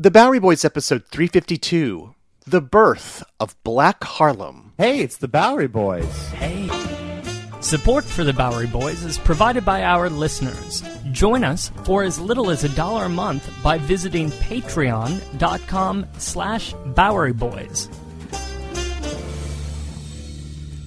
The 0.00 0.12
Bowery 0.12 0.38
Boys 0.38 0.64
episode 0.64 1.06
352 1.06 2.14
The 2.46 2.60
Birth 2.60 3.24
of 3.40 3.60
Black 3.64 4.04
Harlem. 4.04 4.72
Hey, 4.78 5.00
it's 5.00 5.16
the 5.16 5.26
Bowery 5.26 5.66
Boys. 5.66 6.28
Hey. 6.28 6.68
Support 7.58 8.04
for 8.04 8.22
the 8.22 8.32
Bowery 8.32 8.68
Boys 8.68 9.02
is 9.02 9.18
provided 9.18 9.64
by 9.64 9.82
our 9.82 10.08
listeners. 10.08 10.84
Join 11.10 11.42
us 11.42 11.72
for 11.82 12.04
as 12.04 12.20
little 12.20 12.48
as 12.50 12.62
a 12.62 12.68
dollar 12.76 13.06
a 13.06 13.08
month 13.08 13.50
by 13.60 13.78
visiting 13.78 14.30
patreon.com 14.30 16.06
slash 16.18 16.74
Bowery 16.94 17.32
Boys. 17.32 17.90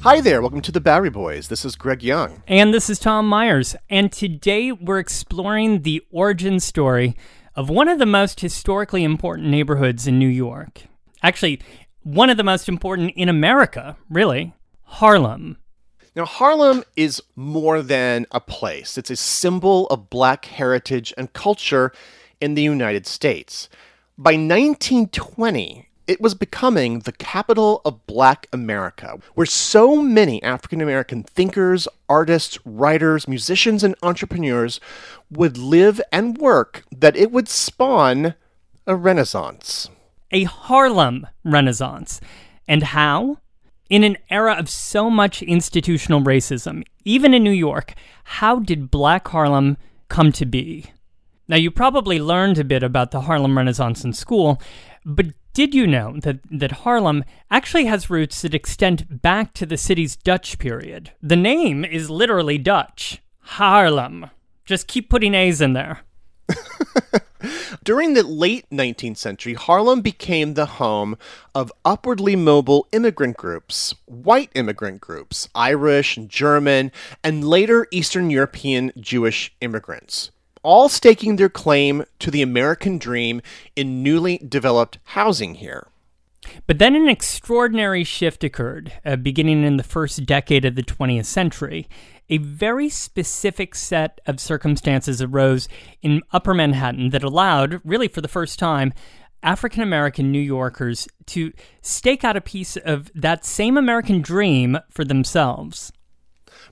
Hi 0.03 0.21
there, 0.21 0.39
welcome 0.39 0.61
to 0.61 0.71
the 0.71 0.79
Bowery 0.79 1.09
Boys. 1.09 1.49
This 1.49 1.65
is 1.65 1.75
Greg 1.75 2.01
Young. 2.01 2.43
And 2.47 2.73
this 2.73 2.89
is 2.89 2.97
Tom 2.97 3.27
Myers. 3.27 3.75
And 3.89 4.09
today 4.09 4.71
we're 4.71 4.99
exploring 4.99 5.81
the 5.81 6.01
origin 6.11 6.61
story 6.61 7.17
of 7.55 7.69
one 7.69 7.87
of 7.87 7.99
the 7.99 8.05
most 8.05 8.39
historically 8.39 9.03
important 9.03 9.47
neighborhoods 9.47 10.07
in 10.07 10.17
New 10.17 10.27
York. 10.27 10.83
Actually, 11.21 11.61
one 12.03 12.29
of 12.29 12.37
the 12.37 12.43
most 12.43 12.67
important 12.67 13.13
in 13.15 13.29
America, 13.29 13.97
really 14.09 14.53
Harlem. 14.83 15.57
Now, 16.15 16.25
Harlem 16.25 16.83
is 16.97 17.21
more 17.35 17.81
than 17.81 18.25
a 18.31 18.39
place, 18.39 18.97
it's 18.97 19.09
a 19.09 19.15
symbol 19.15 19.87
of 19.87 20.09
black 20.09 20.45
heritage 20.45 21.13
and 21.17 21.31
culture 21.33 21.91
in 22.41 22.55
the 22.55 22.63
United 22.63 23.05
States. 23.05 23.69
By 24.17 24.31
1920, 24.31 25.87
it 26.07 26.19
was 26.19 26.35
becoming 26.35 26.99
the 26.99 27.11
capital 27.11 27.81
of 27.85 28.05
black 28.05 28.47
America, 28.51 29.19
where 29.35 29.45
so 29.45 30.01
many 30.01 30.41
African 30.43 30.81
American 30.81 31.23
thinkers, 31.23 31.87
artists, 32.09 32.57
writers, 32.65 33.27
musicians, 33.27 33.83
and 33.83 33.95
entrepreneurs 34.03 34.79
would 35.29 35.57
live 35.57 36.01
and 36.11 36.37
work 36.37 36.83
that 36.91 37.15
it 37.15 37.31
would 37.31 37.47
spawn 37.47 38.35
a 38.87 38.95
renaissance. 38.95 39.89
A 40.31 40.43
Harlem 40.43 41.27
Renaissance. 41.43 42.19
And 42.67 42.83
how? 42.83 43.37
In 43.89 44.03
an 44.03 44.17
era 44.29 44.53
of 44.53 44.69
so 44.69 45.09
much 45.09 45.41
institutional 45.41 46.21
racism, 46.21 46.83
even 47.03 47.33
in 47.33 47.43
New 47.43 47.51
York, 47.51 47.93
how 48.23 48.59
did 48.59 48.89
Black 48.89 49.27
Harlem 49.27 49.77
come 50.07 50.31
to 50.31 50.45
be? 50.45 50.91
Now, 51.47 51.57
you 51.57 51.69
probably 51.69 52.19
learned 52.19 52.57
a 52.57 52.63
bit 52.63 52.83
about 52.83 53.11
the 53.11 53.21
Harlem 53.21 53.57
Renaissance 53.57 54.05
in 54.05 54.13
school, 54.13 54.61
but 55.03 55.27
did 55.53 55.75
you 55.75 55.85
know 55.85 56.17
that, 56.21 56.39
that 56.49 56.71
Harlem 56.71 57.23
actually 57.49 57.85
has 57.85 58.09
roots 58.09 58.41
that 58.41 58.53
extend 58.53 59.21
back 59.21 59.53
to 59.53 59.65
the 59.65 59.77
city's 59.77 60.15
Dutch 60.15 60.57
period? 60.59 61.11
The 61.21 61.35
name 61.35 61.83
is 61.83 62.09
literally 62.09 62.57
Dutch 62.57 63.21
Harlem. 63.39 64.29
Just 64.63 64.87
keep 64.87 65.09
putting 65.09 65.33
A's 65.33 65.59
in 65.59 65.73
there. 65.73 66.01
During 67.83 68.13
the 68.13 68.23
late 68.23 68.65
19th 68.69 69.17
century, 69.17 69.53
Harlem 69.55 70.01
became 70.01 70.53
the 70.53 70.65
home 70.65 71.17
of 71.53 71.71
upwardly 71.83 72.35
mobile 72.35 72.87
immigrant 72.91 73.35
groups, 73.35 73.93
white 74.05 74.51
immigrant 74.53 75.01
groups, 75.01 75.49
Irish, 75.55 76.15
and 76.15 76.29
German, 76.29 76.91
and 77.23 77.43
later 77.43 77.87
Eastern 77.91 78.29
European 78.29 78.91
Jewish 78.97 79.53
immigrants, 79.61 80.31
all 80.63 80.89
staking 80.89 81.35
their 81.35 81.49
claim 81.49 82.03
to 82.19 82.31
the 82.31 82.41
American 82.41 82.97
dream 82.97 83.41
in 83.75 84.03
newly 84.03 84.37
developed 84.39 84.99
housing 85.03 85.55
here. 85.55 85.87
But 86.67 86.79
then 86.79 86.95
an 86.95 87.07
extraordinary 87.07 88.03
shift 88.03 88.43
occurred, 88.43 88.91
uh, 89.05 89.15
beginning 89.15 89.63
in 89.63 89.77
the 89.77 89.83
first 89.83 90.25
decade 90.25 90.65
of 90.65 90.75
the 90.75 90.83
20th 90.83 91.25
century. 91.25 91.87
A 92.29 92.37
very 92.37 92.89
specific 92.89 93.75
set 93.75 94.21
of 94.25 94.39
circumstances 94.39 95.21
arose 95.21 95.67
in 96.01 96.21
Upper 96.31 96.53
Manhattan 96.53 97.09
that 97.09 97.23
allowed, 97.23 97.81
really 97.83 98.07
for 98.07 98.21
the 98.21 98.27
first 98.27 98.57
time, 98.57 98.93
African 99.43 99.81
American 99.81 100.31
New 100.31 100.39
Yorkers 100.39 101.07
to 101.27 101.51
stake 101.81 102.23
out 102.23 102.37
a 102.37 102.41
piece 102.41 102.77
of 102.77 103.11
that 103.15 103.43
same 103.43 103.75
American 103.75 104.21
dream 104.21 104.77
for 104.89 105.03
themselves. 105.03 105.91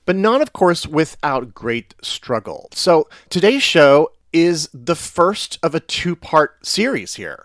But 0.06 0.16
not, 0.16 0.40
of 0.40 0.52
course, 0.52 0.86
without 0.86 1.54
great 1.54 1.94
struggle. 2.02 2.68
So 2.72 3.08
today's 3.28 3.62
show 3.62 4.12
is 4.32 4.68
the 4.72 4.96
first 4.96 5.58
of 5.62 5.74
a 5.74 5.80
two 5.80 6.16
part 6.16 6.64
series 6.64 7.14
here. 7.14 7.44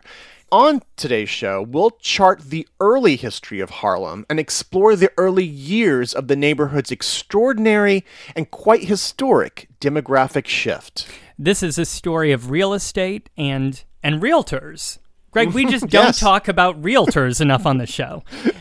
On 0.52 0.82
today's 0.96 1.30
show, 1.30 1.62
we'll 1.62 1.92
chart 2.00 2.42
the 2.44 2.68
early 2.80 3.16
history 3.16 3.60
of 3.60 3.70
Harlem 3.72 4.26
and 4.30 4.40
explore 4.40 4.96
the 4.96 5.12
early 5.18 5.44
years 5.44 6.14
of 6.14 6.28
the 6.28 6.36
neighborhood's 6.36 6.92
extraordinary 6.92 8.06
and 8.36 8.52
quite 8.52 8.84
historic 8.84 9.68
demographic 9.82 10.46
shift. 10.46 11.08
This 11.38 11.64
is 11.64 11.78
a 11.78 11.86
story 11.86 12.32
of 12.32 12.52
real 12.52 12.74
estate 12.74 13.30
and 13.36 13.84
and 14.04 14.22
realtors. 14.22 15.00
Greg, 15.36 15.54
we 15.54 15.66
just 15.66 15.88
don't 15.90 16.06
Yes. 16.06 16.20
talk 16.20 16.48
about 16.48 16.82
realtors 16.82 17.42
enough 17.42 17.66
on 17.66 17.78
the 17.78 17.86
show. 17.86 18.24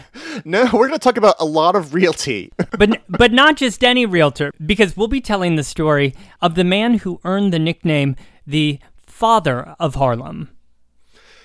No, 0.45 0.65
we're 0.65 0.89
going 0.89 0.93
to 0.93 0.99
talk 0.99 1.17
about 1.17 1.37
a 1.39 1.45
lot 1.45 1.77
of 1.77 1.95
realty. 1.95 2.53
But 2.79 3.03
but 3.09 3.33
not 3.33 3.57
just 3.57 3.85
any 3.85 4.05
realtor 4.05 4.51
because 4.65 4.97
we'll 4.97 5.07
be 5.09 5.21
telling 5.21 5.55
the 5.57 5.63
story 5.65 6.13
of 6.43 6.57
the 6.57 6.65
man 6.65 6.95
who 6.99 7.21
earned 7.25 7.53
the 7.53 7.59
nickname 7.61 8.17
the 8.47 8.81
father 9.07 9.75
of 9.79 9.95
Harlem. 9.95 10.51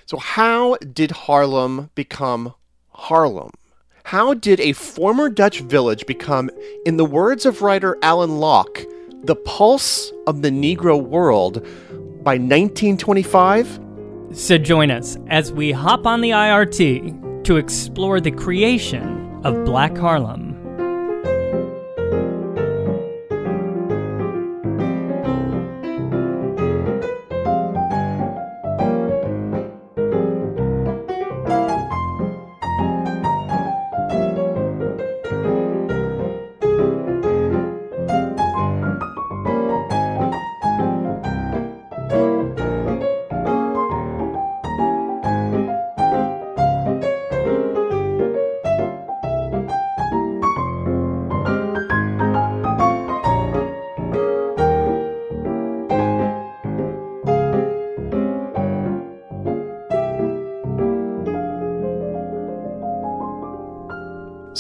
So, 0.08 0.18
how 0.18 0.76
did 0.78 1.12
Harlem 1.12 1.90
become 1.94 2.54
Harlem? 2.90 3.52
How 4.06 4.34
did 4.34 4.60
a 4.60 4.74
former 4.74 5.30
Dutch 5.30 5.60
village 5.62 6.06
become, 6.08 6.50
in 6.86 6.98
the 6.98 7.06
words 7.06 7.46
of 7.46 7.62
writer 7.62 7.96
Alain 8.02 8.40
Locke, 8.40 8.84
the 9.24 9.36
pulse 9.36 10.12
of 10.26 10.42
the 10.42 10.50
Negro 10.50 11.00
world 11.02 11.64
by 12.24 12.38
1925? 12.38 13.80
So 14.32 14.60
join 14.60 14.92
us 14.92 15.18
as 15.28 15.52
we 15.52 15.72
hop 15.72 16.06
on 16.06 16.22
the 16.22 16.30
IRT 16.30 17.44
to 17.46 17.58
explore 17.58 18.22
the 18.22 18.30
creation 18.30 19.42
of 19.44 19.66
Black 19.66 19.98
Harlem. 19.98 20.59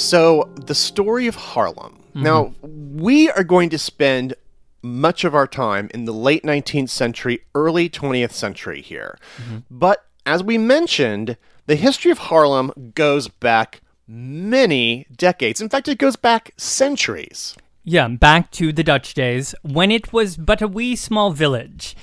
So, 0.09 0.49
the 0.55 0.73
story 0.73 1.27
of 1.27 1.35
Harlem. 1.35 1.99
Mm-hmm. 2.15 2.23
Now, 2.23 2.55
we 2.63 3.29
are 3.29 3.43
going 3.43 3.69
to 3.69 3.77
spend 3.77 4.33
much 4.81 5.23
of 5.23 5.35
our 5.35 5.45
time 5.45 5.87
in 5.93 6.05
the 6.05 6.11
late 6.11 6.41
19th 6.41 6.89
century, 6.89 7.43
early 7.53 7.91
20th 7.91 8.31
century 8.31 8.81
here. 8.81 9.19
Mm-hmm. 9.37 9.57
But 9.69 10.07
as 10.25 10.43
we 10.43 10.57
mentioned, 10.57 11.37
the 11.67 11.75
history 11.75 12.09
of 12.09 12.17
Harlem 12.17 12.91
goes 12.95 13.27
back 13.27 13.81
many 14.07 15.05
decades. 15.15 15.61
In 15.61 15.69
fact, 15.69 15.87
it 15.87 15.99
goes 15.99 16.15
back 16.15 16.53
centuries. 16.57 17.55
Yeah, 17.83 18.07
back 18.07 18.49
to 18.53 18.73
the 18.73 18.83
Dutch 18.83 19.13
days 19.13 19.53
when 19.61 19.91
it 19.91 20.11
was 20.11 20.37
but 20.37 20.63
a 20.63 20.67
wee 20.67 20.95
small 20.95 21.29
village. 21.29 21.95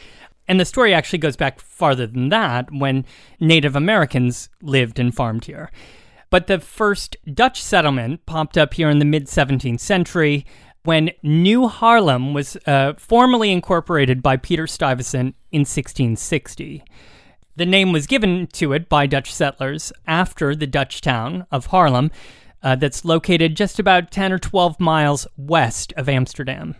And 0.46 0.60
the 0.60 0.64
story 0.64 0.94
actually 0.94 1.18
goes 1.18 1.34
back 1.34 1.58
farther 1.58 2.06
than 2.06 2.28
that 2.28 2.70
when 2.70 3.04
Native 3.40 3.74
Americans 3.74 4.48
lived 4.62 5.00
and 5.00 5.12
farmed 5.12 5.46
here. 5.46 5.72
But 6.30 6.46
the 6.46 6.58
first 6.58 7.16
Dutch 7.32 7.62
settlement 7.62 8.26
popped 8.26 8.58
up 8.58 8.74
here 8.74 8.90
in 8.90 8.98
the 8.98 9.04
mid 9.04 9.26
17th 9.26 9.80
century 9.80 10.44
when 10.82 11.10
New 11.22 11.68
Harlem 11.68 12.34
was 12.34 12.56
uh, 12.66 12.94
formally 12.96 13.50
incorporated 13.50 14.22
by 14.22 14.36
Peter 14.36 14.66
Stuyvesant 14.66 15.34
in 15.50 15.60
1660. 15.60 16.84
The 17.56 17.66
name 17.66 17.92
was 17.92 18.06
given 18.06 18.46
to 18.48 18.72
it 18.72 18.88
by 18.88 19.06
Dutch 19.06 19.34
settlers 19.34 19.92
after 20.06 20.54
the 20.54 20.66
Dutch 20.66 21.00
town 21.00 21.46
of 21.50 21.66
Harlem, 21.66 22.10
uh, 22.62 22.74
that's 22.74 23.04
located 23.04 23.56
just 23.56 23.78
about 23.78 24.10
10 24.10 24.32
or 24.32 24.38
12 24.38 24.80
miles 24.80 25.26
west 25.36 25.92
of 25.96 26.08
Amsterdam. 26.08 26.74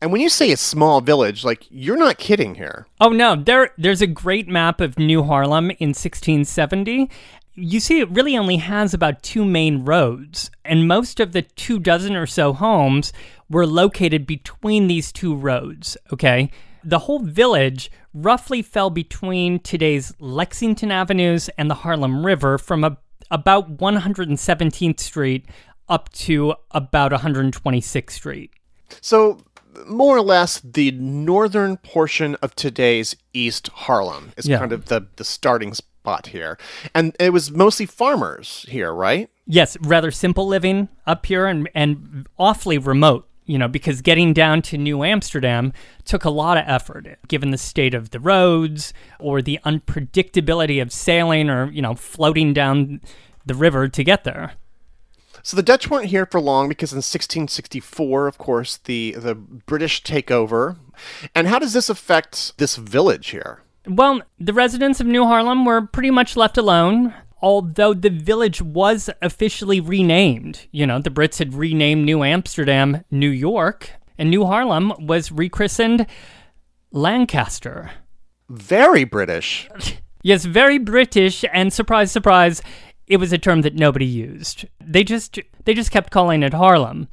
And 0.00 0.10
when 0.10 0.20
you 0.20 0.28
say 0.28 0.50
a 0.50 0.56
small 0.56 1.00
village, 1.00 1.44
like 1.44 1.66
you're 1.70 1.96
not 1.96 2.18
kidding 2.18 2.54
here. 2.54 2.86
Oh 3.00 3.10
no, 3.10 3.34
there 3.36 3.70
there's 3.78 4.02
a 4.02 4.06
great 4.06 4.46
map 4.46 4.80
of 4.80 4.98
New 4.98 5.22
Harlem 5.22 5.70
in 5.72 5.90
1670. 5.90 7.10
You 7.56 7.80
see 7.80 8.00
it 8.00 8.10
really 8.10 8.36
only 8.36 8.56
has 8.58 8.92
about 8.92 9.22
two 9.22 9.44
main 9.44 9.84
roads, 9.84 10.50
and 10.64 10.86
most 10.86 11.20
of 11.20 11.32
the 11.32 11.42
two 11.42 11.78
dozen 11.78 12.14
or 12.14 12.26
so 12.26 12.52
homes 12.52 13.12
were 13.48 13.66
located 13.66 14.26
between 14.26 14.88
these 14.88 15.10
two 15.10 15.34
roads, 15.34 15.96
okay? 16.12 16.50
The 16.84 17.00
whole 17.00 17.20
village 17.20 17.90
roughly 18.12 18.60
fell 18.62 18.90
between 18.90 19.58
today's 19.60 20.12
Lexington 20.20 20.90
Avenues 20.92 21.48
and 21.56 21.70
the 21.70 21.74
Harlem 21.76 22.24
River 22.26 22.58
from 22.58 22.84
a, 22.84 22.98
about 23.30 23.78
117th 23.78 25.00
Street 25.00 25.46
up 25.88 26.12
to 26.12 26.54
about 26.72 27.12
126th 27.12 28.10
Street. 28.10 28.50
So, 29.00 29.40
more 29.86 30.16
or 30.16 30.22
less, 30.22 30.60
the 30.60 30.90
northern 30.92 31.76
portion 31.78 32.34
of 32.36 32.54
today's 32.54 33.16
East 33.32 33.68
Harlem 33.68 34.32
is 34.36 34.46
Yeah. 34.46 34.58
kind 34.58 34.72
of 34.72 34.86
the, 34.86 35.06
the 35.16 35.24
starting 35.24 35.72
spot 35.74 35.95
here. 36.26 36.58
And 36.94 37.14
it 37.18 37.32
was 37.32 37.50
mostly 37.50 37.86
farmers 37.86 38.64
here, 38.68 38.92
right? 38.92 39.28
Yes, 39.46 39.76
rather 39.80 40.10
simple 40.10 40.46
living 40.46 40.88
up 41.06 41.26
here 41.26 41.46
and, 41.46 41.68
and 41.74 42.26
awfully 42.38 42.78
remote, 42.78 43.28
you 43.44 43.58
know, 43.58 43.68
because 43.68 44.00
getting 44.02 44.32
down 44.32 44.62
to 44.62 44.78
New 44.78 45.04
Amsterdam 45.04 45.72
took 46.04 46.24
a 46.24 46.30
lot 46.30 46.56
of 46.56 46.64
effort, 46.66 47.18
given 47.28 47.50
the 47.50 47.58
state 47.58 47.94
of 47.94 48.10
the 48.10 48.20
roads 48.20 48.92
or 49.20 49.42
the 49.42 49.58
unpredictability 49.64 50.80
of 50.80 50.92
sailing 50.92 51.48
or, 51.50 51.70
you 51.70 51.82
know, 51.82 51.94
floating 51.94 52.52
down 52.52 53.00
the 53.44 53.54
river 53.54 53.88
to 53.88 54.04
get 54.04 54.24
there. 54.24 54.54
So 55.42 55.56
the 55.56 55.62
Dutch 55.62 55.88
weren't 55.88 56.06
here 56.06 56.26
for 56.26 56.40
long 56.40 56.68
because 56.68 56.92
in 56.92 56.96
1664, 56.96 58.26
of 58.26 58.36
course, 58.36 58.78
the, 58.78 59.12
the 59.12 59.36
British 59.36 60.02
take 60.02 60.28
over. 60.30 60.76
And 61.36 61.46
how 61.46 61.60
does 61.60 61.72
this 61.72 61.88
affect 61.88 62.58
this 62.58 62.74
village 62.74 63.28
here? 63.28 63.62
Well, 63.86 64.22
the 64.38 64.52
residents 64.52 65.00
of 65.00 65.06
New 65.06 65.24
Harlem 65.24 65.64
were 65.64 65.86
pretty 65.86 66.10
much 66.10 66.36
left 66.36 66.58
alone, 66.58 67.14
although 67.40 67.94
the 67.94 68.10
village 68.10 68.60
was 68.60 69.08
officially 69.22 69.80
renamed. 69.80 70.66
You 70.72 70.86
know, 70.86 70.98
the 70.98 71.10
Brits 71.10 71.38
had 71.38 71.54
renamed 71.54 72.04
New 72.04 72.24
Amsterdam 72.24 73.04
New 73.10 73.30
York, 73.30 73.90
and 74.18 74.30
New 74.30 74.44
Harlem 74.44 74.92
was 74.98 75.30
rechristened 75.30 76.06
Lancaster. 76.90 77.90
Very 78.48 79.04
British. 79.04 79.68
Yes, 80.22 80.44
very 80.44 80.78
British, 80.78 81.44
and 81.52 81.72
surprise, 81.72 82.10
surprise, 82.10 82.60
it 83.06 83.18
was 83.18 83.32
a 83.32 83.38
term 83.38 83.60
that 83.60 83.76
nobody 83.76 84.06
used. 84.06 84.66
They 84.84 85.04
just 85.04 85.38
they 85.64 85.72
just 85.72 85.92
kept 85.92 86.10
calling 86.10 86.42
it 86.42 86.52
Harlem. 86.52 87.06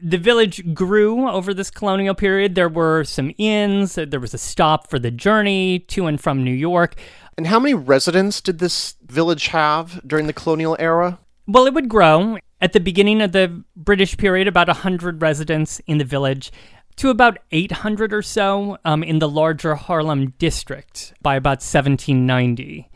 The 0.00 0.18
village 0.18 0.74
grew 0.74 1.28
over 1.28 1.54
this 1.54 1.70
colonial 1.70 2.14
period. 2.14 2.54
There 2.54 2.68
were 2.68 3.04
some 3.04 3.32
inns. 3.38 3.94
There 3.94 4.20
was 4.20 4.34
a 4.34 4.38
stop 4.38 4.90
for 4.90 4.98
the 4.98 5.10
journey 5.10 5.78
to 5.88 6.06
and 6.06 6.20
from 6.20 6.42
New 6.42 6.52
York. 6.52 6.96
And 7.36 7.46
how 7.46 7.58
many 7.58 7.74
residents 7.74 8.40
did 8.40 8.58
this 8.58 8.94
village 9.06 9.48
have 9.48 10.00
during 10.06 10.26
the 10.26 10.32
colonial 10.32 10.76
era? 10.78 11.18
Well, 11.46 11.66
it 11.66 11.74
would 11.74 11.88
grow. 11.88 12.38
At 12.60 12.72
the 12.72 12.80
beginning 12.80 13.20
of 13.20 13.32
the 13.32 13.62
British 13.76 14.16
period, 14.16 14.48
about 14.48 14.68
100 14.68 15.20
residents 15.20 15.80
in 15.86 15.98
the 15.98 16.04
village, 16.04 16.50
to 16.96 17.10
about 17.10 17.38
800 17.50 18.12
or 18.12 18.22
so 18.22 18.78
um, 18.84 19.02
in 19.02 19.18
the 19.18 19.28
larger 19.28 19.74
Harlem 19.74 20.30
district 20.38 21.12
by 21.20 21.36
about 21.36 21.58
1790. 21.58 22.90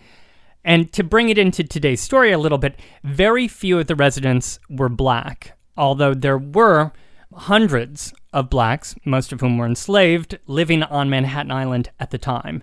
And 0.64 0.92
to 0.92 1.02
bring 1.02 1.28
it 1.28 1.38
into 1.38 1.64
today's 1.64 2.00
story 2.00 2.32
a 2.32 2.38
little 2.38 2.58
bit, 2.58 2.78
very 3.02 3.48
few 3.48 3.78
of 3.78 3.86
the 3.86 3.96
residents 3.96 4.58
were 4.68 4.88
black, 4.88 5.57
although 5.78 6.12
there 6.12 6.36
were 6.36 6.92
hundreds 7.32 8.12
of 8.32 8.50
blacks, 8.50 8.94
most 9.04 9.32
of 9.32 9.40
whom 9.40 9.56
were 9.56 9.66
enslaved, 9.66 10.38
living 10.46 10.82
on 10.82 11.08
Manhattan 11.08 11.52
Island 11.52 11.90
at 11.98 12.10
the 12.10 12.18
time. 12.18 12.62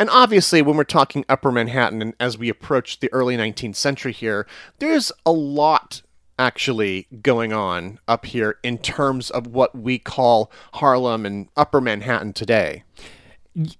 And 0.00 0.08
obviously, 0.10 0.62
when 0.62 0.76
we're 0.76 0.84
talking 0.84 1.24
Upper 1.28 1.50
Manhattan, 1.50 2.00
and 2.00 2.14
as 2.20 2.38
we 2.38 2.48
approach 2.48 3.00
the 3.00 3.12
early 3.12 3.36
19th 3.36 3.74
century 3.74 4.12
here, 4.12 4.46
there's 4.78 5.10
a 5.26 5.32
lot 5.32 6.02
actually 6.38 7.08
going 7.20 7.52
on 7.52 7.98
up 8.06 8.24
here 8.26 8.58
in 8.62 8.78
terms 8.78 9.28
of 9.28 9.48
what 9.48 9.76
we 9.76 9.98
call 9.98 10.52
Harlem 10.74 11.26
and 11.26 11.48
Upper 11.56 11.80
Manhattan 11.80 12.32
today. 12.32 12.84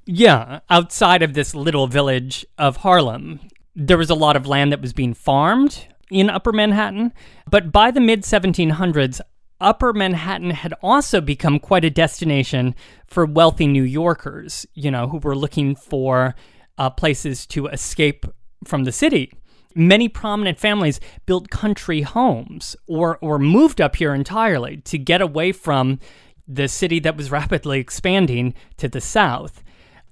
Yeah, 0.04 0.58
outside 0.68 1.22
of 1.22 1.34
this 1.34 1.54
little 1.54 1.86
village 1.86 2.44
of 2.58 2.78
Harlem, 2.78 3.38
there 3.76 3.96
was 3.98 4.10
a 4.10 4.16
lot 4.16 4.34
of 4.34 4.44
land 4.44 4.72
that 4.72 4.80
was 4.80 4.92
being 4.92 5.14
farmed 5.14 5.86
in 6.10 6.30
Upper 6.30 6.52
Manhattan. 6.52 7.12
But 7.50 7.72
by 7.72 7.90
the 7.90 8.00
mid 8.00 8.22
1700s, 8.22 9.20
Upper 9.60 9.92
Manhattan 9.92 10.50
had 10.50 10.74
also 10.82 11.20
become 11.20 11.58
quite 11.58 11.84
a 11.84 11.90
destination 11.90 12.74
for 13.06 13.26
wealthy 13.26 13.66
New 13.66 13.82
Yorkers, 13.82 14.66
you 14.74 14.90
know, 14.90 15.08
who 15.08 15.18
were 15.18 15.36
looking 15.36 15.74
for 15.74 16.36
uh, 16.76 16.90
places 16.90 17.44
to 17.46 17.66
escape 17.66 18.24
from 18.64 18.84
the 18.84 18.92
city. 18.92 19.32
Many 19.74 20.08
prominent 20.08 20.58
families 20.58 21.00
built 21.26 21.50
country 21.50 22.02
homes 22.02 22.76
or, 22.86 23.18
or 23.20 23.38
moved 23.38 23.80
up 23.80 23.96
here 23.96 24.14
entirely 24.14 24.78
to 24.78 24.98
get 24.98 25.20
away 25.20 25.52
from 25.52 25.98
the 26.46 26.68
city 26.68 26.98
that 27.00 27.16
was 27.16 27.30
rapidly 27.30 27.78
expanding 27.78 28.54
to 28.76 28.88
the 28.88 29.00
south. 29.00 29.62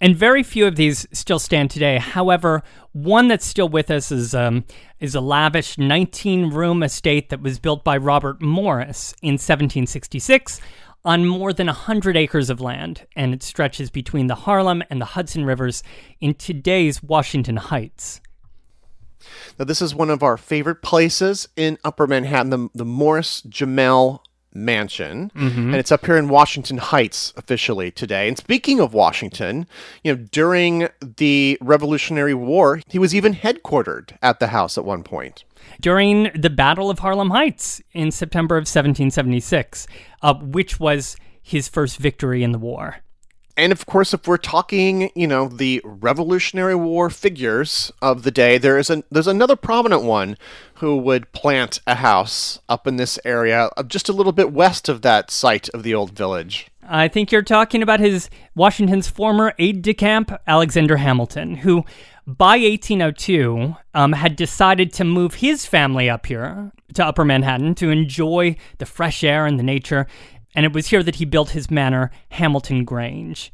And 0.01 0.15
very 0.15 0.43
few 0.43 0.67
of 0.67 0.77
these 0.77 1.07
still 1.13 1.39
stand 1.39 1.71
today. 1.71 1.99
However, 1.99 2.63
one 2.93 3.29
that's 3.29 3.47
still 3.47 3.69
with 3.69 3.91
us 3.91 4.13
is 4.13 4.35
um, 4.35 4.65
is 5.01 5.15
a 5.15 5.21
lavish 5.21 5.79
19 5.79 6.51
room 6.51 6.83
estate 6.83 7.31
that 7.31 7.41
was 7.41 7.59
built 7.59 7.83
by 7.83 7.97
Robert 7.97 8.43
Morris 8.43 9.15
in 9.23 9.35
1766 9.35 10.61
on 11.05 11.25
more 11.25 11.53
than 11.53 11.69
100 11.69 12.17
acres 12.17 12.51
of 12.51 12.61
land, 12.61 13.07
and 13.15 13.33
it 13.33 13.43
stretches 13.43 13.91
between 13.91 14.27
the 14.27 14.35
Harlem 14.35 14.83
and 14.91 15.01
the 15.01 15.07
Hudson 15.07 15.45
rivers 15.45 15.83
in 16.21 16.35
today's 16.35 17.03
Washington 17.03 17.57
Heights. 17.57 18.21
Now, 19.59 19.65
this 19.65 19.81
is 19.81 19.95
one 19.95 20.11
of 20.11 20.23
our 20.23 20.37
favorite 20.37 20.83
places 20.83 21.49
in 21.57 21.79
Upper 21.85 22.07
Manhattan, 22.07 22.51
the, 22.51 22.69
the 22.75 22.85
Morris 22.85 23.41
Jumel 23.43 24.21
Mansion, 24.55 25.31
and 25.35 25.75
it's 25.75 25.93
up 25.93 26.07
here 26.07 26.17
in 26.17 26.29
Washington 26.29 26.79
Heights 26.79 27.33
officially 27.37 27.91
today. 27.91 28.27
And 28.29 28.39
speaking 28.39 28.81
of 28.81 28.95
Washington, 28.95 29.67
you 30.03 30.15
know, 30.15 30.27
during 30.31 30.89
the 31.17 31.59
Revolutionary 31.61 32.33
War, 32.35 32.81
he 32.89 32.99
was 32.99 33.15
even 33.15 33.35
headquartered 33.35 34.17
at 34.23 34.41
the 34.41 34.49
house 34.49 34.79
at 34.79 34.85
one 34.85 35.03
point. 35.03 35.45
during 35.81 36.31
the 36.35 36.49
Battle 36.51 36.89
of 36.91 37.01
Harlem 37.01 37.31
Heights 37.31 37.83
in 37.93 38.11
September 38.11 38.57
of 38.57 38.63
1776, 38.63 39.87
uh, 40.23 40.35
which 40.35 40.79
was 40.81 41.17
his 41.43 41.69
first 41.69 41.99
victory 41.99 42.43
in 42.43 42.53
the 42.53 42.59
war. 42.59 42.97
And 43.57 43.73
of 43.73 43.87
course, 43.87 44.13
if 44.13 44.27
we're 44.27 44.37
talking, 44.37 45.11
you 45.15 45.27
know, 45.27 45.49
the 45.49 45.81
Revolutionary 45.85 46.75
War 46.75 47.09
figures 47.09 47.91
of 48.03 48.23
the 48.23 48.31
day, 48.31 48.59
there 48.59 48.79
is 48.79 48.91
a 48.91 49.03
there's 49.11 49.27
another 49.27 49.57
prominent 49.57 50.03
one 50.03 50.37
who 50.75 50.99
would 50.99 51.33
plant 51.33 51.81
a 51.87 51.97
house 51.97 52.59
up 52.69 52.87
in 52.87 52.97
this 52.97 53.19
area, 53.25 53.71
uh, 53.77 53.83
just 53.83 54.11
a 54.11 54.13
little 54.13 54.33
bit 54.33 54.53
west 54.53 54.89
of 54.89 55.01
that 55.03 55.31
site 55.31 55.71
of 55.71 55.83
the 55.83 55.95
old 55.95 56.11
village. 56.11 56.69
I 56.89 57.09
think 57.09 57.33
you're 57.33 57.43
talking 57.43 57.83
about 57.83 57.99
his 57.99 58.31
Washington's 58.55 59.09
former 59.09 59.55
aide 59.59 59.83
de 59.83 59.95
camp, 59.95 60.31
Alexander 60.47 60.99
Hamilton, 60.99 61.57
who 61.57 61.85
by 62.27 62.59
1802 62.59 63.77
um, 63.95 64.13
had 64.13 64.37
decided 64.37 64.93
to 64.95 65.05
move 65.05 65.35
his 65.35 65.65
family 65.65 66.11
up 66.11 66.27
here 66.27 66.73
to 66.95 67.05
Upper 67.05 67.25
Manhattan 67.25 67.75
to 67.77 67.91
enjoy 67.91 68.57
the 68.79 68.87
fresh 68.87 69.23
air 69.25 69.47
and 69.47 69.59
the 69.59 69.65
nature. 69.65 70.07
And 70.57 70.67
it 70.67 70.73
was 70.73 70.89
here 70.89 71.05
that 71.05 71.17
he 71.17 71.25
built 71.25 71.51
his 71.51 71.71
manor, 71.71 72.11
Hamilton 72.31 72.85
Grange. 72.85 73.53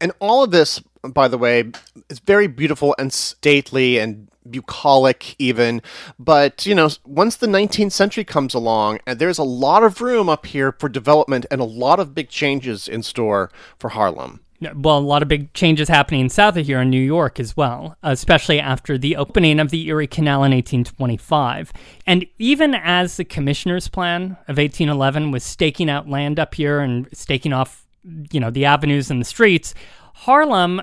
And 0.00 0.12
all 0.20 0.42
of 0.42 0.50
this 0.50 0.82
by 1.12 1.28
the 1.28 1.38
way, 1.38 1.70
is 2.08 2.18
very 2.20 2.46
beautiful 2.46 2.94
and 2.98 3.12
stately 3.12 3.98
and 3.98 4.28
bucolic 4.50 5.34
even 5.38 5.80
but 6.18 6.66
you 6.66 6.74
know 6.74 6.90
once 7.06 7.36
the 7.36 7.46
19th 7.46 7.92
century 7.92 8.24
comes 8.24 8.52
along 8.52 8.98
and 9.06 9.18
there's 9.18 9.38
a 9.38 9.42
lot 9.42 9.82
of 9.82 10.02
room 10.02 10.28
up 10.28 10.44
here 10.44 10.76
for 10.78 10.86
development 10.86 11.46
and 11.50 11.62
a 11.62 11.64
lot 11.64 11.98
of 11.98 12.14
big 12.14 12.28
changes 12.28 12.86
in 12.86 13.02
store 13.02 13.50
for 13.78 13.88
harlem 13.88 14.40
well, 14.74 14.98
a 14.98 15.00
lot 15.00 15.22
of 15.22 15.28
big 15.28 15.52
changes 15.54 15.88
happening 15.88 16.28
south 16.28 16.56
of 16.56 16.66
here 16.66 16.80
in 16.80 16.90
New 16.90 17.00
York 17.00 17.40
as 17.40 17.56
well, 17.56 17.96
especially 18.02 18.60
after 18.60 18.96
the 18.98 19.16
opening 19.16 19.60
of 19.60 19.70
the 19.70 19.88
Erie 19.88 20.06
Canal 20.06 20.44
in 20.44 20.52
1825. 20.52 21.72
And 22.06 22.26
even 22.38 22.74
as 22.74 23.16
the 23.16 23.24
Commissioner's 23.24 23.88
Plan 23.88 24.36
of 24.48 24.58
1811 24.58 25.30
was 25.30 25.44
staking 25.44 25.90
out 25.90 26.08
land 26.08 26.38
up 26.38 26.54
here 26.54 26.80
and 26.80 27.08
staking 27.12 27.52
off, 27.52 27.86
you 28.30 28.40
know, 28.40 28.50
the 28.50 28.64
avenues 28.64 29.10
and 29.10 29.20
the 29.20 29.24
streets, 29.26 29.74
Harlem 30.14 30.82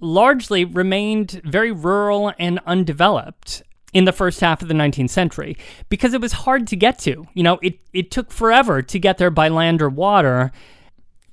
largely 0.00 0.64
remained 0.64 1.40
very 1.44 1.72
rural 1.72 2.32
and 2.38 2.60
undeveloped 2.66 3.62
in 3.92 4.04
the 4.04 4.12
first 4.12 4.40
half 4.40 4.62
of 4.62 4.68
the 4.68 4.74
19th 4.74 5.10
century 5.10 5.56
because 5.88 6.14
it 6.14 6.20
was 6.20 6.32
hard 6.32 6.66
to 6.66 6.76
get 6.76 6.98
to. 7.00 7.26
You 7.34 7.42
know, 7.42 7.58
it, 7.62 7.78
it 7.92 8.10
took 8.10 8.30
forever 8.30 8.82
to 8.82 8.98
get 8.98 9.18
there 9.18 9.30
by 9.30 9.48
land 9.48 9.80
or 9.82 9.88
water. 9.88 10.52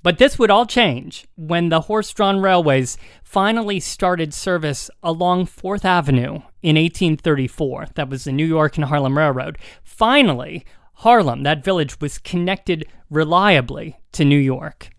But 0.06 0.20
this 0.20 0.38
would 0.38 0.52
all 0.52 0.68
change 0.68 1.26
when 1.36 1.70
the 1.70 1.82
horse 1.82 2.14
drawn 2.14 2.40
railways 2.40 2.96
finally 3.24 3.80
started 3.80 4.36
service 4.36 4.92
along 5.02 5.48
4th 5.48 5.84
Avenue 5.84 6.42
in 6.62 6.76
1834. 6.76 7.88
That 7.96 8.08
was 8.08 8.26
the 8.26 8.32
New 8.32 8.46
York 8.46 8.78
and 8.78 8.86
Harlem 8.86 9.18
Railroad. 9.18 9.58
Finally, 9.84 10.64
Harlem, 10.98 11.42
that 11.42 11.64
village, 11.64 12.00
was 12.00 12.20
connected 12.20 12.86
reliably 13.10 13.98
to 14.12 14.24
New 14.24 14.38
York. 14.38 14.92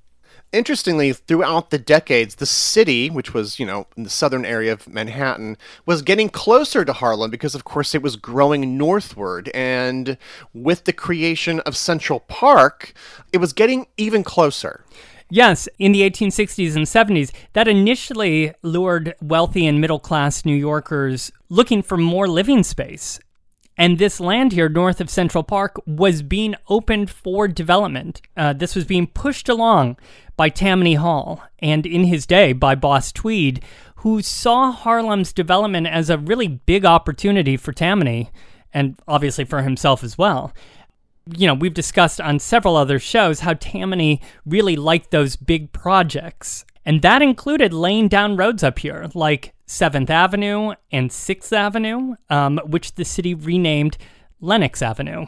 Interestingly, 0.53 1.13
throughout 1.13 1.71
the 1.71 1.79
decades, 1.79 2.37
the 2.37 2.47
city, 2.47 3.11
which 3.11 3.35
was, 3.35 3.59
you 3.59 3.67
know, 3.67 3.87
in 3.97 4.05
the 4.05 4.11
southern 4.11 4.45
area 4.45 4.73
of 4.73 4.89
Manhattan, 4.89 5.57
was 5.85 6.03
getting 6.03 6.29
closer 6.29 6.85
to 6.85 6.93
Harlem 6.93 7.31
because, 7.31 7.55
of 7.55 7.65
course, 7.65 7.95
it 7.95 8.03
was 8.03 8.17
growing 8.17 8.79
northward. 8.79 9.51
And 9.55 10.17
with 10.55 10.85
the 10.85 10.93
creation 10.93 11.61
of 11.61 11.77
Central 11.77 12.21
Park, 12.21 12.95
it 13.33 13.39
was 13.39 13.53
getting 13.53 13.87
even 13.97 14.23
closer. 14.23 14.85
Yes, 15.29 15.69
in 15.81 15.91
the 15.91 16.09
1860s 16.09 16.77
and 16.77 16.87
70s, 16.87 17.33
that 17.53 17.67
initially 17.67 18.55
lured 18.63 19.15
wealthy 19.21 19.67
and 19.67 19.81
middle 19.81 19.99
class 19.99 20.45
New 20.45 20.55
Yorkers 20.55 21.33
looking 21.49 21.83
for 21.83 21.97
more 21.97 22.29
living 22.29 22.63
space. 22.63 23.19
And 23.79 23.99
this 23.99 24.21
land 24.21 24.53
here 24.53 24.69
north 24.69 25.01
of 25.01 25.11
Central 25.11 25.45
Park 25.45 25.77
was 25.87 26.23
being 26.23 26.55
opened 26.69 27.11
for 27.11 27.47
development. 27.47 28.23
Uh, 28.37 28.53
this 28.53 28.75
was 28.75 28.85
being 28.85 29.07
pushed 29.07 29.49
along 29.49 29.99
by 30.37 30.49
Tammany 30.49 30.95
Hall 30.95 31.43
and 31.59 31.85
in 31.85 32.05
his 32.05 32.27
day 32.27 32.53
by 32.53 32.75
Boss 32.75 33.13
Tweed, 33.13 33.63
who 33.97 34.23
saw 34.23 34.73
Harlem's 34.73 35.33
development 35.33 35.87
as 35.87 36.09
a 36.09 36.19
really 36.19 36.49
big 36.49 36.85
opportunity 36.85 37.57
for 37.57 37.73
Tammany 37.73 38.31
and 38.73 38.97
obviously 39.07 39.45
for 39.45 39.63
himself 39.63 40.03
as 40.03 40.17
well. 40.17 40.53
You 41.37 41.47
know, 41.47 41.55
we've 41.55 41.75
discussed 41.75 42.21
on 42.21 42.39
several 42.39 42.77
other 42.77 42.99
shows 42.99 43.41
how 43.41 43.55
Tammany 43.55 44.21
really 44.47 44.77
liked 44.77 45.11
those 45.11 45.37
big 45.37 45.73
projects. 45.73 46.65
And 46.85 47.03
that 47.03 47.21
included 47.21 47.73
laying 47.73 48.09
down 48.09 48.37
roads 48.37 48.63
up 48.63 48.79
here, 48.79 49.09
like 49.13 49.53
7th 49.67 50.11
Avenue 50.11 50.75
and 50.93 51.11
6th 51.11 51.53
Avenue, 51.53 52.15
um, 52.31 52.61
which 52.65 52.95
the 52.95 53.05
city 53.05 53.35
renamed 53.35 53.97
Lenox 54.41 54.83
Avenue. 54.83 55.27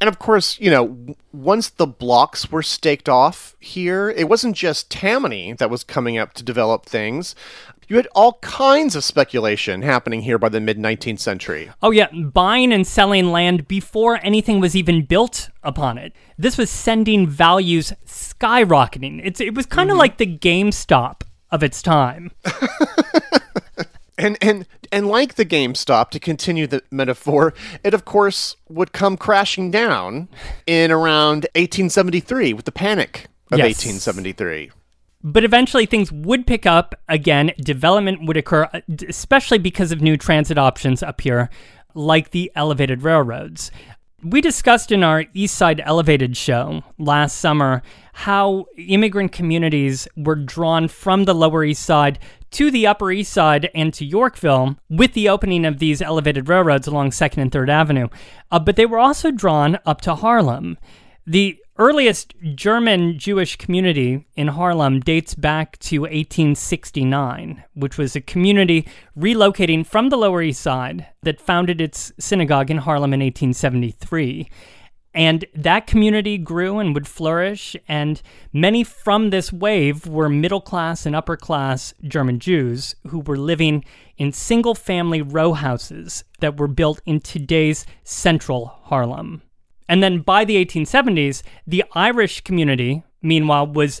And 0.00 0.08
of 0.08 0.18
course, 0.18 0.58
you 0.58 0.68
know, 0.68 1.14
once 1.32 1.68
the 1.68 1.86
blocks 1.86 2.50
were 2.50 2.64
staked 2.64 3.08
off 3.08 3.54
here, 3.60 4.10
it 4.10 4.28
wasn't 4.28 4.56
just 4.56 4.90
Tammany 4.90 5.52
that 5.52 5.70
was 5.70 5.84
coming 5.84 6.18
up 6.18 6.32
to 6.34 6.42
develop 6.42 6.86
things. 6.86 7.36
You 7.86 7.96
had 7.96 8.08
all 8.14 8.34
kinds 8.40 8.96
of 8.96 9.04
speculation 9.04 9.82
happening 9.82 10.22
here 10.22 10.38
by 10.38 10.48
the 10.48 10.60
mid 10.60 10.76
19th 10.76 11.20
century. 11.20 11.70
Oh, 11.82 11.92
yeah, 11.92 12.10
buying 12.10 12.72
and 12.72 12.84
selling 12.84 13.30
land 13.30 13.68
before 13.68 14.18
anything 14.24 14.58
was 14.58 14.74
even 14.74 15.04
built 15.04 15.50
upon 15.62 15.98
it. 15.98 16.14
This 16.36 16.58
was 16.58 16.68
sending 16.68 17.28
values 17.28 17.92
skyrocketing. 18.04 19.20
It's, 19.22 19.40
it 19.40 19.54
was 19.54 19.66
kind 19.66 19.88
of 19.88 19.94
mm-hmm. 19.94 20.00
like 20.00 20.16
the 20.16 20.38
GameStop 20.38 21.22
of 21.52 21.62
its 21.62 21.82
time. 21.82 22.32
and 24.18 24.36
and 24.40 24.66
and 24.90 25.06
like 25.06 25.34
the 25.34 25.44
GameStop, 25.44 26.10
to 26.10 26.18
continue 26.18 26.66
the 26.66 26.82
metaphor, 26.90 27.54
it 27.84 27.94
of 27.94 28.04
course 28.04 28.56
would 28.68 28.92
come 28.92 29.16
crashing 29.16 29.70
down 29.70 30.28
in 30.66 30.90
around 30.90 31.46
1873 31.54 32.52
with 32.52 32.64
the 32.64 32.72
panic 32.72 33.28
of 33.52 33.58
yes. 33.58 33.84
1873. 33.84 34.70
But 35.24 35.44
eventually 35.44 35.86
things 35.86 36.10
would 36.10 36.46
pick 36.46 36.66
up 36.66 36.96
again. 37.08 37.52
Development 37.58 38.26
would 38.26 38.36
occur, 38.36 38.68
uh, 38.72 38.80
especially 39.08 39.58
because 39.58 39.92
of 39.92 40.00
new 40.00 40.16
transit 40.16 40.58
options 40.58 41.02
up 41.02 41.20
here, 41.20 41.48
like 41.94 42.30
the 42.30 42.50
elevated 42.56 43.02
railroads. 43.02 43.70
We 44.24 44.40
discussed 44.40 44.92
in 44.92 45.02
our 45.02 45.24
East 45.34 45.56
Side 45.56 45.82
Elevated 45.84 46.36
show 46.36 46.84
last 46.96 47.38
summer 47.38 47.82
how 48.12 48.66
immigrant 48.76 49.32
communities 49.32 50.06
were 50.16 50.36
drawn 50.36 50.86
from 50.86 51.24
the 51.24 51.34
Lower 51.34 51.64
East 51.64 51.82
Side 51.82 52.20
to 52.52 52.70
the 52.70 52.86
Upper 52.86 53.10
East 53.10 53.32
Side 53.32 53.68
and 53.74 53.92
to 53.94 54.04
Yorkville 54.04 54.76
with 54.88 55.14
the 55.14 55.28
opening 55.28 55.64
of 55.64 55.80
these 55.80 56.00
elevated 56.00 56.48
railroads 56.48 56.86
along 56.86 57.10
2nd 57.10 57.38
and 57.38 57.50
3rd 57.50 57.68
Avenue. 57.68 58.08
Uh, 58.52 58.60
but 58.60 58.76
they 58.76 58.86
were 58.86 59.00
also 59.00 59.32
drawn 59.32 59.80
up 59.84 60.00
to 60.02 60.14
Harlem. 60.14 60.78
The 61.26 61.58
earliest 61.78 62.34
German 62.54 63.18
Jewish 63.18 63.56
community 63.56 64.26
in 64.36 64.48
Harlem 64.48 65.00
dates 65.00 65.34
back 65.34 65.78
to 65.78 66.02
1869, 66.02 67.64
which 67.74 67.96
was 67.96 68.14
a 68.14 68.20
community 68.20 68.86
relocating 69.16 69.86
from 69.86 70.10
the 70.10 70.16
Lower 70.16 70.42
East 70.42 70.60
Side 70.60 71.06
that 71.22 71.40
founded 71.40 71.80
its 71.80 72.12
synagogue 72.18 72.70
in 72.70 72.78
Harlem 72.78 73.14
in 73.14 73.20
1873. 73.20 74.50
And 75.14 75.44
that 75.54 75.86
community 75.86 76.38
grew 76.38 76.78
and 76.78 76.94
would 76.94 77.06
flourish, 77.06 77.76
and 77.86 78.22
many 78.52 78.82
from 78.82 79.28
this 79.28 79.52
wave 79.52 80.06
were 80.06 80.28
middle 80.28 80.60
class 80.60 81.04
and 81.04 81.14
upper 81.14 81.36
class 81.36 81.92
German 82.02 82.38
Jews 82.38 82.94
who 83.08 83.20
were 83.20 83.36
living 83.36 83.84
in 84.16 84.32
single 84.32 84.74
family 84.74 85.20
row 85.20 85.52
houses 85.52 86.24
that 86.40 86.58
were 86.58 86.68
built 86.68 87.02
in 87.04 87.20
today's 87.20 87.84
central 88.04 88.78
Harlem. 88.84 89.42
And 89.88 90.02
then 90.02 90.20
by 90.20 90.44
the 90.44 90.64
1870s, 90.64 91.42
the 91.66 91.84
Irish 91.92 92.42
community, 92.42 93.02
meanwhile, 93.20 93.66
was 93.66 94.00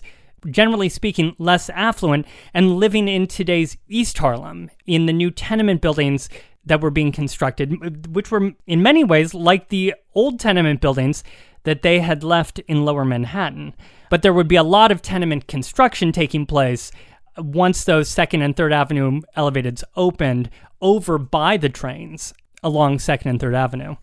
generally 0.50 0.88
speaking 0.88 1.34
less 1.38 1.70
affluent 1.70 2.26
and 2.52 2.76
living 2.76 3.08
in 3.08 3.26
today's 3.26 3.76
East 3.88 4.18
Harlem 4.18 4.70
in 4.86 5.06
the 5.06 5.12
new 5.12 5.30
tenement 5.30 5.80
buildings 5.80 6.28
that 6.64 6.80
were 6.80 6.90
being 6.90 7.12
constructed, 7.12 8.14
which 8.14 8.30
were 8.30 8.52
in 8.66 8.82
many 8.82 9.04
ways 9.04 9.34
like 9.34 9.68
the 9.68 9.94
old 10.14 10.38
tenement 10.38 10.80
buildings 10.80 11.24
that 11.64 11.82
they 11.82 12.00
had 12.00 12.24
left 12.24 12.58
in 12.60 12.84
lower 12.84 13.04
Manhattan. 13.04 13.74
But 14.10 14.22
there 14.22 14.32
would 14.32 14.48
be 14.48 14.56
a 14.56 14.62
lot 14.62 14.90
of 14.90 15.02
tenement 15.02 15.46
construction 15.46 16.12
taking 16.12 16.46
place 16.46 16.90
uh, 17.36 17.42
once 17.42 17.84
those 17.84 18.08
Second 18.08 18.42
and 18.42 18.56
Third 18.56 18.72
Avenue 18.72 19.20
elevateds 19.36 19.84
opened 19.96 20.50
over 20.80 21.18
by 21.18 21.56
the 21.56 21.68
trains 21.68 22.34
along 22.62 22.98
Second 22.98 23.30
and 23.30 23.40
Third 23.40 23.54
Avenue. 23.54 23.96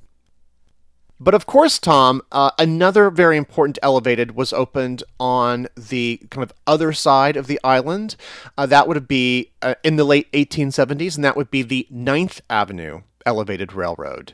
But 1.19 1.33
of 1.33 1.45
course, 1.45 1.79
Tom, 1.79 2.21
uh, 2.31 2.51
another 2.57 3.09
very 3.09 3.35
important 3.35 3.77
elevated 3.83 4.35
was 4.35 4.53
opened 4.53 5.03
on 5.19 5.67
the 5.75 6.21
kind 6.29 6.43
of 6.43 6.53
other 6.65 6.93
side 6.93 7.35
of 7.35 7.47
the 7.47 7.59
island. 7.63 8.15
Uh, 8.57 8.65
that 8.67 8.87
would 8.87 9.07
be 9.07 9.51
uh, 9.61 9.75
in 9.83 9.97
the 9.97 10.05
late 10.05 10.31
1870s, 10.31 11.15
and 11.15 11.25
that 11.25 11.35
would 11.35 11.51
be 11.51 11.61
the 11.61 11.87
Ninth 11.89 12.41
Avenue 12.49 13.01
Elevated 13.25 13.73
Railroad. 13.73 14.33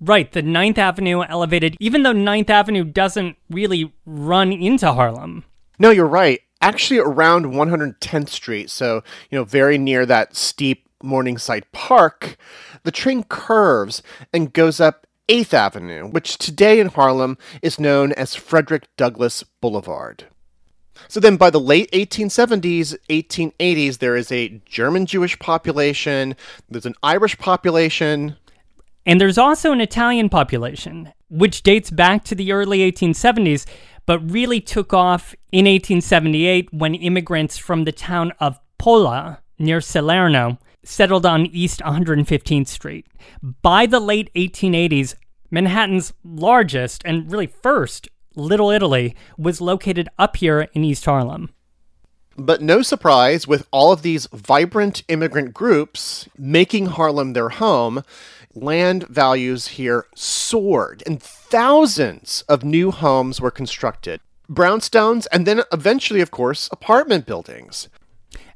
Right, 0.00 0.32
the 0.32 0.42
Ninth 0.42 0.78
Avenue 0.78 1.22
Elevated, 1.22 1.76
even 1.78 2.02
though 2.02 2.12
Ninth 2.12 2.50
Avenue 2.50 2.84
doesn't 2.84 3.36
really 3.50 3.92
run 4.06 4.50
into 4.50 4.92
Harlem. 4.92 5.44
No, 5.78 5.90
you're 5.90 6.06
right. 6.06 6.40
Actually, 6.62 7.00
around 7.00 7.46
110th 7.46 8.30
Street, 8.30 8.70
so, 8.70 9.02
you 9.30 9.38
know, 9.38 9.44
very 9.44 9.76
near 9.76 10.06
that 10.06 10.34
steep 10.34 10.88
Morningside 11.02 11.70
Park, 11.72 12.36
the 12.82 12.90
train 12.90 13.24
curves 13.24 14.02
and 14.32 14.52
goes 14.52 14.80
up 14.80 15.03
8th 15.28 15.54
Avenue, 15.54 16.06
which 16.06 16.38
today 16.38 16.80
in 16.80 16.88
Harlem 16.88 17.38
is 17.62 17.80
known 17.80 18.12
as 18.12 18.34
Frederick 18.34 18.88
Douglass 18.96 19.44
Boulevard. 19.60 20.24
So 21.08 21.20
then 21.20 21.36
by 21.36 21.50
the 21.50 21.60
late 21.60 21.90
1870s, 21.92 22.96
1880s, 23.08 23.98
there 23.98 24.16
is 24.16 24.30
a 24.30 24.60
German 24.64 25.06
Jewish 25.06 25.38
population, 25.38 26.36
there's 26.68 26.86
an 26.86 26.94
Irish 27.02 27.38
population. 27.38 28.36
And 29.06 29.20
there's 29.20 29.38
also 29.38 29.72
an 29.72 29.80
Italian 29.80 30.28
population, 30.28 31.12
which 31.28 31.62
dates 31.62 31.90
back 31.90 32.24
to 32.24 32.34
the 32.34 32.52
early 32.52 32.78
1870s, 32.90 33.66
but 34.06 34.30
really 34.30 34.60
took 34.60 34.92
off 34.92 35.34
in 35.50 35.64
1878 35.64 36.72
when 36.72 36.94
immigrants 36.94 37.58
from 37.58 37.84
the 37.84 37.92
town 37.92 38.32
of 38.38 38.58
Polla 38.78 39.40
near 39.58 39.80
Salerno 39.80 40.58
settled 40.84 41.26
on 41.26 41.46
East 41.46 41.80
115th 41.80 42.68
Street. 42.68 43.06
By 43.62 43.86
the 43.86 44.00
late 44.00 44.30
1880s, 44.34 45.14
Manhattan's 45.50 46.12
largest 46.24 47.02
and 47.04 47.30
really 47.30 47.46
first 47.46 48.08
Little 48.36 48.70
Italy 48.70 49.14
was 49.38 49.60
located 49.60 50.08
up 50.18 50.36
here 50.36 50.68
in 50.74 50.84
East 50.84 51.04
Harlem. 51.04 51.50
But 52.36 52.60
no 52.60 52.82
surprise, 52.82 53.46
with 53.46 53.68
all 53.70 53.92
of 53.92 54.02
these 54.02 54.26
vibrant 54.32 55.04
immigrant 55.06 55.54
groups 55.54 56.28
making 56.36 56.86
Harlem 56.86 57.32
their 57.32 57.50
home, 57.50 58.02
land 58.54 59.06
values 59.06 59.68
here 59.68 60.06
soared 60.16 61.02
and 61.06 61.22
thousands 61.22 62.42
of 62.48 62.64
new 62.64 62.90
homes 62.90 63.40
were 63.40 63.52
constructed. 63.52 64.20
Brownstones, 64.50 65.26
and 65.32 65.46
then 65.46 65.62
eventually, 65.72 66.20
of 66.20 66.30
course, 66.30 66.68
apartment 66.72 67.24
buildings. 67.24 67.88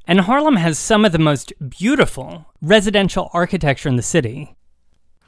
And 0.09 0.21
Harlem 0.21 0.55
has 0.55 0.79
some 0.79 1.05
of 1.05 1.11
the 1.11 1.19
most 1.19 1.53
beautiful 1.69 2.47
residential 2.63 3.29
architecture 3.31 3.87
in 3.87 3.95
the 3.95 4.01
city. 4.01 4.55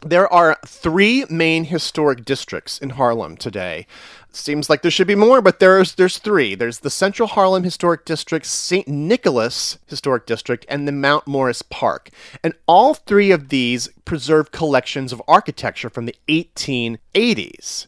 There 0.04 0.28
are 0.34 0.58
three 0.66 1.24
main 1.30 1.66
historic 1.66 2.26
districts 2.26 2.80
in 2.80 2.90
Harlem 2.90 3.38
today. 3.38 3.86
Seems 4.32 4.72
like 4.72 4.82
there 4.82 4.90
should 4.90 5.06
be 5.06 5.14
more, 5.14 5.40
but 5.40 5.60
there's 5.60 5.94
there's 5.94 6.18
three. 6.18 6.56
There's 6.56 6.80
the 6.80 6.90
Central 6.90 7.28
Harlem 7.28 7.64
Historic 7.64 8.06
District, 8.06 8.44
St. 8.44 8.88
Nicholas 8.88 9.78
Historic 9.86 10.26
District, 10.26 10.66
and 10.68 10.88
the 10.88 10.92
Mount 10.92 11.28
Morris 11.28 11.62
Park. 11.62 12.10
And 12.44 12.56
all 12.66 12.96
three 12.96 13.30
of 13.30 13.50
these 13.50 13.88
preserve 14.04 14.52
collections 14.52 15.14
of 15.14 15.22
architecture 15.28 15.92
from 15.92 16.08
the 16.08 16.16
1880s. 16.28 17.86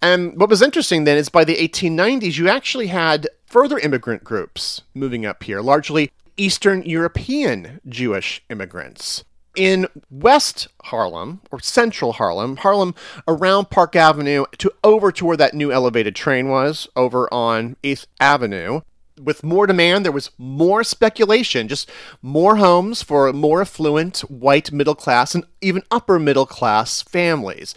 And 0.00 0.38
what 0.38 0.50
was 0.50 0.62
interesting 0.62 1.02
then 1.02 1.18
is 1.18 1.28
by 1.28 1.42
the 1.42 1.56
1890s, 1.56 2.38
you 2.38 2.48
actually 2.48 2.86
had 2.86 3.26
further 3.46 3.78
immigrant 3.78 4.22
groups 4.22 4.82
moving 4.94 5.26
up 5.26 5.42
here, 5.42 5.60
largely 5.60 6.12
Eastern 6.36 6.82
European 6.82 7.80
Jewish 7.88 8.42
immigrants 8.50 9.24
in 9.56 9.88
West 10.10 10.68
Harlem 10.84 11.40
or 11.50 11.58
Central 11.60 12.12
Harlem, 12.12 12.56
Harlem 12.58 12.94
around 13.26 13.70
Park 13.70 13.96
Avenue 13.96 14.44
to 14.58 14.70
over 14.84 15.10
to 15.10 15.24
where 15.24 15.36
that 15.36 15.54
new 15.54 15.72
elevated 15.72 16.14
train 16.14 16.48
was 16.48 16.86
over 16.94 17.32
on 17.32 17.76
8th 17.82 18.06
Avenue. 18.20 18.82
With 19.20 19.42
more 19.42 19.66
demand, 19.66 20.04
there 20.04 20.12
was 20.12 20.30
more 20.36 20.84
speculation, 20.84 21.68
just 21.68 21.90
more 22.20 22.56
homes 22.56 23.02
for 23.02 23.32
more 23.32 23.62
affluent 23.62 24.18
white 24.30 24.72
middle 24.72 24.94
class 24.94 25.34
and 25.34 25.44
even 25.62 25.82
upper 25.90 26.18
middle 26.18 26.44
class 26.44 27.00
families. 27.00 27.74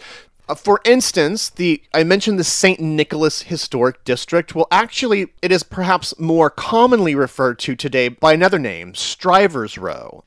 Uh, 0.50 0.54
for 0.56 0.80
instance, 0.84 1.48
the 1.48 1.80
I 1.94 2.02
mentioned 2.02 2.36
the 2.36 2.44
St. 2.44 2.80
Nicholas 2.80 3.42
Historic 3.42 4.02
District. 4.04 4.52
Well, 4.52 4.66
actually, 4.72 5.28
it 5.42 5.52
is 5.52 5.62
perhaps 5.62 6.18
more 6.18 6.50
commonly 6.50 7.14
referred 7.14 7.60
to 7.60 7.76
today 7.76 8.08
by 8.08 8.32
another 8.32 8.58
name, 8.58 8.94
Strivers 8.96 9.78
Row. 9.78 10.24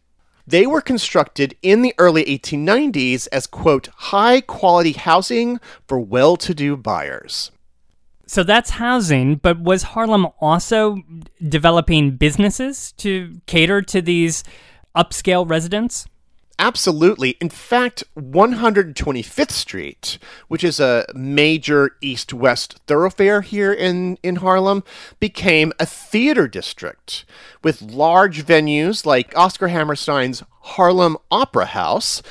They 0.48 0.66
were 0.66 0.80
constructed 0.80 1.58
in 1.62 1.82
the 1.82 1.94
early 1.98 2.24
1890s 2.24 3.28
as, 3.34 3.48
quote, 3.48 3.88
high 3.88 4.40
quality 4.40 4.94
housing 4.94 5.60
for 5.88 6.00
well 6.00 6.38
to 6.38 6.54
do 6.54 6.78
buyers. 6.78 7.52
So 8.26 8.44
that's 8.44 8.72
housing, 8.72 9.36
but 9.36 9.60
was 9.60 9.84
Harlem 9.84 10.28
also 10.40 11.00
developing 11.46 12.12
businesses 12.12 12.94
to 12.94 13.42
cater 13.46 13.82
to 13.82 14.02
these 14.02 14.46
upscale 14.96 15.50
residents? 15.50 16.08
Absolutely. 16.60 17.32
In 17.42 17.50
fact, 17.50 18.04
125th 18.16 19.52
Street, 19.52 20.18
which 20.48 20.64
is 20.64 20.80
a 20.80 21.06
major 21.14 21.96
east 22.00 22.34
west 22.34 22.80
thoroughfare 22.86 23.42
here 23.42 23.74
in, 23.74 24.18
in 24.22 24.38
Harlem, 24.38 24.84
became 25.20 25.74
a 25.80 25.86
theater 25.86 26.48
district 26.48 27.26
with 27.64 27.82
large 27.82 28.46
venues 28.46 29.06
like 29.06 29.36
Oscar 29.36 29.70
Hammerstein's 29.70 30.44
Harlem 30.62 31.18
Opera 31.32 31.66
House. 31.66 32.22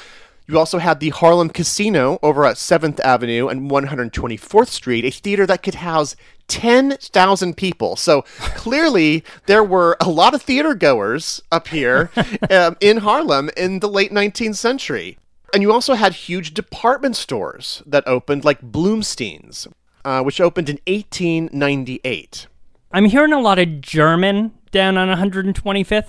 You 0.52 0.58
also 0.58 0.76
had 0.76 1.00
the 1.00 1.08
Harlem 1.08 1.48
Casino 1.48 2.18
over 2.22 2.44
at 2.44 2.56
7th 2.56 3.00
Avenue 3.00 3.48
and 3.48 3.70
124th 3.70 4.68
Street, 4.68 5.06
a 5.06 5.10
theater 5.10 5.46
that 5.46 5.62
could 5.62 5.76
house 5.76 6.14
10,000 6.48 7.56
people. 7.56 7.96
So 7.96 8.20
clearly, 8.38 9.24
there 9.46 9.64
were 9.64 9.96
a 9.98 10.10
lot 10.10 10.34
of 10.34 10.42
theater 10.42 10.74
goers 10.74 11.40
up 11.50 11.68
here 11.68 12.10
um, 12.50 12.76
in 12.80 12.98
Harlem 12.98 13.48
in 13.56 13.80
the 13.80 13.88
late 13.88 14.12
19th 14.12 14.56
century. 14.56 15.16
And 15.54 15.62
you 15.62 15.72
also 15.72 15.94
had 15.94 16.12
huge 16.12 16.52
department 16.52 17.16
stores 17.16 17.82
that 17.86 18.06
opened, 18.06 18.44
like 18.44 18.60
Blumstein's, 18.60 19.66
uh, 20.04 20.20
which 20.20 20.38
opened 20.38 20.68
in 20.68 20.78
1898. 20.86 22.46
I'm 22.92 23.06
hearing 23.06 23.32
a 23.32 23.40
lot 23.40 23.58
of 23.58 23.80
German 23.80 24.52
down 24.70 24.98
on 24.98 25.08
125th. 25.08 26.08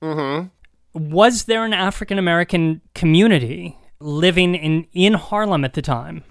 Mm-hmm. 0.00 0.46
Was 0.94 1.44
there 1.44 1.64
an 1.64 1.72
African 1.72 2.18
American 2.18 2.80
community 2.94 3.78
living 4.00 4.54
in, 4.54 4.86
in 4.92 5.14
Harlem 5.14 5.64
at 5.64 5.74
the 5.74 5.82
time? 5.82 6.24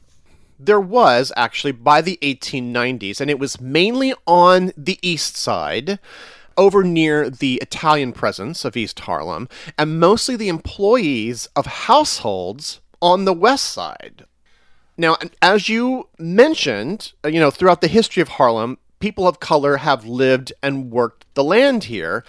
there 0.63 0.79
was 0.79 1.33
actually 1.35 1.71
by 1.71 2.01
the 2.01 2.19
1890s, 2.21 3.19
and 3.19 3.29
it 3.29 3.39
was 3.39 3.59
mainly 3.59 4.13
on 4.27 4.71
the 4.77 4.99
east 5.01 5.35
side, 5.35 5.99
over 6.57 6.83
near 6.83 7.29
the 7.29 7.55
Italian 7.55 8.11
presence 8.11 8.63
of 8.63 8.77
East 8.77 8.99
Harlem, 9.01 9.49
and 9.77 9.99
mostly 9.99 10.35
the 10.35 10.49
employees 10.49 11.47
of 11.55 11.65
households 11.65 12.81
on 13.01 13.25
the 13.25 13.33
west 13.33 13.65
side. 13.65 14.25
Now, 14.97 15.17
as 15.41 15.69
you 15.69 16.09
mentioned, 16.19 17.13
uh, 17.25 17.29
you 17.29 17.39
know, 17.39 17.49
throughout 17.49 17.81
the 17.81 17.87
history 17.87 18.21
of 18.21 18.29
Harlem, 18.29 18.77
people 18.99 19.27
of 19.27 19.39
color 19.39 19.77
have 19.77 20.05
lived 20.05 20.53
and 20.61 20.91
worked 20.91 21.25
the 21.33 21.43
land 21.43 21.85
here 21.85 22.23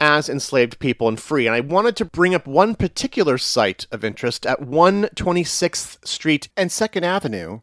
as 0.00 0.28
enslaved 0.28 0.78
people 0.78 1.08
and 1.08 1.20
free. 1.20 1.46
And 1.46 1.54
I 1.54 1.60
wanted 1.60 1.96
to 1.96 2.04
bring 2.04 2.34
up 2.34 2.46
one 2.46 2.74
particular 2.74 3.38
site 3.38 3.86
of 3.90 4.04
interest 4.04 4.46
at 4.46 4.60
126th 4.60 6.06
Street 6.06 6.48
and 6.56 6.70
2nd 6.70 7.02
Avenue 7.02 7.60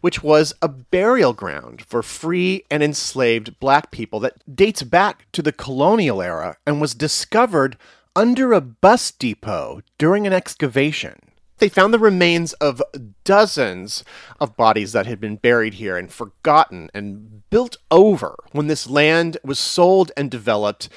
which 0.00 0.22
was 0.22 0.54
a 0.62 0.68
burial 0.68 1.32
ground 1.32 1.82
for 1.82 2.02
free 2.02 2.64
and 2.70 2.82
enslaved 2.82 3.58
black 3.60 3.90
people 3.90 4.20
that 4.20 4.42
dates 4.54 4.82
back 4.82 5.26
to 5.32 5.42
the 5.42 5.52
colonial 5.52 6.22
era 6.22 6.56
and 6.66 6.80
was 6.80 6.94
discovered 6.94 7.76
under 8.14 8.52
a 8.52 8.60
bus 8.60 9.10
depot 9.10 9.82
during 9.96 10.26
an 10.26 10.32
excavation. 10.32 11.14
They 11.58 11.68
found 11.68 11.92
the 11.92 11.98
remains 11.98 12.52
of 12.54 12.82
dozens 13.24 14.04
of 14.40 14.56
bodies 14.56 14.92
that 14.92 15.06
had 15.06 15.20
been 15.20 15.36
buried 15.36 15.74
here 15.74 15.96
and 15.96 16.10
forgotten 16.10 16.88
and 16.94 17.48
built 17.50 17.76
over 17.90 18.36
when 18.52 18.68
this 18.68 18.88
land 18.88 19.38
was 19.42 19.58
sold 19.58 20.12
and 20.16 20.30
developed 20.30 20.88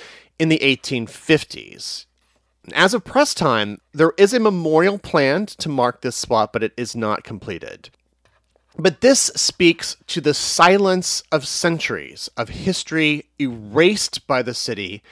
in 0.42 0.50
the 0.50 0.58
1850s. 0.58 2.06
As 2.74 2.96
of 2.96 3.06
press 3.06 3.36
time, 3.36 3.78
there 3.94 4.14
is 4.18 4.34
a 4.34 4.40
memorial 4.40 4.98
planned 4.98 5.50
to 5.50 5.70
mark 5.70 6.02
this 6.02 6.16
spot, 6.16 6.52
but 6.52 6.64
it 6.64 6.74
is 6.76 6.96
not 6.96 7.24
completed. 7.24 7.92
But 8.76 9.02
this 9.02 9.20
speaks 9.36 9.98
to 10.08 10.20
the 10.20 10.34
silence 10.34 11.22
of 11.32 11.46
centuries 11.46 12.28
of 12.36 12.50
history 12.50 13.30
erased 13.40 14.26
by 14.26 14.42
the 14.42 14.56
city 14.56 15.04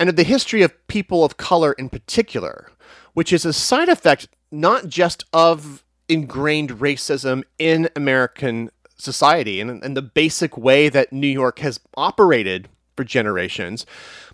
and 0.00 0.08
of 0.08 0.16
the 0.16 0.22
history 0.22 0.62
of 0.62 0.86
people 0.86 1.22
of 1.22 1.36
color 1.36 1.74
in 1.74 1.90
particular, 1.90 2.72
which 3.12 3.30
is 3.30 3.44
a 3.44 3.52
side 3.52 3.90
effect 3.90 4.26
not 4.50 4.88
just 4.88 5.26
of 5.34 5.84
ingrained 6.08 6.70
racism 6.80 7.44
in 7.58 7.90
American 7.94 8.70
society 8.96 9.60
and, 9.60 9.84
and 9.84 9.94
the 9.94 10.00
basic 10.00 10.56
way 10.56 10.88
that 10.88 11.12
New 11.12 11.28
York 11.28 11.58
has 11.58 11.78
operated 11.94 12.70
for 12.96 13.04
generations, 13.04 13.86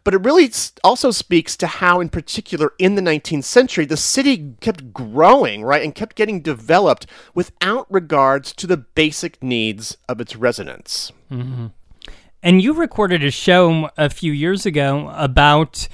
but 0.09 0.15
it 0.15 0.25
really 0.25 0.51
also 0.83 1.11
speaks 1.11 1.55
to 1.55 1.67
how, 1.67 2.01
in 2.01 2.09
particular, 2.09 2.73
in 2.79 2.95
the 2.95 3.03
19th 3.03 3.45
century, 3.45 3.85
the 3.85 3.99
city 3.99 4.55
kept 4.63 4.91
growing, 4.91 5.63
right, 5.63 5.85
and 5.85 5.95
kept 5.95 6.17
getting 6.17 6.41
developed 6.41 7.05
without 7.35 7.87
regards 7.93 8.55
to 8.55 8.67
the 8.67 8.79
basic 8.79 9.43
needs 9.43 9.99
of 10.09 10.19
its 10.19 10.35
residents. 10.35 11.13
Mm-hmm. 11.31 11.67
And 12.43 12.63
you 12.63 12.73
recorded 12.73 13.23
a 13.23 13.31
show 13.31 13.91
a 13.99 14.09
few 14.09 14.33
years 14.33 14.65
ago 14.65 15.13
about 15.15 15.89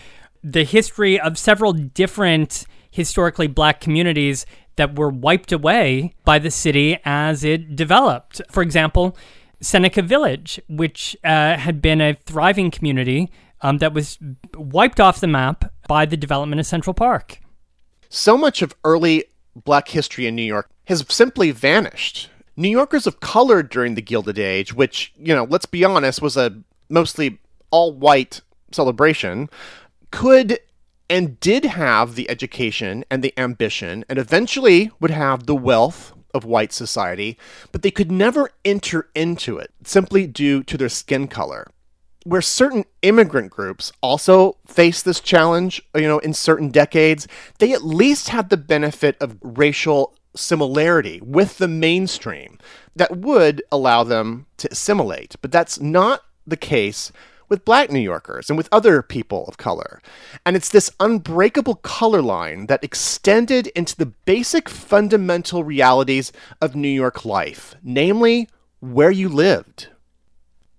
the 0.44 0.62
history 0.62 1.18
of 1.18 1.36
several 1.36 1.72
different 1.72 2.66
historically 2.92 3.48
black 3.48 3.80
communities 3.80 4.46
that 4.76 4.96
were 4.96 5.10
wiped 5.10 5.50
away 5.50 6.14
by 6.24 6.38
the 6.38 6.52
city 6.52 7.00
as 7.04 7.42
it 7.42 7.74
developed. 7.74 8.40
For 8.48 8.62
example, 8.62 9.16
Seneca 9.60 10.02
Village, 10.02 10.60
which 10.68 11.16
uh, 11.24 11.56
had 11.56 11.82
been 11.82 12.00
a 12.00 12.14
thriving 12.14 12.70
community 12.70 13.32
um, 13.64 13.78
that 13.78 13.94
was 13.94 14.18
wiped 14.54 15.00
off 15.00 15.20
the 15.20 15.26
map 15.26 15.72
by 15.88 16.04
the 16.04 16.18
development 16.18 16.60
of 16.60 16.66
Central 16.66 16.94
Park. 16.94 17.40
So 18.10 18.36
much 18.36 18.62
of 18.62 18.74
early 18.84 19.24
black 19.56 19.88
history 19.88 20.26
in 20.26 20.36
New 20.36 20.42
York 20.42 20.68
has 20.84 21.04
simply 21.08 21.50
vanished. 21.50 22.28
New 22.56 22.68
Yorkers 22.68 23.06
of 23.06 23.20
color 23.20 23.62
during 23.62 23.94
the 23.94 24.02
Gilded 24.02 24.38
Age, 24.38 24.74
which, 24.74 25.12
you 25.16 25.34
know, 25.34 25.44
let's 25.44 25.66
be 25.66 25.82
honest, 25.82 26.20
was 26.20 26.36
a 26.36 26.62
mostly 26.90 27.38
all 27.70 27.92
white 27.92 28.42
celebration, 28.70 29.48
could 30.10 30.58
and 31.08 31.40
did 31.40 31.64
have 31.64 32.14
the 32.14 32.28
education 32.30 33.04
and 33.10 33.24
the 33.24 33.32
ambition, 33.38 34.04
and 34.08 34.18
eventually 34.18 34.90
would 35.00 35.10
have 35.10 35.46
the 35.46 35.56
wealth 35.56 36.12
of 36.34 36.44
white 36.44 36.72
society, 36.72 37.38
but 37.72 37.82
they 37.82 37.90
could 37.90 38.12
never 38.12 38.50
enter 38.64 39.08
into 39.14 39.58
it 39.58 39.70
simply 39.84 40.26
due 40.26 40.62
to 40.64 40.76
their 40.76 40.88
skin 40.88 41.28
color 41.28 41.66
where 42.24 42.42
certain 42.42 42.84
immigrant 43.02 43.50
groups 43.50 43.92
also 44.02 44.56
face 44.66 45.02
this 45.02 45.20
challenge, 45.20 45.82
you 45.94 46.08
know, 46.08 46.18
in 46.18 46.34
certain 46.34 46.70
decades, 46.70 47.28
they 47.58 47.72
at 47.72 47.84
least 47.84 48.30
had 48.30 48.48
the 48.48 48.56
benefit 48.56 49.16
of 49.20 49.38
racial 49.42 50.14
similarity 50.34 51.20
with 51.22 51.58
the 51.58 51.68
mainstream 51.68 52.58
that 52.96 53.18
would 53.18 53.62
allow 53.70 54.02
them 54.02 54.46
to 54.56 54.68
assimilate. 54.70 55.36
But 55.40 55.52
that's 55.52 55.80
not 55.80 56.22
the 56.46 56.56
case 56.56 57.12
with 57.48 57.64
black 57.64 57.90
New 57.90 58.00
Yorkers 58.00 58.48
and 58.48 58.56
with 58.56 58.68
other 58.72 59.02
people 59.02 59.44
of 59.46 59.58
color. 59.58 60.00
And 60.46 60.56
it's 60.56 60.70
this 60.70 60.90
unbreakable 60.98 61.76
color 61.76 62.22
line 62.22 62.66
that 62.66 62.82
extended 62.82 63.66
into 63.68 63.96
the 63.96 64.06
basic 64.06 64.68
fundamental 64.68 65.62
realities 65.62 66.32
of 66.60 66.74
New 66.74 66.88
York 66.88 67.24
life, 67.24 67.74
namely 67.82 68.48
where 68.80 69.10
you 69.10 69.28
lived. 69.28 69.88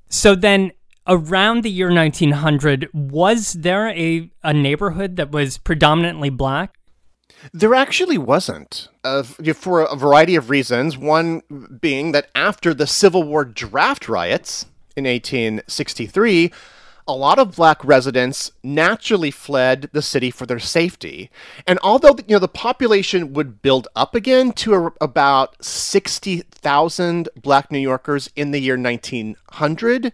So 0.10 0.36
then, 0.36 0.72
around 1.08 1.64
the 1.64 1.70
year 1.70 1.92
1900, 1.92 2.90
was 2.94 3.54
there 3.54 3.90
a, 3.90 4.30
a 4.44 4.54
neighborhood 4.54 5.16
that 5.18 5.32
was 5.32 5.58
predominantly 5.58 6.30
black? 6.30 6.78
There 7.54 7.76
actually 7.76 8.18
wasn't, 8.18 8.88
uh, 9.04 9.24
for 9.24 9.82
a 9.82 9.96
variety 9.96 10.36
of 10.36 10.50
reasons. 10.50 10.98
One 10.98 11.42
being 11.80 12.12
that 12.14 12.30
after 12.34 12.74
the 12.74 12.88
Civil 12.88 13.24
War 13.24 13.46
draft 13.46 14.10
riots 14.10 14.66
in 14.96 15.04
1863, 15.04 16.52
a 17.08 17.14
lot 17.14 17.38
of 17.38 17.56
black 17.56 17.84
residents 17.86 18.52
naturally 18.64 19.30
fled 19.30 19.90
the 19.94 20.02
city 20.02 20.32
for 20.32 20.46
their 20.46 20.60
safety. 20.60 21.30
And 21.68 21.78
although 21.84 22.16
you 22.28 22.36
know 22.36 22.40
the 22.40 22.48
population 22.48 23.34
would 23.34 23.62
build 23.62 23.88
up 23.96 24.16
again 24.16 24.52
to 24.54 24.74
a, 24.74 24.92
about 25.02 25.64
60,000 25.64 27.30
black 27.36 27.72
New 27.72 27.80
Yorkers 27.80 28.32
in 28.36 28.52
the 28.52 28.60
year 28.60 28.78
1900, 28.78 30.14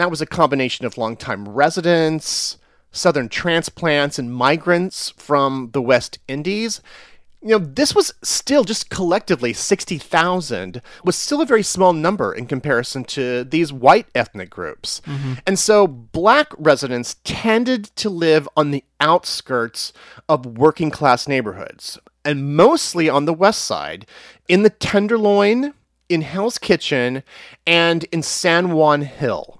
that 0.00 0.10
was 0.10 0.20
a 0.20 0.26
combination 0.26 0.86
of 0.86 0.98
longtime 0.98 1.48
residents, 1.48 2.58
southern 2.90 3.28
transplants 3.28 4.18
and 4.18 4.32
migrants 4.32 5.10
from 5.10 5.70
the 5.72 5.82
West 5.82 6.18
Indies. 6.28 6.80
You 7.40 7.50
know, 7.50 7.58
this 7.58 7.94
was 7.94 8.12
still 8.22 8.64
just 8.64 8.90
collectively 8.90 9.52
60,000 9.52 10.82
was 11.04 11.16
still 11.16 11.40
a 11.40 11.46
very 11.46 11.62
small 11.62 11.92
number 11.92 12.32
in 12.34 12.46
comparison 12.46 13.04
to 13.04 13.44
these 13.44 13.72
white 13.72 14.06
ethnic 14.14 14.50
groups. 14.50 15.00
Mm-hmm. 15.06 15.34
And 15.46 15.56
so 15.56 15.86
black 15.86 16.52
residents 16.58 17.16
tended 17.22 17.84
to 17.96 18.10
live 18.10 18.48
on 18.56 18.72
the 18.72 18.82
outskirts 19.00 19.92
of 20.28 20.58
working 20.58 20.90
class 20.90 21.28
neighborhoods 21.28 21.98
and 22.24 22.56
mostly 22.56 23.08
on 23.08 23.24
the 23.24 23.32
west 23.32 23.64
side 23.64 24.04
in 24.48 24.62
the 24.62 24.70
Tenderloin, 24.70 25.74
in 26.08 26.22
Hell's 26.22 26.58
Kitchen, 26.58 27.22
and 27.66 28.04
in 28.04 28.22
San 28.22 28.72
Juan 28.72 29.02
Hill. 29.02 29.57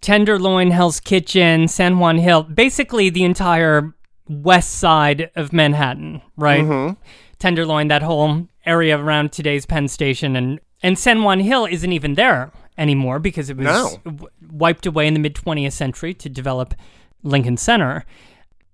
Tenderloin, 0.00 0.70
Hell's 0.70 1.00
Kitchen, 1.00 1.68
San 1.68 1.98
Juan 1.98 2.18
Hill, 2.18 2.42
basically 2.44 3.10
the 3.10 3.24
entire 3.24 3.94
west 4.28 4.78
side 4.78 5.30
of 5.36 5.52
Manhattan, 5.52 6.22
right? 6.36 6.64
Mm-hmm. 6.64 7.00
Tenderloin, 7.38 7.88
that 7.88 8.02
whole 8.02 8.48
area 8.64 8.98
around 8.98 9.32
today's 9.32 9.66
Penn 9.66 9.88
Station, 9.88 10.36
and 10.36 10.60
and 10.82 10.98
San 10.98 11.22
Juan 11.22 11.40
Hill 11.40 11.66
isn't 11.66 11.92
even 11.92 12.14
there 12.14 12.52
anymore 12.76 13.18
because 13.18 13.48
it 13.48 13.56
was 13.56 13.66
no. 13.66 13.96
w- 14.04 14.28
wiped 14.50 14.86
away 14.86 15.06
in 15.06 15.14
the 15.14 15.20
mid 15.20 15.34
20th 15.34 15.72
century 15.72 16.14
to 16.14 16.28
develop 16.28 16.74
Lincoln 17.22 17.56
Center. 17.56 18.04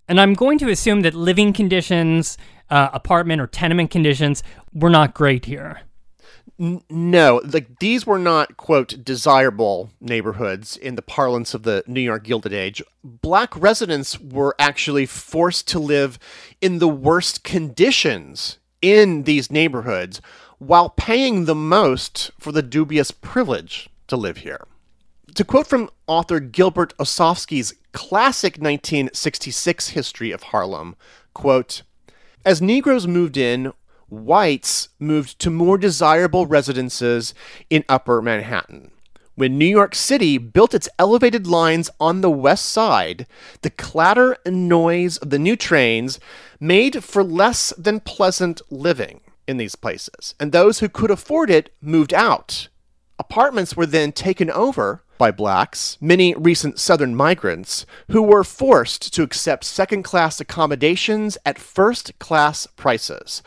And 0.09 0.21
I'm 0.21 0.35
going 0.35 0.59
to 0.59 0.69
assume 0.69 1.03
that 1.03 1.15
living 1.15 1.53
conditions, 1.53 2.37
uh, 2.71 2.89
apartment 2.93 3.41
or 3.41 3.47
tenement 3.47 3.91
conditions, 3.91 4.43
were 4.73 4.91
not 4.91 5.15
great 5.15 5.45
here 5.45 5.83
no, 6.59 7.41
like 7.45 7.79
these 7.81 8.07
were 8.07 8.19
not 8.19 8.57
quote 8.57 9.05
desirable 9.05 9.91
neighborhoods 10.01 10.77
in 10.77 10.95
the 10.95 11.03
parlance 11.03 11.55
of 11.55 11.63
the 11.63 11.83
New 11.87 12.01
York 12.01 12.25
Gilded 12.25 12.53
Age. 12.53 12.83
Black 13.03 13.57
residents 13.57 14.21
were 14.21 14.55
actually 14.59 15.07
forced 15.07 15.67
to 15.69 15.79
live 15.79 16.19
in 16.61 16.79
the 16.79 16.89
worst 16.89 17.43
conditions 17.43 18.59
in 18.81 19.23
these 19.25 19.51
neighborhoods 19.51 20.21
while 20.59 20.91
paying 20.91 21.45
the 21.45 21.55
most 21.55 22.31
for 22.39 22.53
the 22.53 22.63
dubious 22.63 23.11
privilege 23.11 23.89
to 24.07 24.17
live 24.17 24.39
here. 24.39 24.67
To 25.35 25.45
quote 25.45 25.67
from 25.67 25.91
author 26.07 26.39
Gilbert 26.41 26.97
Osofsky's 26.99 27.75
classic 27.93 28.55
1966 28.55 29.89
history 29.89 30.31
of 30.31 30.45
Harlem, 30.45 30.95
quote, 31.33 31.83
as 32.45 32.61
Negroes 32.61 33.07
moved 33.07 33.37
in, 33.37 33.73
whites 34.13 34.91
moved 34.99 35.39
to 35.39 35.51
more 35.51 35.79
desirable 35.79 36.47
residences 36.47 37.33
in 37.71 37.85
upper 37.89 38.21
Manhattan. 38.21 38.91
When 39.35 39.57
New 39.57 39.65
York 39.65 39.95
City 39.95 40.37
built 40.37 40.75
its 40.75 40.89
elevated 40.99 41.47
lines 41.47 41.89
on 41.99 42.21
the 42.21 42.31
west 42.31 42.67
side, 42.67 43.27
the 43.63 43.71
clatter 43.71 44.37
and 44.45 44.69
noise 44.69 45.17
of 45.17 45.31
the 45.31 45.39
new 45.39 45.57
trains 45.57 46.21
made 46.61 47.03
for 47.03 47.25
less 47.25 47.73
than 47.79 48.01
pleasant 48.01 48.61
living 48.71 49.23
in 49.49 49.57
these 49.57 49.75
places, 49.75 50.35
and 50.39 50.53
those 50.53 50.81
who 50.81 50.89
could 50.91 51.11
afford 51.11 51.49
it 51.49 51.75
moved 51.81 52.13
out. 52.13 52.69
Apartments 53.19 53.75
were 53.75 53.87
then 53.87 54.13
taken 54.13 54.51
over 54.51 55.03
by 55.17 55.31
blacks, 55.31 55.97
many 56.01 56.35
recent 56.35 56.79
Southern 56.79 57.15
migrants, 57.15 57.87
who 58.11 58.21
were 58.21 58.45
forced 58.45 59.15
to 59.15 59.23
accept 59.23 59.65
second 59.65 60.03
class 60.03 60.39
accommodations 60.39 61.39
at 61.47 61.59
first 61.59 62.19
class 62.19 62.67
prices. 62.67 63.43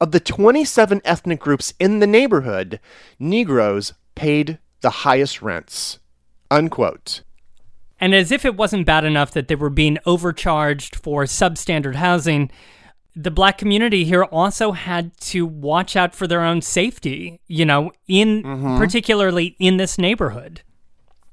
Of 0.00 0.12
the 0.12 0.20
27 0.20 1.02
ethnic 1.04 1.40
groups 1.40 1.74
in 1.78 1.98
the 1.98 2.06
neighborhood, 2.06 2.80
Negroes 3.18 3.92
paid 4.14 4.58
the 4.80 4.90
highest 4.90 5.42
rents. 5.42 5.98
Unquote. 6.50 7.22
And 8.00 8.14
as 8.14 8.32
if 8.32 8.46
it 8.46 8.56
wasn't 8.56 8.86
bad 8.86 9.04
enough 9.04 9.32
that 9.32 9.48
they 9.48 9.54
were 9.54 9.70
being 9.70 9.98
overcharged 10.06 10.96
for 10.96 11.24
substandard 11.24 11.96
housing, 11.96 12.50
the 13.14 13.30
black 13.30 13.58
community 13.58 14.04
here 14.04 14.24
also 14.24 14.72
had 14.72 15.14
to 15.20 15.44
watch 15.44 15.96
out 15.96 16.14
for 16.14 16.26
their 16.26 16.42
own 16.42 16.62
safety, 16.62 17.40
you 17.46 17.66
know, 17.66 17.92
in 18.08 18.42
mm-hmm. 18.42 18.78
particularly 18.78 19.56
in 19.58 19.76
this 19.76 19.98
neighborhood. 19.98 20.62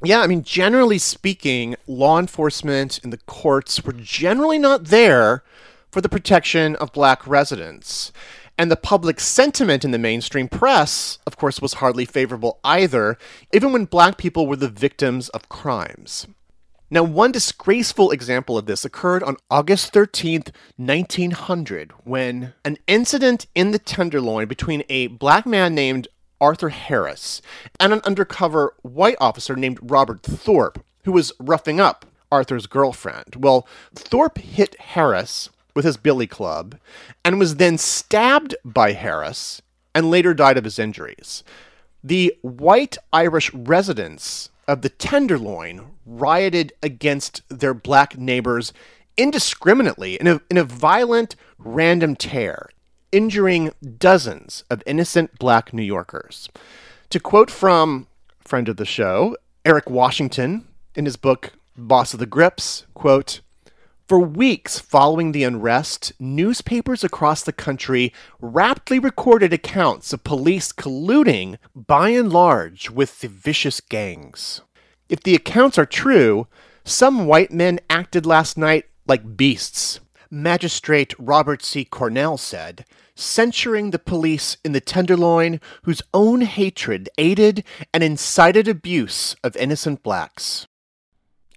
Yeah, 0.04 0.20
I 0.20 0.28
mean, 0.28 0.44
generally 0.44 0.98
speaking, 0.98 1.76
law 1.88 2.20
enforcement 2.20 3.00
and 3.02 3.14
the 3.14 3.18
courts 3.18 3.84
were 3.84 3.94
generally 3.94 4.60
not 4.60 4.86
there 4.86 5.44
for 5.90 6.02
the 6.02 6.10
protection 6.10 6.76
of 6.76 6.92
black 6.92 7.26
residents. 7.26 8.12
And 8.58 8.72
the 8.72 8.76
public 8.76 9.20
sentiment 9.20 9.86
in 9.86 9.92
the 9.92 10.00
mainstream 10.00 10.48
press, 10.48 11.20
of 11.28 11.38
course, 11.38 11.62
was 11.62 11.76
hardly 11.76 12.06
favorable 12.06 12.60
either, 12.64 13.18
even 13.54 13.72
when 13.72 13.86
black 13.86 14.18
people 14.18 14.48
were 14.48 14.56
the 14.56 14.68
victims 14.68 15.30
of 15.30 15.48
crimes. 15.48 16.26
Now, 16.90 17.04
one 17.04 17.34
disgraceful 17.34 18.12
example 18.12 18.58
of 18.58 18.66
this 18.66 18.86
occurred 18.86 19.22
on 19.22 19.36
August 19.52 19.94
13th, 19.94 20.52
1900, 20.78 21.92
when 22.06 22.54
an 22.64 22.78
incident 22.88 23.46
in 23.54 23.72
the 23.72 23.80
Tenderloin 23.80 24.48
between 24.48 24.84
a 24.88 25.08
black 25.08 25.46
man 25.46 25.76
named 25.76 26.08
Arthur 26.40 26.70
Harris 26.70 27.42
and 27.80 27.92
an 27.92 28.02
undercover 28.06 28.74
white 28.84 29.18
officer 29.20 29.56
named 29.56 29.80
Robert 29.82 30.24
Thorpe, 30.24 30.84
who 31.04 31.12
was 31.12 31.34
roughing 31.40 31.82
up 31.82 32.06
Arthur's 32.32 32.68
girlfriend. 32.68 33.36
Well, 33.38 33.68
Thorpe 33.94 34.38
hit 34.38 34.80
Harris 34.80 35.50
with 35.78 35.86
his 35.86 35.96
billy 35.96 36.26
club 36.26 36.76
and 37.24 37.38
was 37.38 37.58
then 37.58 37.78
stabbed 37.78 38.56
by 38.66 38.94
Harris 38.94 39.62
and 39.94 40.10
later 40.10 40.34
died 40.34 40.58
of 40.58 40.64
his 40.64 40.80
injuries. 40.80 41.44
The 42.04 42.36
white 42.42 42.98
Irish 43.14 43.54
residents 43.54 44.50
of 44.68 44.82
the 44.82 44.90
Tenderloin 44.90 45.92
rioted 46.04 46.74
against 46.82 47.44
their 47.48 47.76
black 47.76 48.18
neighbors 48.18 48.74
indiscriminately 49.18 50.16
in 50.16 50.26
a, 50.26 50.42
in 50.50 50.58
a 50.58 50.64
violent, 50.64 51.36
random 51.60 52.16
tear, 52.16 52.70
injuring 53.12 53.72
dozens 54.00 54.64
of 54.72 54.82
innocent 54.88 55.38
black 55.38 55.74
New 55.74 55.84
Yorkers. 55.84 56.50
To 57.12 57.20
quote 57.20 57.52
from 57.52 58.08
friend 58.40 58.68
of 58.68 58.78
the 58.78 58.86
show, 58.86 59.38
Eric 59.64 59.92
Washington, 59.92 60.68
in 60.96 61.06
his 61.06 61.18
book 61.18 61.54
Boss 61.78 62.14
of 62.14 62.20
the 62.20 62.26
Grips, 62.26 62.88
quote, 62.96 63.42
for 64.08 64.20
weeks 64.20 64.80
following 64.80 65.34
the 65.34 65.44
unrest, 65.44 66.14
newspapers 66.18 67.04
across 67.04 67.44
the 67.44 67.52
country 67.52 68.14
rapidly 68.40 69.00
recorded 69.00 69.52
accounts 69.52 70.14
of 70.14 70.24
police 70.24 70.72
colluding, 70.72 71.58
by 71.76 72.10
and 72.10 72.32
large, 72.32 72.90
with 72.90 73.20
the 73.20 73.28
vicious 73.28 73.82
gangs. 73.82 74.62
If 75.10 75.22
the 75.24 75.36
accounts 75.36 75.78
are 75.78 75.86
true, 75.86 76.48
some 76.86 77.26
white 77.26 77.52
men 77.52 77.80
acted 77.90 78.26
last 78.26 78.58
night 78.58 78.86
like 79.08 79.36
beasts. 79.36 80.00
Magistrate 80.32 81.14
Robert 81.20 81.64
C. 81.64 81.84
Cornell 81.84 82.38
said, 82.38 82.86
censuring 83.16 83.92
the 83.92 84.00
police 84.00 84.58
in 84.64 84.72
the 84.72 84.82
Tenderloin 84.82 85.60
whose 85.84 86.02
own 86.14 86.42
hatred 86.42 87.10
aided 87.18 87.64
and 87.94 88.04
incited 88.04 88.68
abuse 88.68 89.36
of 89.44 89.56
innocent 89.58 90.04
blacks. 90.04 90.66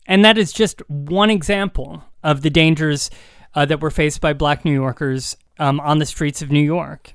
And 0.07 0.25
that 0.25 0.39
is 0.39 0.53
just 0.53 0.81
one 0.89 1.31
example 1.31 2.05
of 2.23 2.43
the 2.43 2.51
dangers 2.51 3.11
uh, 3.55 3.65
that 3.67 3.81
were 3.81 3.91
faced 3.91 4.21
by 4.21 4.33
black 4.33 4.65
New 4.65 4.73
Yorkers 4.73 5.37
um, 5.59 5.81
on 5.81 5.99
the 5.99 6.07
streets 6.07 6.43
of 6.43 6.51
New 6.51 6.61
York. 6.61 7.15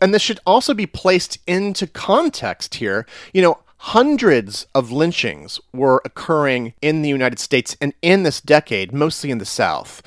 And 0.00 0.12
this 0.12 0.22
should 0.22 0.40
also 0.46 0.74
be 0.74 0.86
placed 0.86 1.38
into 1.46 1.86
context 1.86 2.76
here. 2.76 3.06
You 3.32 3.42
know, 3.42 3.58
hundreds 3.78 4.66
of 4.74 4.90
lynchings 4.90 5.60
were 5.72 6.02
occurring 6.04 6.74
in 6.82 7.02
the 7.02 7.08
United 7.08 7.38
States 7.38 7.76
and 7.80 7.94
in 8.02 8.22
this 8.22 8.40
decade, 8.40 8.92
mostly 8.92 9.30
in 9.30 9.38
the 9.38 9.44
South. 9.44 10.02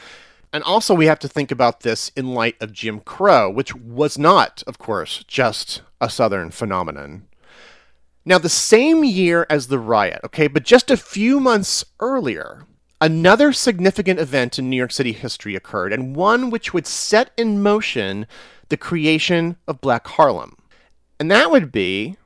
And 0.52 0.64
also, 0.64 0.96
we 0.96 1.06
have 1.06 1.20
to 1.20 1.28
think 1.28 1.52
about 1.52 1.82
this 1.82 2.12
in 2.16 2.34
light 2.34 2.56
of 2.60 2.74
Jim 2.74 3.02
Crow, 3.02 3.52
which 3.52 3.76
was 3.76 4.18
not, 4.18 4.64
of 4.66 4.80
course, 4.80 5.24
just 5.28 5.82
a 6.02 6.10
Southern 6.10 6.50
phenomenon. 6.50 7.28
Now, 8.26 8.40
the 8.40 8.50
same 8.50 9.04
year 9.04 9.46
as 9.50 9.68
the 9.68 9.80
riot, 9.80 10.22
okay, 10.26 10.48
but 10.48 10.64
just 10.64 10.90
a 10.90 10.98
few 10.98 11.40
months 11.40 11.86
earlier, 12.00 12.66
another 13.02 13.54
significant 13.54 14.20
event 14.20 14.60
in 14.60 14.70
New 14.70 14.78
York 14.78 14.92
City 14.92 15.14
history 15.14 15.56
occurred, 15.56 15.94
and 15.94 16.16
one 16.16 16.50
which 16.50 16.74
would 16.74 16.88
set 16.88 17.32
in 17.38 17.62
motion 17.62 18.28
the 18.70 18.78
creation 18.78 19.58
of 19.68 19.82
Black 19.82 20.08
Harlem. 20.08 20.56
And 21.20 21.30
that 21.32 21.52
would 21.52 21.72
be 21.72 22.18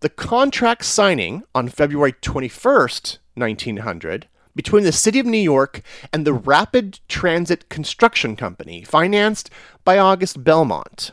the 0.00 0.08
contract 0.08 0.84
signing 0.84 1.42
on 1.54 1.68
February 1.68 2.12
21st, 2.12 3.18
1900, 3.34 4.28
between 4.56 4.84
the 4.84 4.92
City 4.92 5.18
of 5.18 5.26
New 5.26 5.38
York 5.38 5.82
and 6.12 6.26
the 6.26 6.32
Rapid 6.32 7.00
Transit 7.08 7.68
Construction 7.68 8.34
Company, 8.34 8.82
financed 8.82 9.50
by 9.84 9.98
August 9.98 10.42
Belmont. 10.42 11.12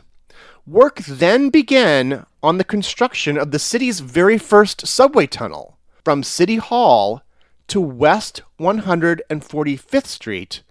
Work 0.66 1.00
then 1.00 1.48
began 1.48 2.26
on 2.42 2.58
the 2.58 2.64
construction 2.64 3.38
of 3.38 3.52
the 3.52 3.58
city's 3.58 4.00
very 4.00 4.38
first 4.38 4.86
subway 4.86 5.26
tunnel 5.26 5.78
from 6.04 6.22
City 6.22 6.56
Hall 6.56 7.22
to 7.68 7.80
West 7.80 8.42
145th 8.58 10.06
Street 10.06 10.62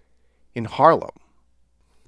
in 0.54 0.66
Harlem. 0.66 1.12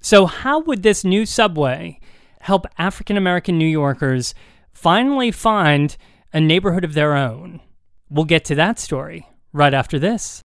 So, 0.02 0.26
how 0.26 0.60
would 0.60 0.84
this 0.84 1.04
new 1.04 1.26
subway 1.26 2.00
help 2.42 2.66
African 2.78 3.18
American 3.18 3.58
New 3.58 3.68
Yorkers 3.68 4.34
finally 4.74 5.32
find 5.32 5.96
a 6.34 6.40
neighborhood 6.40 6.84
of 6.84 6.94
their 6.94 7.16
own? 7.16 7.62
We'll 8.10 8.26
get 8.26 8.46
to 8.46 8.56
that 8.56 8.80
story 8.80 9.28
right 9.54 9.74
after 9.74 10.00
this. 10.00 10.42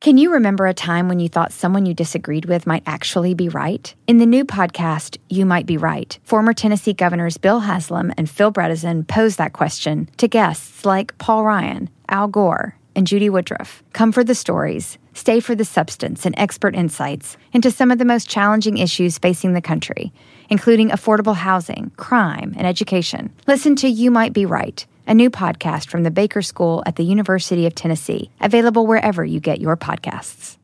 Can 0.00 0.18
you 0.18 0.32
remember 0.32 0.66
a 0.66 0.74
time 0.74 1.08
when 1.08 1.20
you 1.20 1.28
thought 1.28 1.52
someone 1.52 1.86
you 1.86 1.94
disagreed 1.94 2.46
with 2.46 2.66
might 2.66 2.82
actually 2.86 3.34
be 3.34 3.48
right? 3.48 3.94
In 4.08 4.18
the 4.18 4.26
new 4.26 4.44
podcast, 4.44 5.16
You 5.28 5.46
Might 5.46 5.64
Be 5.64 5.76
Right, 5.76 6.18
former 6.24 6.52
Tennessee 6.52 6.92
governors 6.92 7.38
Bill 7.38 7.60
Haslam 7.60 8.12
and 8.16 8.28
Phil 8.28 8.52
Bredesen 8.52 9.06
pose 9.06 9.36
that 9.36 9.52
question 9.52 10.08
to 10.16 10.26
guests 10.26 10.84
like 10.84 11.16
Paul 11.18 11.44
Ryan, 11.44 11.88
Al 12.08 12.26
Gore, 12.26 12.76
and 12.94 13.06
Judy 13.06 13.30
Woodruff. 13.30 13.82
Come 13.92 14.12
for 14.12 14.24
the 14.24 14.34
stories, 14.34 14.98
stay 15.14 15.40
for 15.40 15.54
the 15.54 15.64
substance 15.64 16.26
and 16.26 16.34
expert 16.38 16.74
insights 16.74 17.36
into 17.52 17.70
some 17.70 17.90
of 17.90 17.98
the 17.98 18.04
most 18.04 18.28
challenging 18.28 18.78
issues 18.78 19.18
facing 19.18 19.52
the 19.52 19.60
country, 19.60 20.12
including 20.48 20.90
affordable 20.90 21.36
housing, 21.36 21.90
crime, 21.96 22.54
and 22.56 22.66
education. 22.66 23.32
Listen 23.46 23.76
to 23.76 23.88
You 23.88 24.10
Might 24.10 24.32
Be 24.32 24.46
Right 24.46 24.86
a 25.06 25.14
new 25.14 25.30
podcast 25.30 25.88
from 25.88 26.02
the 26.02 26.10
Baker 26.10 26.42
School 26.42 26.82
at 26.86 26.96
the 26.96 27.02
University 27.02 27.66
of 27.66 27.74
Tennessee, 27.74 28.30
available 28.40 28.86
wherever 28.86 29.24
you 29.24 29.40
get 29.40 29.60
your 29.60 29.76
podcasts. 29.76 30.56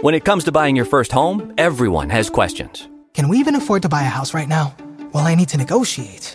When 0.00 0.14
it 0.14 0.24
comes 0.24 0.44
to 0.44 0.52
buying 0.52 0.74
your 0.74 0.84
first 0.84 1.12
home, 1.12 1.54
everyone 1.58 2.10
has 2.10 2.30
questions. 2.30 2.88
Can 3.14 3.28
we 3.28 3.38
even 3.38 3.54
afford 3.54 3.82
to 3.82 3.88
buy 3.88 4.02
a 4.02 4.06
house 4.06 4.34
right 4.34 4.48
now? 4.48 4.74
Well, 5.12 5.26
I 5.26 5.34
need 5.34 5.50
to 5.50 5.58
negotiate. 5.58 6.34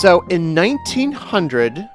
So 0.00 0.22
in 0.30 0.54
1900, 0.54 1.86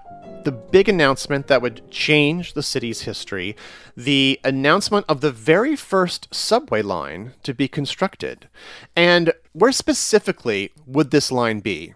the 0.43 0.51
big 0.51 0.87
announcement 0.87 1.47
that 1.47 1.63
would 1.63 1.89
change 1.89 2.53
the 2.53 2.61
city's 2.61 3.01
history, 3.01 3.55
the 3.97 4.39
announcement 4.43 5.07
of 5.09 5.21
the 5.21 5.31
very 5.31 5.75
first 5.75 6.31
subway 6.31 6.83
line 6.83 7.33
to 7.41 7.51
be 7.55 7.67
constructed. 7.67 8.47
And 8.95 9.33
where 9.53 9.71
specifically 9.71 10.69
would 10.85 11.09
this 11.09 11.31
line 11.31 11.61
be? 11.61 11.95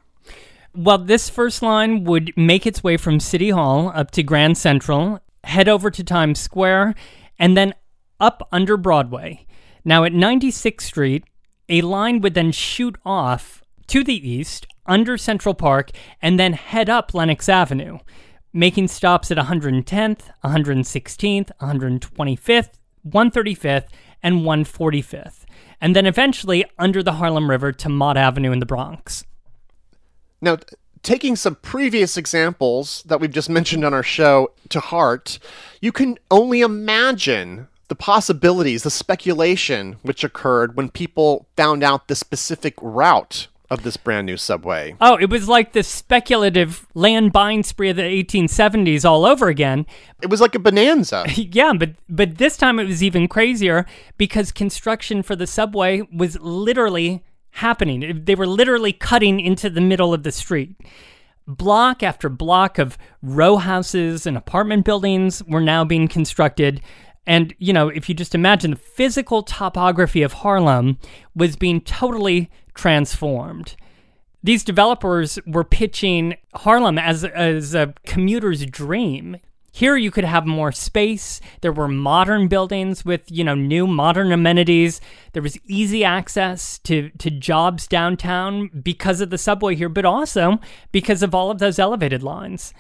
Well, 0.74 0.98
this 0.98 1.30
first 1.30 1.62
line 1.62 2.06
would 2.06 2.34
make 2.36 2.66
its 2.66 2.84
way 2.84 2.98
from 2.98 3.20
City 3.20 3.52
Hall 3.52 3.92
up 3.94 4.10
to 4.14 4.24
Grand 4.24 4.58
Central, 4.58 5.20
head 5.44 5.70
over 5.70 5.92
to 5.92 6.04
Times 6.04 6.40
Square, 6.40 6.96
and 7.38 7.56
then 7.56 7.76
up 8.20 8.50
under 8.52 8.78
Broadway. 8.78 9.46
Now, 9.86 10.06
at 10.06 10.14
96th 10.14 10.82
Street, 10.82 11.24
a 11.70 11.82
line 11.82 12.20
would 12.22 12.34
then 12.34 12.52
shoot 12.52 12.96
off 13.06 13.62
to 13.86 14.04
the 14.04 14.28
east 14.28 14.66
under 14.86 15.18
Central 15.18 15.54
Park 15.54 15.92
and 16.22 16.40
then 16.40 16.54
head 16.54 16.90
up 16.90 17.14
Lenox 17.14 17.48
Avenue, 17.50 18.00
making 18.54 18.88
stops 18.88 19.32
at 19.32 19.38
110th, 19.38 20.22
116th, 20.44 21.52
125th, 21.62 22.70
135th, 23.08 23.88
and 24.22 24.42
145th, 24.42 25.46
and 25.80 25.96
then 25.96 26.06
eventually 26.06 26.66
under 26.78 27.02
the 27.02 27.14
Harlem 27.14 27.50
River 27.50 27.72
to 27.72 27.90
Mott 27.90 28.18
Avenue 28.18 28.52
in 28.52 28.60
the 28.60 28.66
Bronx. 28.66 29.24
Now, 30.42 30.58
taking 31.04 31.36
some 31.36 31.56
previous 31.56 32.18
examples 32.18 33.04
that 33.04 33.20
we've 33.20 33.32
just 33.32 33.50
mentioned 33.50 33.86
on 33.86 33.94
our 33.94 34.04
show 34.04 34.52
to 34.70 34.80
heart, 34.80 35.40
you 35.82 35.92
can 35.92 36.18
only 36.30 36.62
imagine 36.62 37.68
the 37.88 37.96
possibilities, 37.96 38.84
the 38.84 38.92
speculation 38.92 39.98
which 40.04 40.24
occurred 40.24 40.76
when 40.76 40.90
people 40.90 41.48
found 41.58 41.84
out 41.84 42.08
the 42.08 42.16
specific 42.16 42.76
route 42.82 43.48
of 43.70 43.84
this 43.84 43.98
brand 43.98 44.26
new 44.26 44.38
subway. 44.38 44.96
Oh, 45.00 45.16
it 45.18 45.30
was 45.30 45.48
like 45.48 45.74
the 45.74 45.84
speculative 45.84 46.88
land 46.96 47.32
buying 47.32 47.64
spree 47.64 47.90
of 47.90 47.98
the 47.98 48.02
1870s 48.02 49.06
all 49.06 49.26
over 49.26 49.48
again. 49.48 49.86
It 50.22 50.30
was 50.30 50.42
like 50.42 50.56
a 50.56 50.60
bonanza. 50.60 51.26
yeah, 51.36 51.74
but 51.74 51.92
but 52.08 52.38
this 52.38 52.58
time 52.58 52.80
it 52.80 52.88
was 52.88 53.04
even 53.04 53.28
crazier 53.28 53.86
because 54.18 54.52
construction 54.52 55.22
for 55.22 55.36
the 55.36 55.48
subway 55.48 56.02
was 56.12 56.40
literally 56.40 57.24
happening. 57.52 58.24
They 58.26 58.36
were 58.36 58.48
literally 58.48 58.94
cutting 58.94 59.40
into 59.40 59.70
the 59.70 59.82
middle 59.82 60.14
of 60.14 60.24
the 60.24 60.32
street. 60.32 60.76
Block 61.48 62.04
after 62.04 62.30
block 62.30 62.78
of 62.78 62.98
row 63.22 63.58
houses 63.58 64.28
and 64.28 64.38
apartment 64.38 64.86
buildings 64.86 65.44
were 65.46 65.62
now 65.62 65.84
being 65.84 66.08
constructed. 66.08 66.82
And, 67.26 67.54
you 67.60 67.74
know, 67.74 67.90
if 67.90 68.08
you 68.08 68.16
just 68.16 68.36
imagine 68.36 68.72
the 68.72 68.78
physical 68.78 69.44
topography 69.44 70.22
of 70.22 70.34
Harlem 70.34 71.00
was 71.36 71.56
being 71.56 71.82
totally 71.82 72.50
transformed. 72.80 73.76
These 74.42 74.64
developers 74.64 75.38
were 75.46 75.66
pitching 75.66 76.36
Harlem 76.56 76.98
as, 76.98 77.26
as 77.26 77.76
a 77.76 77.94
commuter's 78.06 78.66
dream. 78.66 79.36
Here 79.74 79.98
you 79.98 80.12
could 80.12 80.24
have 80.24 80.46
more 80.46 80.72
space. 80.72 81.42
There 81.60 81.74
were 81.74 81.90
modern 81.90 82.48
buildings 82.48 83.04
with, 83.04 83.30
you 83.30 83.44
know, 83.44 83.54
new 83.54 83.86
modern 83.86 84.32
amenities. 84.32 85.02
There 85.34 85.44
was 85.44 85.60
easy 85.68 86.06
access 86.06 86.80
to, 86.80 87.10
to 87.18 87.30
jobs 87.30 87.86
downtown 87.86 88.70
because 88.82 89.20
of 89.20 89.30
the 89.30 89.38
subway 89.38 89.76
here, 89.76 89.90
but 89.90 90.06
also 90.06 90.60
because 90.94 91.22
of 91.22 91.36
all 91.36 91.52
of 91.52 91.60
those 91.60 91.80
elevated 91.80 92.24
lines. 92.24 92.74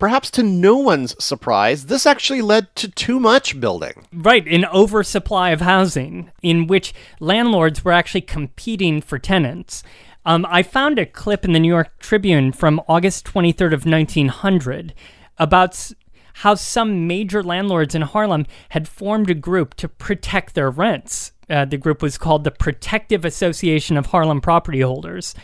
Perhaps 0.00 0.30
to 0.32 0.42
no 0.42 0.76
one's 0.76 1.14
surprise, 1.22 1.86
this 1.86 2.06
actually 2.06 2.40
led 2.40 2.74
to 2.76 2.88
too 2.88 3.20
much 3.20 3.60
building. 3.60 4.06
Right, 4.12 4.48
an 4.48 4.64
oversupply 4.64 5.50
of 5.50 5.60
housing 5.60 6.32
in 6.42 6.66
which 6.66 6.94
landlords 7.20 7.84
were 7.84 7.92
actually 7.92 8.22
competing 8.22 9.02
for 9.02 9.18
tenants. 9.18 9.82
Um, 10.24 10.46
I 10.48 10.62
found 10.62 10.98
a 10.98 11.04
clip 11.04 11.44
in 11.44 11.52
the 11.52 11.60
New 11.60 11.68
York 11.68 11.98
Tribune 11.98 12.50
from 12.52 12.80
August 12.88 13.26
23rd 13.26 13.74
of 13.74 13.84
1900 13.84 14.94
about 15.36 15.92
how 16.32 16.54
some 16.54 17.06
major 17.06 17.42
landlords 17.42 17.94
in 17.94 18.02
Harlem 18.02 18.46
had 18.70 18.88
formed 18.88 19.28
a 19.28 19.34
group 19.34 19.74
to 19.74 19.88
protect 19.88 20.54
their 20.54 20.70
rents. 20.70 21.32
Uh, 21.50 21.66
the 21.66 21.76
group 21.76 22.00
was 22.00 22.16
called 22.16 22.44
the 22.44 22.50
Protective 22.50 23.26
Association 23.26 23.98
of 23.98 24.06
Harlem 24.06 24.40
Property 24.40 24.80
Holders. 24.80 25.34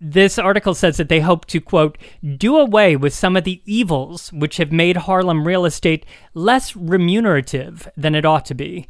This 0.00 0.38
article 0.38 0.74
says 0.74 0.96
that 0.98 1.08
they 1.08 1.20
hope 1.20 1.46
to, 1.46 1.60
quote, 1.60 1.98
do 2.36 2.56
away 2.56 2.94
with 2.94 3.12
some 3.12 3.36
of 3.36 3.44
the 3.44 3.62
evils 3.64 4.32
which 4.32 4.58
have 4.58 4.70
made 4.70 4.96
Harlem 4.96 5.46
real 5.46 5.64
estate 5.64 6.06
less 6.34 6.76
remunerative 6.76 7.88
than 7.96 8.14
it 8.14 8.24
ought 8.24 8.44
to 8.46 8.54
be. 8.54 8.86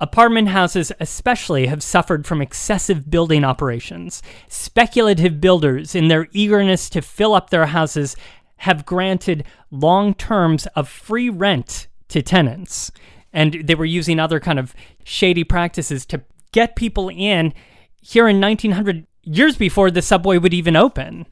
Apartment 0.00 0.48
houses, 0.48 0.90
especially, 0.98 1.66
have 1.66 1.82
suffered 1.82 2.26
from 2.26 2.42
excessive 2.42 3.08
building 3.08 3.44
operations. 3.44 4.22
Speculative 4.48 5.40
builders, 5.40 5.94
in 5.94 6.08
their 6.08 6.28
eagerness 6.32 6.90
to 6.90 7.00
fill 7.00 7.34
up 7.34 7.50
their 7.50 7.66
houses, 7.66 8.16
have 8.56 8.86
granted 8.86 9.44
long 9.70 10.14
terms 10.14 10.66
of 10.74 10.88
free 10.88 11.28
rent 11.28 11.86
to 12.08 12.22
tenants. 12.22 12.90
And 13.32 13.62
they 13.64 13.74
were 13.74 13.84
using 13.84 14.18
other 14.18 14.40
kind 14.40 14.58
of 14.58 14.74
shady 15.04 15.44
practices 15.44 16.04
to 16.06 16.22
get 16.52 16.76
people 16.76 17.08
in. 17.08 17.54
Here 18.00 18.28
in 18.28 18.40
1900, 18.40 19.06
years 19.24 19.56
before 19.56 19.90
the 19.90 20.02
subway 20.02 20.38
would 20.38 20.54
even 20.54 20.76
open. 20.76 21.26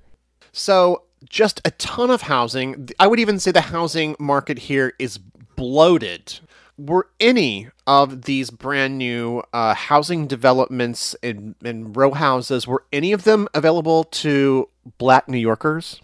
So, 0.53 1.05
just 1.29 1.61
a 1.65 1.71
ton 1.73 2.11
of 2.11 2.23
housing. 2.23 2.89
I 2.99 3.07
would 3.07 3.21
even 3.21 3.39
say 3.39 3.51
the 3.51 3.61
housing 3.61 4.17
market 4.19 4.59
here 4.59 4.95
is 4.99 5.19
bloated. 5.19 6.41
Were 6.79 7.09
any 7.21 7.69
of 7.87 8.23
these 8.23 8.49
brand 8.51 8.97
new 8.97 9.43
uh, 9.53 9.75
housing 9.75 10.27
developments 10.27 11.15
in, 11.23 11.55
in 11.63 11.93
row 11.93 12.13
houses, 12.13 12.67
were 12.67 12.85
any 12.91 13.13
of 13.13 13.25
them 13.25 13.49
available 13.53 14.05
to 14.05 14.69
black 14.97 15.29
New 15.29 15.39
Yorkers? 15.39 16.01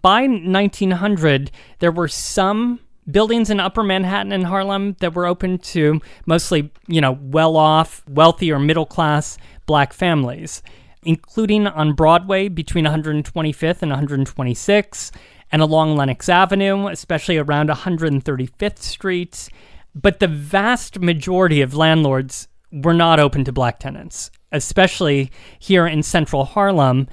By 0.00 0.26
1900, 0.26 1.52
there 1.78 1.92
were 1.92 2.08
some 2.08 2.80
buildings 3.08 3.48
in 3.48 3.60
upper 3.60 3.84
Manhattan 3.84 4.32
and 4.32 4.46
Harlem 4.46 4.96
that 4.98 5.14
were 5.14 5.26
open 5.26 5.58
to 5.58 6.00
mostly, 6.26 6.72
you 6.88 7.00
know, 7.00 7.16
well 7.20 7.56
off, 7.56 8.02
wealthy 8.08 8.50
or 8.50 8.58
middle 8.58 8.86
class 8.86 9.38
black 9.66 9.92
families 9.92 10.62
including 11.02 11.66
on 11.66 11.94
Broadway 11.94 12.48
between 12.48 12.84
125th 12.84 13.82
and 13.82 13.92
126th, 13.92 15.10
and 15.50 15.60
along 15.60 15.96
Lenox 15.96 16.28
Avenue, 16.28 16.88
especially 16.88 17.36
around 17.36 17.68
135th 17.68 18.78
Street. 18.78 19.48
But 19.94 20.20
the 20.20 20.28
vast 20.28 20.98
majority 21.00 21.60
of 21.60 21.74
landlords 21.74 22.48
were 22.72 22.94
not 22.94 23.20
open 23.20 23.44
to 23.44 23.52
black 23.52 23.78
tenants, 23.78 24.30
especially 24.50 25.30
here 25.58 25.86
in 25.86 26.02
central 26.02 26.44
Harlem. 26.44 27.06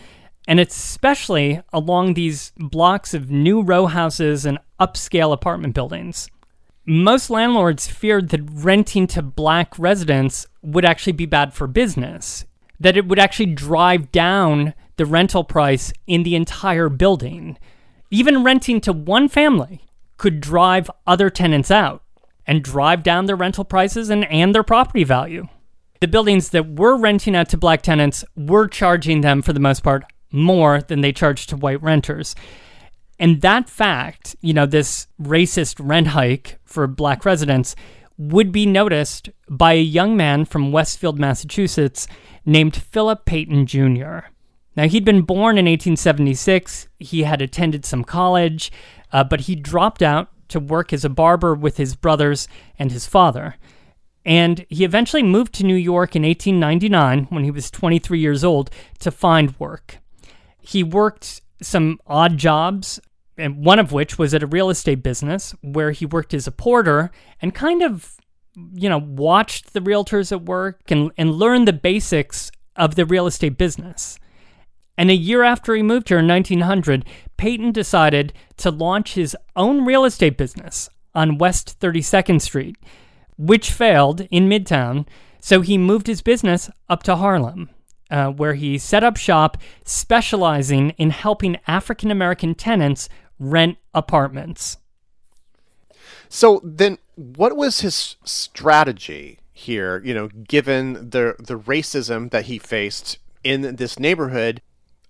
And 0.48 0.60
especially 0.60 1.62
along 1.74 2.14
these 2.14 2.54
blocks 2.58 3.14
of 3.14 3.30
new 3.30 3.62
row 3.62 3.86
houses 3.86 4.46
and 4.46 4.58
upscale 4.80 5.34
apartment 5.34 5.76
buildings. 5.76 6.30
Most 6.86 7.30
landlords 7.30 7.88
feared 7.88 8.30
that 8.30 8.50
renting 8.52 9.06
to 9.08 9.22
black 9.22 9.78
residents 9.78 10.48
would 10.64 10.86
actually 10.86 11.14
be 11.14 11.28
bad 11.28 11.54
for 11.54 11.68
business 11.68 12.46
that 12.80 12.98
it 12.98 13.08
would 13.08 13.20
actually 13.20 13.48
drive 13.48 14.12
down 14.12 14.74
the 14.98 15.06
rental 15.06 15.44
price 15.44 15.94
in 16.08 16.24
the 16.24 16.36
entire 16.36 16.90
building. 16.90 17.58
Even 18.12 18.44
renting 18.44 18.82
to 18.82 18.94
one 18.94 19.30
family 19.30 19.86
could 20.18 20.42
drive 20.42 20.90
other 21.08 21.30
tenants 21.30 21.72
out 21.72 22.04
and 22.46 22.64
drive 22.64 23.04
down 23.04 23.26
their 23.26 23.36
rental 23.36 23.64
prices 23.64 24.10
and, 24.10 24.26
and 24.26 24.54
their 24.54 24.64
property 24.64 25.04
value. 25.04 25.48
The 26.02 26.08
buildings 26.08 26.50
that 26.50 26.76
were 26.76 26.98
renting 26.98 27.36
out 27.36 27.50
to 27.50 27.58
black 27.58 27.82
tenants 27.82 28.24
were 28.36 28.68
charging 28.68 29.22
them, 29.22 29.42
for 29.42 29.54
the 29.54 29.60
most 29.60 29.84
part, 29.84 30.04
more 30.32 30.82
than 30.82 31.02
they 31.02 31.12
charged 31.12 31.50
to 31.50 31.58
white 31.58 31.82
renters. 31.82 32.36
And 33.20 33.42
that 33.42 33.70
fact, 33.70 34.36
you 34.42 34.54
know, 34.54 34.66
this 34.66 35.08
racist 35.22 35.76
rent 35.80 36.08
hike 36.08 36.58
for 36.64 36.88
black 36.88 37.26
residents, 37.26 37.76
would 38.18 38.52
be 38.52 38.66
noticed 38.66 39.30
by 39.50 39.74
a 39.74 39.82
young 39.82 40.16
man 40.16 40.46
from 40.46 40.72
Westfield, 40.72 41.20
Massachusetts, 41.20 42.08
named 42.46 42.76
Philip 42.76 43.26
Payton 43.26 43.66
Jr. 43.66 44.20
Now, 44.76 44.88
he'd 44.88 45.06
been 45.06 45.24
born 45.24 45.58
in 45.58 45.66
1876. 45.66 46.88
He 47.00 47.24
had 47.24 47.42
attended 47.42 47.86
some 47.86 48.04
college, 48.04 48.72
uh, 49.12 49.24
but 49.24 49.42
he 49.42 49.56
dropped 49.56 50.02
out 50.02 50.30
to 50.50 50.60
work 50.60 50.94
as 50.94 51.06
a 51.06 51.10
barber 51.10 51.54
with 51.54 51.78
his 51.78 51.96
brothers 51.96 52.48
and 52.78 52.92
his 52.92 53.06
father. 53.06 53.56
And 54.26 54.66
he 54.70 54.84
eventually 54.84 55.24
moved 55.24 55.54
to 55.56 55.66
New 55.66 55.76
York 55.76 56.16
in 56.16 56.24
1899 56.24 57.28
when 57.30 57.44
he 57.44 57.52
was 57.52 57.72
23 57.72 58.20
years 58.20 58.44
old 58.44 58.70
to 59.00 59.12
find 59.12 59.58
work. 59.60 59.98
He 60.62 60.84
worked 60.84 61.42
some 61.62 62.00
odd 62.06 62.38
jobs, 62.38 63.00
and 63.38 63.66
one 63.66 63.80
of 63.80 63.92
which 63.92 64.18
was 64.18 64.34
at 64.34 64.44
a 64.44 64.48
real 64.48 64.70
estate 64.70 65.02
business 65.02 65.56
where 65.62 65.92
he 65.92 66.06
worked 66.06 66.34
as 66.34 66.48
a 66.48 66.52
porter 66.52 67.12
and 67.42 67.56
kind 67.56 67.82
of 67.82 68.19
you 68.74 68.90
know, 68.90 68.98
watched 68.98 69.74
the 69.74 69.82
realtors 69.82 70.32
at 70.32 70.46
work 70.46 70.90
and, 70.90 71.12
and 71.18 71.36
learned 71.36 71.68
the 71.68 71.74
basics 71.74 72.52
of 72.76 72.96
the 72.96 73.06
real 73.06 73.28
estate 73.28 73.58
business. 73.58 74.20
And 74.98 75.10
a 75.10 75.16
year 75.16 75.44
after 75.44 75.76
he 75.76 75.82
moved 75.82 76.10
here 76.10 76.20
in 76.20 76.28
1900, 76.28 77.06
Payton 77.38 77.72
decided 77.72 78.34
to 78.58 78.70
launch 78.70 79.14
his 79.14 79.36
own 79.56 79.86
real 79.86 80.04
estate 80.04 80.38
business 80.38 80.90
on 81.16 81.38
West 81.38 81.80
32nd 81.80 82.42
Street, 82.42 82.76
which 83.38 83.72
failed 83.72 84.28
in 84.30 84.50
Midtown. 84.50 85.08
So 85.40 85.62
he 85.62 85.78
moved 85.78 86.08
his 86.08 86.22
business 86.22 86.70
up 86.90 87.04
to 87.04 87.16
Harlem, 87.16 87.70
uh, 88.12 88.28
where 88.28 88.56
he 88.56 88.78
set 88.78 89.04
up 89.04 89.16
shop 89.16 89.58
specializing 89.86 90.90
in 90.92 91.12
helping 91.12 91.58
African 91.66 92.12
American 92.12 92.54
tenants 92.54 93.08
rent 93.40 93.78
apartments. 93.94 94.78
So 96.28 96.62
then, 96.64 96.98
what 97.20 97.58
was 97.58 97.82
his 97.82 98.16
strategy 98.24 99.40
here? 99.52 100.02
You 100.04 100.14
know, 100.14 100.28
given 100.28 100.94
the 100.94 101.36
the 101.40 101.60
racism 101.60 102.32
that 102.32 102.46
he 102.46 102.58
faced 102.58 103.18
in 103.44 103.76
this 103.76 104.00
neighborhood 104.00 104.62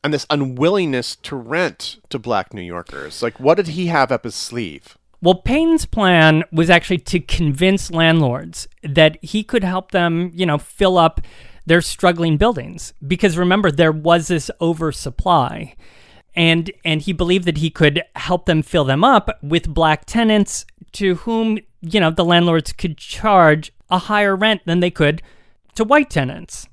and 0.03 0.13
this 0.13 0.25
unwillingness 0.29 1.15
to 1.17 1.35
rent 1.35 1.97
to 2.09 2.19
black 2.19 2.53
New 2.53 2.61
Yorkers. 2.61 3.21
Like, 3.21 3.39
what 3.39 3.55
did 3.55 3.69
he 3.69 3.87
have 3.87 4.11
up 4.11 4.23
his 4.23 4.35
sleeve? 4.35 4.97
Well, 5.21 5.35
Payton's 5.35 5.85
plan 5.85 6.45
was 6.51 6.69
actually 6.69 6.99
to 6.99 7.19
convince 7.19 7.91
landlords 7.91 8.67
that 8.83 9.17
he 9.21 9.43
could 9.43 9.63
help 9.63 9.91
them, 9.91 10.31
you 10.33 10.45
know, 10.45 10.57
fill 10.57 10.97
up 10.97 11.19
their 11.65 11.81
struggling 11.81 12.37
buildings. 12.37 12.93
Because 13.05 13.37
remember, 13.37 13.69
there 13.69 13.91
was 13.91 14.29
this 14.29 14.49
oversupply. 14.61 15.75
And 16.35 16.71
and 16.85 17.01
he 17.01 17.11
believed 17.11 17.45
that 17.45 17.57
he 17.57 17.69
could 17.69 18.01
help 18.15 18.45
them 18.45 18.61
fill 18.61 18.85
them 18.85 19.03
up 19.03 19.37
with 19.43 19.73
black 19.73 20.05
tenants 20.05 20.65
to 20.93 21.15
whom, 21.15 21.59
you 21.81 21.99
know, 21.99 22.11
the 22.11 22.25
landlords 22.25 22.73
could 22.73 22.97
charge 22.97 23.71
a 23.89 23.97
higher 23.97 24.35
rent 24.35 24.61
than 24.65 24.79
they 24.79 24.91
could 24.91 25.21
to 25.75 25.83
white 25.83 26.09
tenants. 26.09 26.67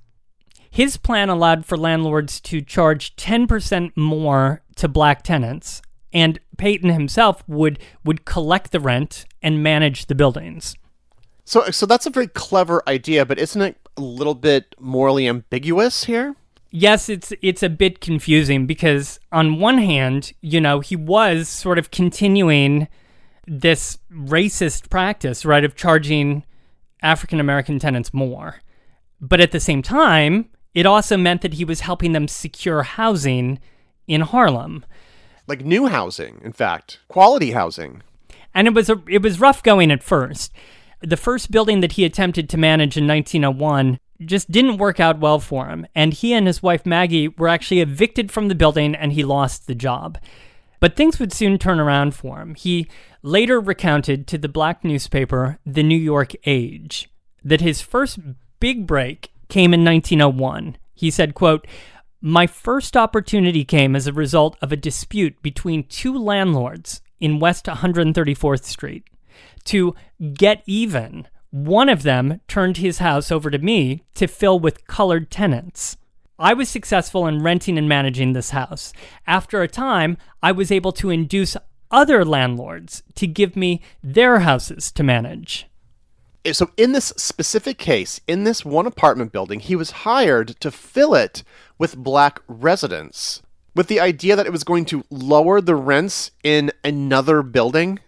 His 0.71 0.97
plan 0.97 1.29
allowed 1.29 1.65
for 1.65 1.77
landlords 1.77 2.41
to 2.43 2.61
charge 2.61 3.17
10% 3.17 3.97
more 3.97 4.63
to 4.77 4.89
black 4.89 5.23
tenants, 5.23 5.81
and 6.13 6.39
Payton 6.59 6.91
himself 6.91 7.43
would 7.49 7.79
would 8.05 8.25
collect 8.25 8.73
the 8.73 8.81
rent 8.81 9.25
and 9.43 9.63
manage 9.63 10.07
the 10.07 10.15
buildings. 10.15 10.75
So 11.45 11.71
so 11.71 11.87
that's 11.87 12.07
a 12.07 12.11
very 12.11 12.27
clever 12.27 12.83
idea, 12.87 13.25
but 13.25 13.39
isn't 13.39 13.63
it 13.63 13.77
a 13.97 14.03
little 14.03 14.35
bit 14.35 14.75
morally 14.79 15.27
ambiguous 15.27 16.05
here? 16.05 16.37
Yes, 16.71 17.09
it's 17.09 17.33
it's 17.41 17.63
a 17.63 17.71
bit 17.71 18.01
confusing 18.01 18.67
because 18.67 19.19
on 19.33 19.59
one 19.61 19.79
hand, 19.79 20.33
you 20.43 20.61
know, 20.61 20.81
he 20.81 20.97
was 20.97 21.49
sort 21.49 21.79
of 21.79 21.91
continuing 21.91 22.89
this 23.47 23.99
racist 24.13 24.91
practice, 24.91 25.45
right, 25.45 25.65
of 25.65 25.77
charging 25.77 26.45
African 27.03 27.41
American 27.41 27.79
tenants 27.79 28.13
more. 28.13 28.57
But 29.21 29.41
at 29.41 29.53
the 29.53 29.61
same 29.61 29.83
time, 29.83 30.51
it 30.75 30.87
also 30.87 31.17
meant 31.17 31.43
that 31.43 31.55
he 31.55 31.65
was 31.65 31.81
helping 31.81 32.13
them 32.13 32.29
secure 32.29 32.83
housing 32.83 33.61
in 34.07 34.21
Harlem. 34.23 34.85
Like 35.47 35.65
new 35.65 35.87
housing, 35.87 36.41
in 36.45 36.53
fact, 36.53 36.99
quality 37.09 37.53
housing. 37.53 38.03
And 38.55 38.67
it 38.67 38.75
was 38.75 38.91
a, 38.91 39.03
it 39.09 39.23
was 39.23 39.41
rough 39.41 39.63
going 39.63 39.91
at 39.91 40.03
first. 40.03 40.53
The 41.01 41.17
first 41.17 41.51
building 41.51 41.81
that 41.81 41.93
he 41.93 42.05
attempted 42.05 42.49
to 42.49 42.57
manage 42.57 42.97
in 42.97 43.07
1901 43.07 43.99
just 44.25 44.51
didn't 44.51 44.79
work 44.79 44.99
out 44.99 45.21
well 45.21 45.39
for 45.39 45.69
him, 45.69 45.87
and 45.95 46.15
he 46.15 46.33
and 46.33 46.47
his 46.47 46.63
wife 46.63 46.87
Maggie 46.87 47.29
were 47.29 47.49
actually 47.49 47.81
evicted 47.81 48.33
from 48.33 48.49
the 48.49 48.55
building 48.55 48.95
and 48.95 49.13
he 49.13 49.25
lost 49.25 49.67
the 49.67 49.75
job. 49.75 50.19
But 50.81 50.97
things 50.97 51.19
would 51.19 51.33
soon 51.33 51.59
turn 51.59 51.81
around 51.81 52.15
for 52.15 52.41
him. 52.41 52.55
He 52.55 52.89
later 53.27 53.59
recounted 53.59 54.29
to 54.29 54.39
the 54.39 54.49
black 54.49 54.85
newspaper, 54.85 55.59
The 55.67 55.83
New 55.83 55.99
York 55.99 56.33
Age, 56.47 57.11
that 57.45 57.61
his 57.61 57.83
first 57.83 58.21
big 58.61 58.87
break 58.87 59.33
came 59.49 59.75
in 59.75 59.85
1901. 59.85 60.77
He 60.95 61.11
said, 61.11 61.35
quote, 61.35 61.67
My 62.21 62.47
first 62.47 62.97
opportunity 62.97 63.65
came 63.65 63.97
as 63.97 64.07
a 64.07 64.13
result 64.13 64.57
of 64.63 64.71
a 64.71 64.77
dispute 64.77 65.43
between 65.43 65.89
two 65.89 66.17
landlords 66.17 67.03
in 67.19 67.41
West 67.41 67.65
134th 67.67 68.65
Street. 68.65 69.03
To 69.65 69.97
get 70.35 70.63
even, 70.67 71.27
one 71.51 71.89
of 71.89 72.05
them 72.05 72.41
turned 72.47 72.77
his 72.77 72.99
house 72.99 73.33
over 73.33 73.51
to 73.51 73.59
me 73.59 74.05
to 74.15 74.29
fill 74.29 74.61
with 74.61 74.87
colored 74.87 75.33
tenants. 75.33 75.97
I 76.39 76.53
was 76.53 76.69
successful 76.69 77.27
in 77.27 77.43
renting 77.43 77.79
and 77.79 77.89
managing 77.89 78.35
this 78.35 78.51
house. 78.51 78.93
After 79.27 79.63
a 79.63 79.69
time, 79.69 80.19
I 80.43 80.53
was 80.53 80.71
able 80.71 80.93
to 80.93 81.11
induce 81.11 81.57
other 81.91 82.25
landlords 82.25 83.03
to 83.15 83.27
give 83.27 83.57
me 83.57 83.81
their 84.03 84.41
houses 84.41 84.91
to 84.93 85.03
manage. 85.03 85.67
Eh, 86.45 86.53
so, 86.53 86.71
in 86.77 86.93
this 86.93 87.13
specific 87.17 87.79
case, 87.79 88.21
in 88.27 88.45
this 88.45 88.65
one 88.65 88.87
apartment 88.87 89.33
building, 89.33 89.61
he 89.61 89.77
was 89.77 90.03
hired 90.03 90.49
to 90.61 90.71
fill 90.71 91.15
it 91.15 91.43
with 91.79 91.97
black 91.97 92.41
residents 92.47 93.43
with 93.75 93.89
the 93.89 94.01
idea 94.01 94.35
that 94.35 94.47
it 94.47 94.53
was 94.53 94.65
going 94.65 94.87
to 94.87 95.05
lower 95.11 95.61
the 95.61 95.77
rents 95.77 96.31
in 96.43 96.73
another 96.83 97.43
building. 97.43 97.99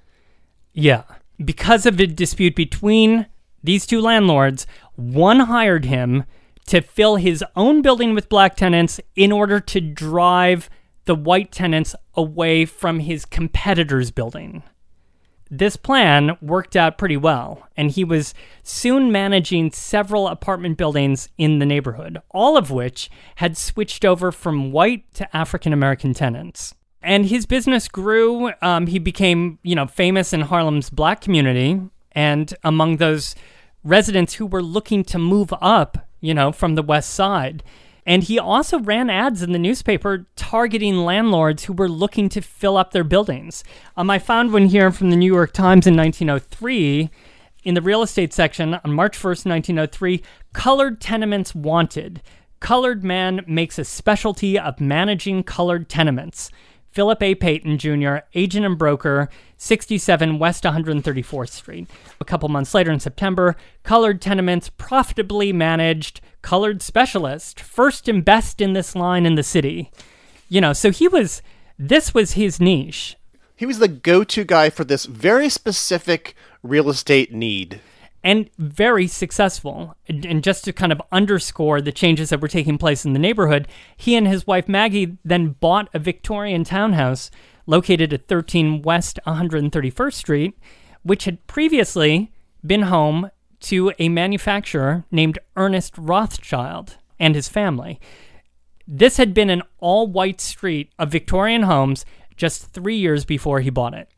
Yeah. 0.73 1.03
Because 1.45 1.85
of 1.85 2.01
a 2.01 2.07
dispute 2.07 2.57
between 2.57 3.27
these 3.63 3.87
two 3.87 4.01
landlords, 4.01 4.67
one 4.97 5.41
hired 5.41 5.85
him 5.85 6.25
to 6.67 6.81
fill 6.81 7.17
his 7.17 7.45
own 7.55 7.83
building 7.83 8.15
with 8.15 8.29
black 8.29 8.57
tenants 8.57 8.99
in 9.15 9.31
order 9.31 9.61
to 9.61 9.81
drive 9.81 10.71
the 11.09 11.15
white 11.15 11.51
tenants 11.51 11.97
away 12.15 12.67
from 12.67 13.01
his 13.01 13.25
competitor's 13.25 14.11
building. 14.11 14.63
This 15.51 15.75
plan 15.75 16.37
worked 16.43 16.77
out 16.77 16.99
pretty 16.99 17.17
well, 17.17 17.67
and 17.79 17.91
he 17.91 18.05
was 18.05 18.35
soon 18.63 19.11
managing 19.11 19.73
several 19.73 20.29
apartment 20.29 20.77
buildings 20.77 21.31
in 21.39 21.61
the 21.61 21.65
neighborhood, 21.65 22.19
all 22.31 22.59
of 22.59 22.71
which 22.71 23.09
had 23.37 23.57
switched 23.57 24.05
over 24.05 24.31
from 24.31 24.71
white 24.71 25.11
to 25.15 25.35
African 25.35 25.73
American 25.73 26.13
tenants. 26.13 26.75
And 27.03 27.25
his 27.25 27.47
business 27.47 27.89
grew. 27.89 28.53
Um, 28.61 28.87
he 28.87 28.99
became, 28.99 29.59
you 29.63 29.75
know, 29.75 29.87
famous 29.87 30.35
in 30.35 30.43
Harlem's 30.43 30.91
black 30.91 31.23
community, 31.23 31.81
and 32.13 32.53
among 32.63 32.99
those 32.99 33.35
residents 33.83 34.35
who 34.35 34.45
were 34.45 34.63
looking 34.63 35.05
to 35.05 35.19
move 35.19 35.55
up, 35.63 36.07
you 36.21 36.35
know, 36.35 36.53
from 36.53 36.75
the 36.75 36.83
west 36.83 37.15
side. 37.15 37.65
And 38.09 38.23
he 38.23 38.39
also 38.39 38.79
ran 38.79 39.11
ads 39.11 39.43
in 39.43 39.53
the 39.53 39.59
newspaper 39.59 40.27
targeting 40.35 40.97
landlords 41.05 41.65
who 41.65 41.75
were 41.75 41.91
looking 41.91 42.31
to 42.31 42.41
fill 42.41 42.79
up 42.79 42.93
their 42.93 43.05
buildings. 43.05 43.63
Um, 43.99 44.09
I 44.09 44.19
found 44.19 44.51
one 44.51 44.65
here 44.65 44.91
from 44.91 45.11
the 45.11 45.17
New 45.17 45.31
York 45.31 45.53
Times 45.53 45.87
in 45.87 45.95
1903 45.95 47.11
in 47.65 47.75
the 47.75 47.83
real 47.83 48.01
estate 48.01 48.33
section 48.33 48.73
on 48.83 48.95
March 48.95 49.15
1st, 49.15 49.45
1903 49.45 50.23
Colored 50.55 51.03
Tenements 51.03 51.55
Wanted. 51.55 52.23
Colored 52.61 53.05
man 53.05 53.45
makes 53.47 53.79
a 53.79 53.85
specialty 53.85 54.59
of 54.59 54.81
managing 54.81 55.43
colored 55.43 55.91
tenements. 55.91 56.51
Philip 56.99 57.23
A. 57.23 57.37
Payton 57.37 57.79
Jr., 57.79 58.17
agent 58.35 58.67
and 58.67 58.77
broker, 58.77 59.29
67 59.57 60.41
West 60.41 60.65
134th 60.65 61.51
Street. 61.51 61.87
A 62.21 62.25
couple 62.25 62.49
months 62.49 62.75
later 62.75 62.91
in 62.91 62.99
September, 62.99 63.55
colored 63.85 64.21
tenements 64.21 64.69
profitably 64.69 65.53
managed 65.53 66.21
colored 66.43 66.83
specialist, 66.83 67.61
first 67.61 68.09
and 68.09 68.25
best 68.25 68.61
in 68.61 68.73
this 68.73 68.97
line 68.97 69.27
in 69.27 69.37
the 69.37 69.45
city. 69.45 69.93
You 70.49 70.61
know, 70.61 70.73
so 70.73 70.91
he 70.91 71.07
was, 71.07 71.41
this 71.79 72.13
was 72.13 72.33
his 72.33 72.61
niche. 72.61 73.15
He 73.55 73.65
was 73.65 73.79
the 73.79 73.87
go 73.87 74.25
to 74.25 74.43
guy 74.43 74.69
for 74.69 74.83
this 74.83 75.05
very 75.05 75.49
specific 75.49 76.35
real 76.65 76.91
estate 76.91 77.33
need. 77.33 77.81
And 78.25 78.51
very 78.59 79.07
successful. 79.07 79.97
And 80.09 80.43
just 80.43 80.65
to 80.65 80.73
kind 80.73 80.93
of 80.93 81.01
underscore 81.13 81.81
the 81.81 81.93
changes 81.93 82.31
that 82.31 82.41
were 82.41 82.49
taking 82.49 82.77
place 82.77 83.05
in 83.05 83.13
the 83.13 83.19
neighborhood, 83.19 83.69
he 83.97 84.17
and 84.17 84.27
his 84.27 84.47
wife 84.47 84.69
Maggie 84.69 85.17
then 85.25 85.51
bought 85.61 85.89
a 85.95 85.99
Victorian 85.99 86.65
townhouse 86.65 87.31
located 87.67 88.13
at 88.13 88.27
13 88.27 88.83
West 88.83 89.21
131st 89.27 90.15
Street, 90.15 90.59
which 91.03 91.27
had 91.27 91.47
previously 91.47 92.33
been 92.67 92.83
home 92.83 93.31
to 93.61 93.93
a 93.99 94.09
manufacturer 94.09 95.05
named 95.11 95.39
Ernest 95.57 95.95
Rothschild 95.97 96.97
and 97.19 97.35
his 97.35 97.49
family. 97.49 98.01
This 98.87 99.17
had 99.17 99.35
been 99.35 99.51
an 99.51 99.63
all 99.79 100.07
white 100.07 100.41
street 100.41 100.93
of 100.99 101.11
Victorian 101.11 101.65
homes 101.65 102.05
just 102.37 102.73
three 102.73 102.97
years 102.97 103.25
before 103.25 103.61
he 103.61 103.71
bought 103.71 103.95
it. 103.95 104.09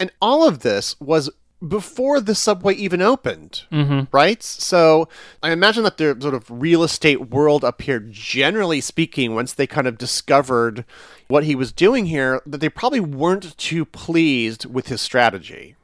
And 0.00 0.10
all 0.20 0.48
of 0.48 0.60
this 0.60 0.98
was 0.98 1.30
before 1.66 2.20
the 2.20 2.34
subway 2.34 2.74
even 2.74 3.02
opened, 3.02 3.64
mm-hmm. 3.70 4.04
right? 4.12 4.42
So 4.42 5.08
I 5.42 5.52
imagine 5.52 5.82
that 5.84 5.98
the 5.98 6.16
sort 6.20 6.34
of 6.34 6.50
real 6.50 6.82
estate 6.82 7.30
world 7.30 7.64
up 7.64 7.82
here, 7.82 8.00
generally 8.00 8.80
speaking, 8.80 9.34
once 9.34 9.52
they 9.52 9.66
kind 9.66 9.86
of 9.86 9.98
discovered 9.98 10.84
what 11.28 11.44
he 11.44 11.54
was 11.54 11.72
doing 11.72 12.06
here, 12.06 12.40
that 12.46 12.58
they 12.58 12.68
probably 12.68 13.00
weren't 13.00 13.56
too 13.58 13.84
pleased 13.84 14.64
with 14.64 14.88
his 14.88 15.00
strategy. 15.00 15.76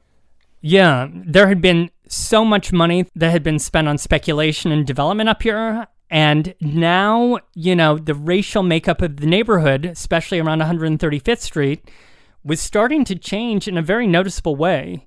Yeah, 0.61 1.07
there 1.13 1.47
had 1.47 1.61
been 1.61 1.91
so 2.07 2.43
much 2.43 2.73
money 2.73 3.07
that 3.15 3.31
had 3.31 3.43
been 3.43 3.59
spent 3.59 3.87
on 3.87 3.97
speculation 3.97 4.71
and 4.71 4.85
development 4.85 5.29
up 5.29 5.43
here. 5.43 5.87
And 6.09 6.55
now, 6.61 7.39
you 7.53 7.75
know, 7.75 7.97
the 7.97 8.15
racial 8.15 8.63
makeup 8.63 9.01
of 9.01 9.17
the 9.17 9.27
neighborhood, 9.27 9.85
especially 9.85 10.39
around 10.39 10.61
135th 10.61 11.41
Street, 11.41 11.89
was 12.43 12.61
starting 12.61 13.03
to 13.05 13.15
change 13.15 13.67
in 13.67 13.77
a 13.77 13.81
very 13.81 14.07
noticeable 14.07 14.55
way. 14.55 15.05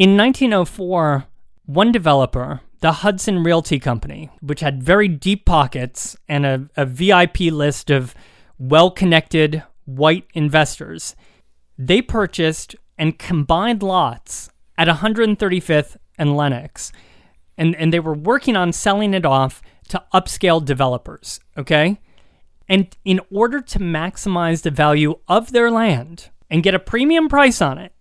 In 0.00 0.16
1904, 0.16 1.26
one 1.66 1.92
developer, 1.92 2.62
the 2.80 2.90
Hudson 2.90 3.44
Realty 3.44 3.78
Company, 3.78 4.30
which 4.40 4.60
had 4.60 4.82
very 4.82 5.08
deep 5.08 5.44
pockets 5.44 6.16
and 6.26 6.46
a, 6.46 6.70
a 6.74 6.86
VIP 6.86 7.40
list 7.52 7.90
of 7.90 8.14
well 8.58 8.90
connected 8.90 9.62
white 9.84 10.24
investors, 10.32 11.14
they 11.76 12.00
purchased 12.00 12.74
and 12.96 13.18
combined 13.18 13.82
lots 13.82 14.48
at 14.78 14.88
135th 14.88 15.98
and 16.16 16.34
Lenox. 16.34 16.92
And, 17.58 17.76
and 17.76 17.92
they 17.92 18.00
were 18.00 18.14
working 18.14 18.56
on 18.56 18.72
selling 18.72 19.12
it 19.12 19.26
off 19.26 19.60
to 19.88 20.02
upscale 20.14 20.64
developers, 20.64 21.40
okay? 21.58 22.00
And 22.70 22.96
in 23.04 23.20
order 23.30 23.60
to 23.60 23.78
maximize 23.78 24.62
the 24.62 24.70
value 24.70 25.18
of 25.28 25.52
their 25.52 25.70
land 25.70 26.30
and 26.48 26.62
get 26.62 26.74
a 26.74 26.78
premium 26.78 27.28
price 27.28 27.60
on 27.60 27.76
it, 27.76 27.92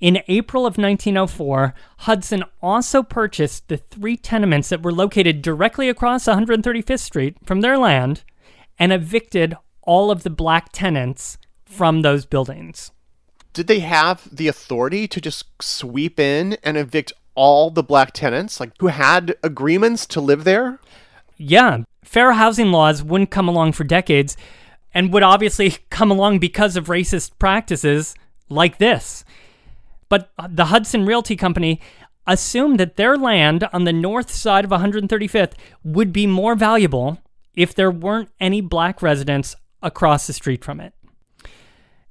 in 0.00 0.22
April 0.28 0.64
of 0.66 0.78
1904, 0.78 1.74
Hudson 1.98 2.44
also 2.62 3.02
purchased 3.02 3.68
the 3.68 3.76
three 3.76 4.16
tenements 4.16 4.68
that 4.70 4.82
were 4.82 4.92
located 4.92 5.42
directly 5.42 5.88
across 5.88 6.24
135th 6.24 7.00
Street 7.00 7.36
from 7.44 7.60
their 7.60 7.78
land 7.78 8.24
and 8.78 8.92
evicted 8.92 9.56
all 9.82 10.10
of 10.10 10.22
the 10.22 10.30
black 10.30 10.70
tenants 10.72 11.38
from 11.64 12.02
those 12.02 12.24
buildings 12.24 12.92
did 13.52 13.66
they 13.66 13.80
have 13.80 14.28
the 14.34 14.48
authority 14.48 15.08
to 15.08 15.20
just 15.20 15.46
sweep 15.60 16.20
in 16.20 16.56
and 16.62 16.76
evict 16.76 17.12
all 17.34 17.70
the 17.70 17.82
black 17.82 18.12
tenants, 18.12 18.60
like 18.60 18.72
who 18.78 18.88
had 18.88 19.36
agreements 19.42 20.06
to 20.06 20.20
live 20.20 20.44
there? 20.44 20.78
Yeah, 21.36 21.78
fair 22.04 22.32
housing 22.32 22.70
laws 22.70 23.02
wouldn't 23.02 23.30
come 23.30 23.48
along 23.48 23.72
for 23.72 23.84
decades 23.84 24.36
and 24.92 25.12
would 25.12 25.22
obviously 25.22 25.70
come 25.90 26.10
along 26.10 26.38
because 26.38 26.76
of 26.76 26.86
racist 26.86 27.32
practices 27.38 28.14
like 28.48 28.78
this. 28.78 29.24
But 30.10 30.30
the 30.50 30.66
Hudson 30.66 31.06
Realty 31.06 31.36
Company 31.36 31.80
assumed 32.26 32.78
that 32.78 32.96
their 32.96 33.16
land 33.16 33.66
on 33.72 33.84
the 33.84 33.92
north 33.92 34.30
side 34.30 34.66
of 34.66 34.70
135th 34.70 35.54
would 35.82 36.12
be 36.12 36.26
more 36.26 36.54
valuable 36.54 37.18
if 37.54 37.74
there 37.74 37.90
weren't 37.90 38.28
any 38.38 38.60
black 38.60 39.00
residents 39.00 39.56
across 39.82 40.26
the 40.26 40.34
street 40.34 40.62
from 40.62 40.80
it. 40.80 40.92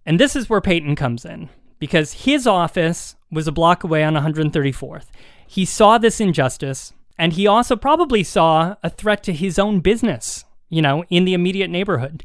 And 0.06 0.20
this 0.20 0.36
is 0.36 0.50
where 0.50 0.62
Payton 0.62 0.96
comes 0.96 1.24
in 1.24 1.50
because 1.78 2.24
his 2.26 2.48
office 2.48 3.16
was 3.32 3.48
a 3.48 3.52
block 3.52 3.84
away 3.84 4.04
on 4.04 4.16
134th. 4.16 5.06
He 5.48 5.66
saw 5.66 5.98
this 5.98 6.20
injustice 6.20 6.94
and 7.18 7.34
he 7.34 7.46
also 7.46 7.76
probably 7.76 8.24
saw 8.24 8.76
a 8.82 8.90
threat 8.90 9.24
to 9.24 9.34
his 9.34 9.60
own 9.60 9.82
business, 9.82 10.46
you 10.70 10.82
know, 10.82 11.04
in 11.10 11.26
the 11.26 11.34
immediate 11.34 11.70
neighborhood. 11.70 12.24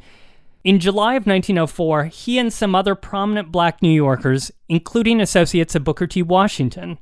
In 0.65 0.81
July 0.81 1.12
of 1.12 1.27
1904, 1.27 2.07
he 2.07 2.39
and 2.39 2.51
some 2.51 2.75
other 2.75 2.95
prominent 2.95 3.53
black 3.53 3.83
New 3.83 3.91
Yorkers, 3.91 4.51
including 4.67 5.21
associates 5.21 5.75
of 5.75 5.85
Booker 5.85 6.07
T. 6.07 6.23
Washington, 6.23 6.99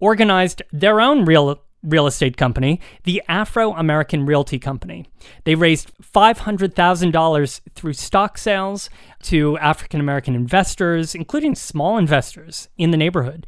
organized 0.00 0.60
their 0.70 1.00
own 1.00 1.24
real 1.24 1.62
real 1.82 2.06
estate 2.06 2.36
company, 2.36 2.78
the 3.04 3.22
Afro 3.26 3.72
American 3.72 4.26
Realty 4.26 4.58
Company. 4.58 5.06
They 5.44 5.54
raised 5.54 5.90
$500,000 6.02 7.60
through 7.74 7.92
stock 7.94 8.36
sales 8.36 8.90
to 9.22 9.56
African 9.56 9.98
American 9.98 10.34
investors, 10.34 11.14
including 11.14 11.54
small 11.54 11.96
investors 11.96 12.68
in 12.76 12.90
the 12.90 12.98
neighborhood. 12.98 13.46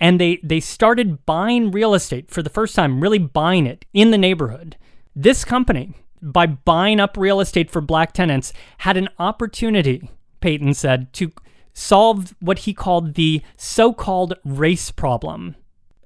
And 0.00 0.18
they, 0.18 0.40
they 0.42 0.60
started 0.60 1.26
buying 1.26 1.72
real 1.72 1.92
estate 1.92 2.30
for 2.30 2.42
the 2.42 2.48
first 2.48 2.74
time, 2.74 3.02
really 3.02 3.18
buying 3.18 3.66
it 3.66 3.84
in 3.92 4.12
the 4.12 4.18
neighborhood. 4.18 4.78
This 5.14 5.44
company, 5.44 5.92
by 6.32 6.46
buying 6.46 7.00
up 7.00 7.16
real 7.16 7.40
estate 7.40 7.70
for 7.70 7.80
black 7.80 8.12
tenants, 8.12 8.52
had 8.78 8.96
an 8.96 9.08
opportunity, 9.18 10.10
Payton 10.40 10.74
said, 10.74 11.12
to 11.14 11.32
solve 11.72 12.34
what 12.40 12.60
he 12.60 12.74
called 12.74 13.14
the 13.14 13.42
so 13.56 13.92
called 13.92 14.34
race 14.44 14.90
problem 14.90 15.56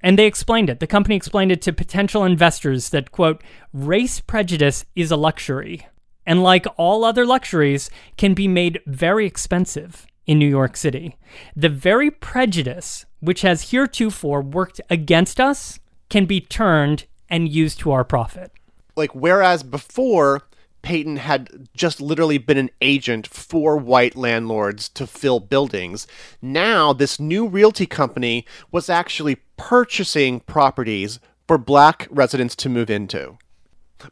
and 0.02 0.18
they 0.18 0.26
explained 0.26 0.70
it. 0.70 0.80
The 0.80 0.86
company 0.86 1.16
explained 1.16 1.52
it 1.52 1.62
to 1.62 1.72
potential 1.72 2.24
investors 2.24 2.90
that, 2.90 3.12
quote, 3.12 3.42
race 3.72 4.20
prejudice 4.20 4.84
is 4.94 5.10
a 5.10 5.16
luxury, 5.16 5.86
and 6.26 6.42
like 6.42 6.66
all 6.76 7.04
other 7.04 7.26
luxuries, 7.26 7.90
can 8.16 8.34
be 8.34 8.48
made 8.48 8.80
very 8.86 9.26
expensive 9.26 10.06
in 10.26 10.38
New 10.38 10.48
York 10.48 10.76
City. 10.76 11.16
The 11.56 11.68
very 11.68 12.10
prejudice 12.10 13.06
which 13.20 13.42
has 13.42 13.70
heretofore 13.70 14.42
worked 14.42 14.80
against 14.88 15.40
us 15.40 15.80
can 16.08 16.26
be 16.26 16.40
turned 16.40 17.06
and 17.28 17.48
used 17.48 17.80
to 17.80 17.90
our 17.90 18.04
profit. 18.04 18.52
Like, 18.98 19.14
whereas 19.14 19.62
before, 19.62 20.42
Payton 20.82 21.18
had 21.18 21.68
just 21.72 22.00
literally 22.00 22.36
been 22.36 22.58
an 22.58 22.70
agent 22.80 23.28
for 23.28 23.76
white 23.76 24.16
landlords 24.16 24.88
to 24.90 25.06
fill 25.06 25.38
buildings. 25.38 26.06
Now, 26.42 26.92
this 26.92 27.20
new 27.20 27.46
realty 27.46 27.86
company 27.86 28.44
was 28.72 28.90
actually 28.90 29.36
purchasing 29.56 30.40
properties 30.40 31.20
for 31.46 31.58
black 31.58 32.08
residents 32.10 32.56
to 32.56 32.68
move 32.68 32.90
into. 32.90 33.38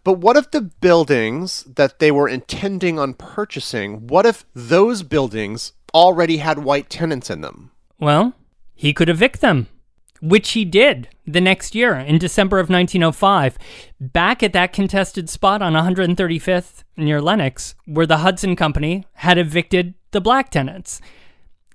But 0.05 0.15
what 0.15 0.37
if 0.37 0.51
the 0.51 0.63
buildings 0.63 1.65
that 1.65 1.99
they 1.99 2.11
were 2.11 2.29
intending 2.29 2.99
on 2.99 3.15
purchasing, 3.15 4.07
what 4.07 4.25
if 4.25 4.45
those 4.55 5.03
buildings 5.03 5.73
already 5.95 6.39
had 6.39 6.61
white 6.61 6.89
tenants 6.89 7.29
in 7.29 7.41
them? 7.41 7.73
Well, 7.99 8.35
he 8.75 8.93
could 8.93 9.09
evict 9.09 9.41
them, 9.41 9.69
which 10.29 10.51
he 10.53 10.65
did 10.65 11.09
the 11.27 11.41
next 11.41 11.75
year 11.75 11.95
in 11.95 12.19
December 12.19 12.59
of 12.59 12.69
1905, 12.69 13.59
back 14.01 14.43
at 14.43 14.53
that 14.53 14.73
contested 14.73 15.29
spot 15.31 15.63
on 15.63 15.75
135th 15.75 16.85
near 16.97 17.21
Lenox, 17.21 17.75
where 17.85 18.07
the 18.07 18.19
Hudson 18.19 18.57
Company 18.57 19.05
had 19.15 19.39
evicted 19.39 19.95
the 20.11 20.21
black 20.21 20.51
tenants. 20.51 21.01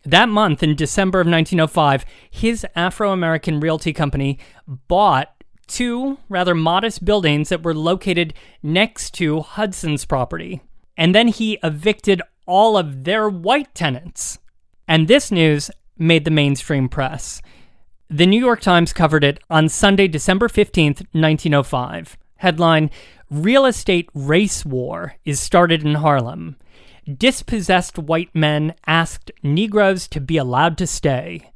That 0.04 0.30
month, 0.30 0.64
in 0.64 0.76
December 0.76 1.20
of 1.20 1.28
1905, 1.28 2.06
his 2.30 2.66
Afro 2.76 3.12
American 3.12 3.60
Realty 3.60 3.94
Company 3.94 4.40
bought 4.68 5.44
two 5.68 6.18
rather 6.28 6.56
modest 6.56 7.06
buildings 7.06 7.50
that 7.50 7.64
were 7.64 7.76
located 7.76 8.34
next 8.64 9.14
to 9.16 9.42
Hudson's 9.42 10.06
property. 10.06 10.62
And 10.98 11.16
then 11.16 11.28
he 11.28 11.60
evicted 11.64 12.22
all 12.46 12.78
of 12.78 13.04
their 13.04 13.30
white 13.30 13.74
tenants. 13.74 14.40
And 14.88 15.08
this 15.08 15.32
news 15.32 15.72
made 15.98 16.26
the 16.26 16.32
mainstream 16.32 16.90
press. 16.90 17.42
The 18.14 18.28
New 18.28 18.42
York 18.42 18.60
Times 18.60 18.92
covered 18.92 19.24
it 19.24 19.40
on 19.50 19.70
Sunday, 19.70 20.10
December 20.10 20.50
15th, 20.50 21.06
1905. 21.14 22.18
Headline 22.36 22.92
Real 23.30 23.66
Estate 23.66 24.10
Race 24.14 24.66
War 24.66 25.16
is 25.24 25.40
started 25.40 25.86
in 25.86 25.94
Harlem. 25.96 26.58
Dispossessed 27.06 27.98
white 27.98 28.36
men 28.36 28.76
asked 28.86 29.32
Negroes 29.44 30.10
to 30.10 30.20
be 30.20 30.36
allowed 30.36 30.78
to 30.80 30.88
stay. 30.88 31.54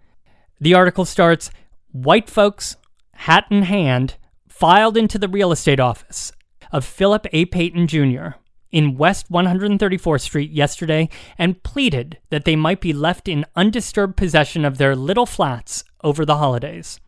The 0.62 0.74
article 0.74 1.04
starts 1.04 1.52
White 1.92 2.30
folks 2.30 2.78
hat 3.16 3.48
in 3.52 3.64
hand, 3.64 4.16
filed 4.48 4.96
into 4.96 5.20
the 5.20 5.28
real 5.28 5.52
estate 5.52 5.82
office 5.82 6.32
of 6.72 6.86
Philip 6.86 7.28
A. 7.34 7.44
Payton 7.48 7.88
Jr. 7.88 8.28
in 8.72 8.96
West 8.96 9.30
134th 9.30 10.22
Street 10.22 10.52
yesterday 10.52 11.10
and 11.38 11.62
pleaded 11.64 12.18
that 12.30 12.46
they 12.46 12.56
might 12.56 12.80
be 12.80 12.94
left 12.94 13.28
in 13.28 13.46
undisturbed 13.58 14.16
possession 14.16 14.64
of 14.64 14.78
their 14.78 14.96
little 14.96 15.26
flats 15.26 15.84
over 16.06 16.24
the 16.24 16.38
holidays. 16.38 17.02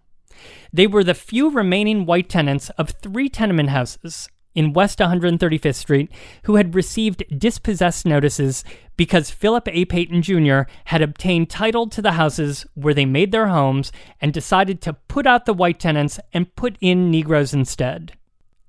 They 0.73 0.87
were 0.87 1.03
the 1.03 1.13
few 1.13 1.49
remaining 1.49 2.05
white 2.05 2.27
tenants 2.27 2.69
of 2.71 2.89
three 2.89 3.29
tenement 3.29 3.69
houses 3.69 4.27
in 4.53 4.73
West 4.73 4.97
135th 4.97 5.75
Street 5.75 6.11
who 6.43 6.55
had 6.55 6.73
received 6.73 7.23
dispossessed 7.37 8.07
notices 8.07 8.63
because 8.97 9.29
Philip 9.29 9.67
A. 9.67 9.85
Payton 9.85 10.23
Jr. 10.23 10.61
had 10.85 11.03
obtained 11.03 11.49
title 11.49 11.87
to 11.87 12.01
the 12.01 12.13
houses 12.13 12.65
where 12.73 12.95
they 12.95 13.05
made 13.05 13.31
their 13.31 13.47
homes 13.47 13.91
and 14.19 14.33
decided 14.33 14.81
to 14.81 14.93
put 14.93 15.27
out 15.27 15.45
the 15.45 15.53
white 15.53 15.79
tenants 15.79 16.19
and 16.33 16.55
put 16.55 16.75
in 16.81 17.11
Negroes 17.11 17.53
instead. 17.53 18.13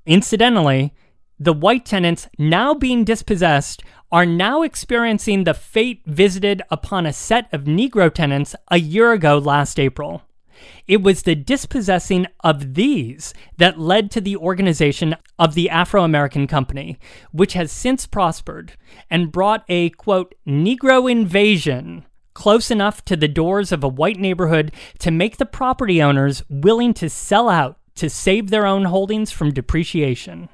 Incidentally, 0.04 0.92
the 1.38 1.52
white 1.52 1.84
tenants 1.84 2.28
now 2.38 2.74
being 2.74 3.04
dispossessed 3.04 3.82
are 4.10 4.26
now 4.26 4.62
experiencing 4.62 5.44
the 5.44 5.54
fate 5.54 6.02
visited 6.06 6.62
upon 6.70 7.06
a 7.06 7.12
set 7.12 7.52
of 7.52 7.64
Negro 7.64 8.12
tenants 8.12 8.56
a 8.70 8.78
year 8.78 9.12
ago 9.12 9.38
last 9.38 9.78
April. 9.78 10.22
It 10.88 11.02
was 11.02 11.22
the 11.22 11.36
dispossessing 11.36 12.26
of 12.42 12.74
these 12.74 13.32
that 13.58 13.78
led 13.78 14.10
to 14.12 14.20
the 14.20 14.36
organization 14.36 15.14
of 15.38 15.54
the 15.54 15.70
Afro 15.70 16.02
American 16.02 16.46
Company, 16.46 16.98
which 17.30 17.52
has 17.52 17.70
since 17.70 18.06
prospered 18.06 18.72
and 19.08 19.30
brought 19.30 19.64
a, 19.68 19.90
quote, 19.90 20.34
Negro 20.46 21.10
invasion 21.10 22.04
close 22.34 22.70
enough 22.70 23.04
to 23.04 23.16
the 23.16 23.28
doors 23.28 23.72
of 23.72 23.82
a 23.82 23.88
white 23.88 24.18
neighborhood 24.18 24.72
to 24.98 25.10
make 25.10 25.36
the 25.36 25.46
property 25.46 26.00
owners 26.00 26.42
willing 26.48 26.94
to 26.94 27.10
sell 27.10 27.48
out 27.48 27.78
to 27.96 28.08
save 28.08 28.50
their 28.50 28.64
own 28.64 28.84
holdings 28.84 29.30
from 29.32 29.52
depreciation. 29.52 30.48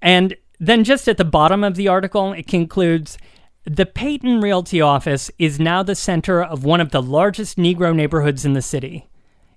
And 0.00 0.36
then, 0.58 0.84
just 0.84 1.08
at 1.08 1.16
the 1.16 1.24
bottom 1.24 1.64
of 1.64 1.74
the 1.74 1.88
article, 1.88 2.32
it 2.32 2.46
concludes 2.46 3.18
the 3.64 3.86
Payton 3.86 4.40
Realty 4.40 4.80
office 4.80 5.30
is 5.38 5.58
now 5.58 5.82
the 5.82 5.94
center 5.94 6.42
of 6.42 6.64
one 6.64 6.80
of 6.80 6.92
the 6.92 7.02
largest 7.02 7.58
Negro 7.58 7.94
neighborhoods 7.94 8.44
in 8.44 8.52
the 8.52 8.62
city. 8.62 9.08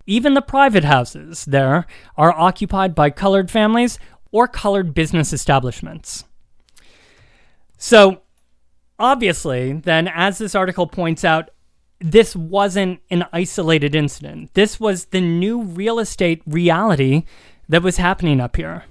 Even 0.08 0.34
the 0.34 0.42
private 0.42 0.84
houses 0.84 1.46
there 1.46 1.86
are 2.18 2.34
occupied 2.34 2.96
by 2.96 3.12
colored 3.12 3.52
families 3.52 4.00
or 4.32 4.48
colored 4.48 4.96
business 4.96 5.32
establishments. 5.32 6.26
So, 7.78 8.22
obviously, 8.98 9.74
then, 9.74 10.08
as 10.08 10.40
this 10.40 10.56
article 10.56 10.88
points 10.88 11.24
out, 11.24 11.52
this 12.00 12.36
wasn't 12.36 13.02
an 13.12 13.26
isolated 13.32 13.94
incident. 13.94 14.54
This 14.54 14.80
was 14.80 15.06
the 15.06 15.22
new 15.22 15.62
real 15.62 16.00
estate 16.00 16.42
reality 16.48 17.26
that 17.68 17.84
was 17.84 17.98
happening 17.98 18.42
up 18.42 18.56
here. 18.56 18.86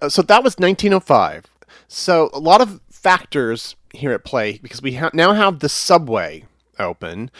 Uh, 0.00 0.08
so 0.08 0.22
that 0.22 0.42
was 0.42 0.56
1905. 0.56 1.46
So 1.88 2.30
a 2.32 2.38
lot 2.38 2.60
of 2.60 2.80
factors 2.90 3.76
here 3.92 4.12
at 4.12 4.24
play 4.24 4.58
because 4.62 4.82
we 4.82 4.94
ha- 4.94 5.10
now 5.12 5.32
have 5.32 5.60
the 5.60 5.68
subway 5.68 6.44
open. 6.78 7.30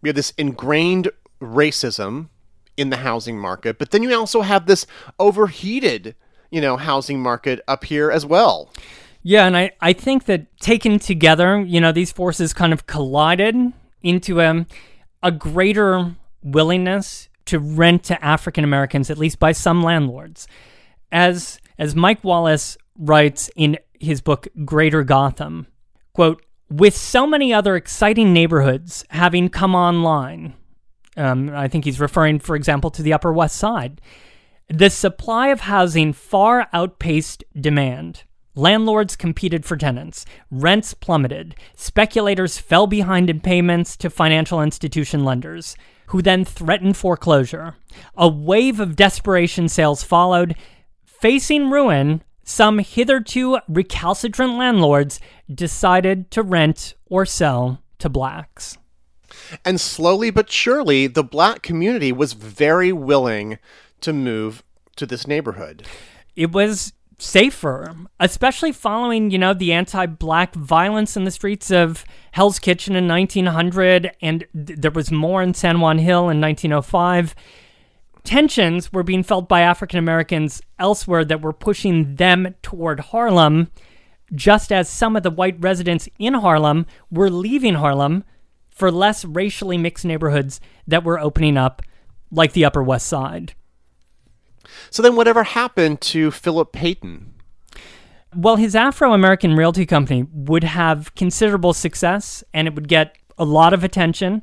We 0.00 0.08
have 0.08 0.16
this 0.16 0.32
ingrained 0.36 1.10
racism 1.40 2.28
in 2.76 2.90
the 2.90 2.98
housing 2.98 3.38
market, 3.38 3.78
but 3.78 3.90
then 3.90 4.02
you 4.02 4.14
also 4.14 4.42
have 4.42 4.66
this 4.66 4.86
overheated, 5.18 6.14
you 6.50 6.60
know, 6.60 6.76
housing 6.76 7.20
market 7.20 7.60
up 7.68 7.84
here 7.84 8.10
as 8.10 8.26
well. 8.26 8.70
Yeah, 9.22 9.46
and 9.46 9.56
I, 9.56 9.70
I 9.80 9.92
think 9.92 10.24
that 10.24 10.56
taken 10.58 10.98
together, 10.98 11.60
you 11.60 11.80
know, 11.80 11.92
these 11.92 12.10
forces 12.10 12.52
kind 12.52 12.72
of 12.72 12.86
collided 12.86 13.54
into 14.02 14.40
a, 14.40 14.66
a 15.22 15.30
greater 15.30 16.16
willingness 16.42 17.28
to 17.44 17.58
rent 17.58 18.04
to 18.04 18.24
African 18.24 18.64
Americans, 18.64 19.10
at 19.10 19.18
least 19.18 19.38
by 19.38 19.52
some 19.52 19.82
landlords. 19.82 20.48
As 21.12 21.60
as 21.82 21.96
Mike 21.96 22.22
Wallace 22.22 22.78
writes 22.96 23.50
in 23.56 23.76
his 23.98 24.20
book 24.20 24.46
Greater 24.64 25.02
Gotham, 25.02 25.66
quote, 26.12 26.40
with 26.70 26.96
so 26.96 27.26
many 27.26 27.52
other 27.52 27.74
exciting 27.74 28.32
neighborhoods 28.32 29.04
having 29.10 29.48
come 29.48 29.74
online, 29.74 30.54
um, 31.16 31.50
I 31.52 31.66
think 31.66 31.84
he's 31.84 31.98
referring, 31.98 32.38
for 32.38 32.54
example, 32.54 32.90
to 32.92 33.02
the 33.02 33.12
Upper 33.12 33.32
West 33.32 33.56
Side, 33.56 34.00
the 34.68 34.90
supply 34.90 35.48
of 35.48 35.62
housing 35.62 36.12
far 36.12 36.68
outpaced 36.72 37.42
demand. 37.60 38.22
Landlords 38.54 39.16
competed 39.16 39.64
for 39.64 39.76
tenants, 39.76 40.24
rents 40.52 40.94
plummeted, 40.94 41.56
speculators 41.74 42.58
fell 42.58 42.86
behind 42.86 43.28
in 43.28 43.40
payments 43.40 43.96
to 43.96 44.08
financial 44.08 44.62
institution 44.62 45.24
lenders, 45.24 45.74
who 46.06 46.22
then 46.22 46.44
threatened 46.44 46.96
foreclosure. 46.96 47.74
A 48.16 48.28
wave 48.28 48.78
of 48.78 48.94
desperation 48.94 49.68
sales 49.68 50.04
followed. 50.04 50.54
Facing 51.22 51.70
ruin, 51.70 52.24
some 52.42 52.80
hitherto 52.80 53.60
recalcitrant 53.68 54.58
landlords 54.58 55.20
decided 55.48 56.32
to 56.32 56.42
rent 56.42 56.94
or 57.06 57.24
sell 57.24 57.80
to 58.00 58.08
blacks. 58.08 58.76
And 59.64 59.80
slowly 59.80 60.30
but 60.30 60.50
surely, 60.50 61.06
the 61.06 61.22
black 61.22 61.62
community 61.62 62.10
was 62.10 62.32
very 62.32 62.92
willing 62.92 63.58
to 64.00 64.12
move 64.12 64.64
to 64.96 65.06
this 65.06 65.28
neighborhood. 65.28 65.86
It 66.34 66.50
was 66.50 66.92
safer, 67.18 67.94
especially 68.18 68.72
following, 68.72 69.30
you 69.30 69.38
know, 69.38 69.54
the 69.54 69.72
anti-black 69.72 70.56
violence 70.56 71.16
in 71.16 71.22
the 71.22 71.30
streets 71.30 71.70
of 71.70 72.04
Hell's 72.32 72.58
Kitchen 72.58 72.96
in 72.96 73.06
1900 73.06 74.10
and 74.20 74.44
th- 74.52 74.80
there 74.80 74.90
was 74.90 75.12
more 75.12 75.40
in 75.40 75.54
San 75.54 75.78
Juan 75.78 75.98
Hill 75.98 76.28
in 76.30 76.40
1905 76.40 77.36
tensions 78.24 78.92
were 78.92 79.02
being 79.02 79.22
felt 79.22 79.48
by 79.48 79.60
African 79.60 79.98
Americans 79.98 80.62
elsewhere 80.78 81.24
that 81.24 81.42
were 81.42 81.52
pushing 81.52 82.16
them 82.16 82.54
toward 82.62 83.00
Harlem, 83.00 83.68
just 84.34 84.72
as 84.72 84.88
some 84.88 85.16
of 85.16 85.22
the 85.22 85.30
white 85.30 85.56
residents 85.60 86.08
in 86.18 86.34
Harlem 86.34 86.86
were 87.10 87.30
leaving 87.30 87.74
Harlem 87.74 88.24
for 88.70 88.90
less 88.90 89.24
racially 89.24 89.76
mixed 89.76 90.04
neighborhoods 90.04 90.60
that 90.86 91.04
were 91.04 91.20
opening 91.20 91.56
up, 91.56 91.82
like 92.30 92.52
the 92.52 92.64
Upper 92.64 92.82
West 92.82 93.06
Side. 93.06 93.54
So 94.90 95.02
then, 95.02 95.16
whatever 95.16 95.42
happened 95.44 96.00
to 96.02 96.30
Philip 96.30 96.72
Payton? 96.72 97.34
Well, 98.34 98.56
his 98.56 98.74
Afro 98.74 99.12
American 99.12 99.54
Realty 99.56 99.84
Company 99.84 100.26
would 100.32 100.64
have 100.64 101.14
considerable 101.14 101.74
success 101.74 102.42
and 102.54 102.66
it 102.66 102.74
would 102.74 102.88
get 102.88 103.16
a 103.36 103.44
lot 103.44 103.74
of 103.74 103.84
attention, 103.84 104.42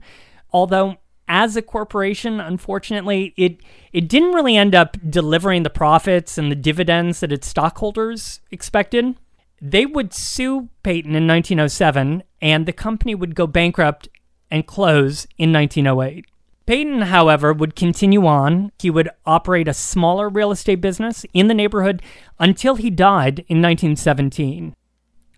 although 0.52 0.98
as 1.30 1.56
a 1.56 1.62
corporation, 1.62 2.40
unfortunately, 2.42 3.34
it 3.38 3.62
it 3.94 4.10
didn't 4.10 4.34
really 4.34 4.58
end 4.58 4.76
up 4.76 4.98
delivering 5.08 5.64
the 5.64 5.70
profits 5.70 6.38
and 6.38 6.52
the 6.52 6.56
dividends 6.56 7.22
that 7.22 7.32
its 7.32 7.48
stockholders 7.48 8.42
expected. 8.52 9.16
They 9.62 9.86
would 9.86 10.14
sue 10.14 10.70
Payton 10.84 11.16
in 11.16 11.28
1907, 11.28 12.24
and 12.42 12.66
the 12.66 12.74
company 12.74 13.14
would 13.14 13.36
go 13.36 13.46
bankrupt 13.46 14.10
and 14.50 14.66
close 14.66 15.28
in 15.38 15.54
1908. 15.54 16.26
Payton, 16.66 17.02
however, 17.04 17.52
would 17.52 17.76
continue 17.76 18.26
on. 18.26 18.72
He 18.80 18.90
would 18.90 19.10
operate 19.26 19.68
a 19.68 19.74
smaller 19.74 20.30
real 20.30 20.52
estate 20.52 20.82
business 20.82 21.26
in 21.34 21.48
the 21.48 21.54
neighborhood 21.54 22.02
until 22.40 22.76
he 22.76 22.90
died 22.90 23.40
in 23.48 23.62
1917. 23.62 24.76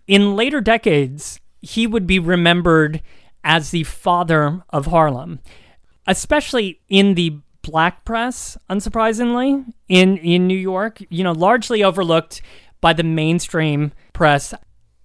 In 0.06 0.36
later 0.36 0.60
decades, 0.60 1.40
he 1.60 1.86
would 1.86 2.06
be 2.06 2.18
remembered 2.18 3.02
as 3.44 3.70
the 3.70 3.84
father 3.84 4.62
of 4.70 4.86
Harlem, 4.86 5.40
especially 6.06 6.80
in 6.88 7.14
the 7.14 7.38
black 7.62 8.04
press, 8.04 8.56
unsurprisingly, 8.68 9.64
in, 9.88 10.16
in 10.18 10.46
New 10.46 10.58
York, 10.58 11.02
you 11.08 11.22
know, 11.22 11.32
largely 11.32 11.82
overlooked 11.82 12.42
by 12.80 12.92
the 12.92 13.04
mainstream 13.04 13.92
press. 14.12 14.52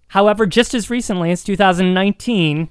However, 0.10 0.46
just 0.46 0.74
as 0.74 0.90
recently 0.90 1.32
as 1.32 1.44
2019, 1.44 2.70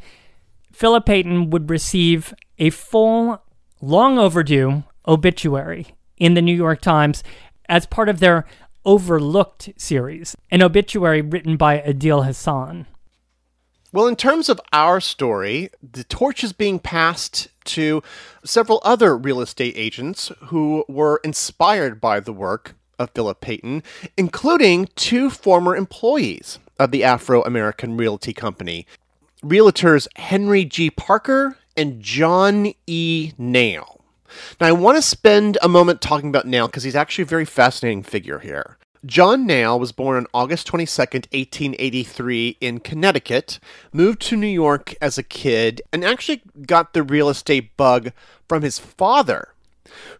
Philip 0.72 1.07
Payton 1.07 1.51
would 1.51 1.70
receive 1.70 2.35
a 2.59 2.70
full, 2.70 3.43
long 3.81 4.18
overdue 4.18 4.85
obituary 5.07 5.95
in 6.16 6.35
the 6.35 6.43
New 6.43 6.55
York 6.55 6.81
Times 6.81 7.22
as 7.68 7.87
part 7.87 8.09
of 8.09 8.20
their 8.20 8.45
Overlooked 8.85 9.70
series, 9.77 10.37
an 10.49 10.62
obituary 10.62 11.20
written 11.20 11.57
by 11.57 11.81
Adeel 11.81 12.24
Hassan. 12.24 12.87
Well, 13.93 14.07
in 14.07 14.14
terms 14.14 14.49
of 14.49 14.61
our 14.72 15.01
story, 15.01 15.70
the 15.83 16.05
torch 16.05 16.45
is 16.45 16.53
being 16.53 16.79
passed 16.79 17.49
to 17.66 18.02
several 18.44 18.80
other 18.84 19.16
real 19.16 19.40
estate 19.40 19.74
agents 19.76 20.30
who 20.46 20.84
were 20.88 21.20
inspired 21.24 22.00
by 22.00 22.20
the 22.20 22.32
work 22.32 22.74
of 22.98 23.10
Philip 23.10 23.40
Payton, 23.40 23.82
including 24.16 24.88
two 24.96 25.30
former 25.30 25.76
employees 25.76 26.58
of 26.78 26.90
the 26.90 27.04
Afro 27.04 27.42
American 27.42 27.96
Realty 27.96 28.32
Company, 28.32 28.86
realtors 29.42 30.08
Henry 30.16 30.68
C. 30.72 30.90
Parker 30.90 31.58
and 31.76 32.00
John 32.00 32.72
E. 32.86 33.32
Nail. 33.38 34.00
Now, 34.60 34.68
I 34.68 34.72
want 34.72 34.96
to 34.96 35.02
spend 35.02 35.58
a 35.62 35.68
moment 35.68 36.00
talking 36.00 36.28
about 36.28 36.46
Nail 36.46 36.66
because 36.66 36.82
he's 36.82 36.96
actually 36.96 37.22
a 37.22 37.26
very 37.26 37.44
fascinating 37.44 38.02
figure 38.02 38.40
here. 38.40 38.78
John 39.07 39.46
Nail 39.46 39.78
was 39.78 39.92
born 39.92 40.16
on 40.16 40.26
August 40.34 40.66
22nd, 40.66 41.32
1883, 41.32 42.57
in 42.61 42.80
Connecticut, 42.80 43.61
moved 43.92 44.20
to 44.22 44.36
New 44.36 44.46
York 44.46 44.94
as 45.00 45.16
a 45.16 45.22
kid, 45.22 45.80
and 45.92 46.04
actually 46.04 46.42
got 46.66 46.92
the 46.92 47.02
real 47.02 47.28
estate 47.28 47.76
bug 47.76 48.11
from 48.48 48.62
his 48.62 48.78
father, 48.78 49.48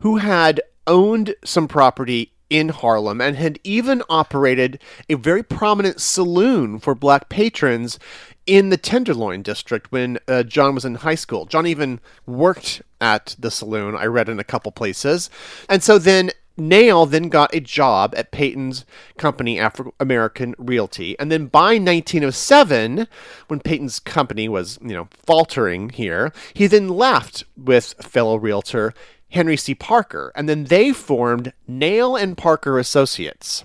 who 0.01 0.19
had 0.19 0.61
owned 0.87 1.35
some 1.45 1.67
property 1.67 2.33
in 2.49 2.69
Harlem 2.69 3.21
and 3.21 3.37
had 3.37 3.59
even 3.65 4.03
operated 4.09 4.81
a 5.09 5.15
very 5.15 5.43
prominent 5.43 6.01
saloon 6.01 6.79
for 6.79 6.95
black 6.95 7.29
patrons 7.29 7.99
in 8.47 8.69
the 8.69 8.77
Tenderloin 8.77 9.43
district 9.43 9.91
when 9.91 10.19
uh, 10.29 10.45
John 10.45 10.75
was 10.75 10.85
in 10.85 10.97
high 10.97 11.17
school. 11.17 11.47
John 11.47 11.67
even 11.67 11.99
worked 12.25 12.83
at 13.01 13.35
the 13.39 13.51
saloon, 13.51 13.97
I 13.97 14.07
read 14.07 14.29
in 14.29 14.39
a 14.39 14.45
couple 14.45 14.71
places. 14.71 15.29
And 15.69 15.83
so 15.83 15.99
then 15.99 16.31
Nail 16.57 17.07
then 17.07 17.29
got 17.29 17.55
a 17.55 17.61
job 17.61 18.15
at 18.17 18.31
Payton's 18.31 18.85
company, 19.19 19.59
Afro 19.59 19.95
American 20.01 20.55
Realty. 20.59 21.19
And 21.19 21.31
then 21.31 21.47
by 21.47 21.79
1907, 21.79 23.07
when 23.49 23.61
Payton's 23.61 24.01
company 24.01 24.49
was, 24.49 24.79
you 24.83 24.95
know, 24.95 25.09
faltering 25.25 25.91
here, 25.91 26.33
he 26.55 26.67
then 26.67 26.89
left 26.89 27.45
with 27.57 27.95
fellow 28.01 28.37
realtor 28.37 28.95
Henry 29.31 29.57
C. 29.57 29.75
Parker. 29.75 30.33
And 30.35 30.49
then 30.49 30.65
they 30.65 30.93
formed 30.93 31.53
Nail 31.67 32.17
and 32.17 32.37
Parker 32.37 32.79
Associates. 32.79 33.65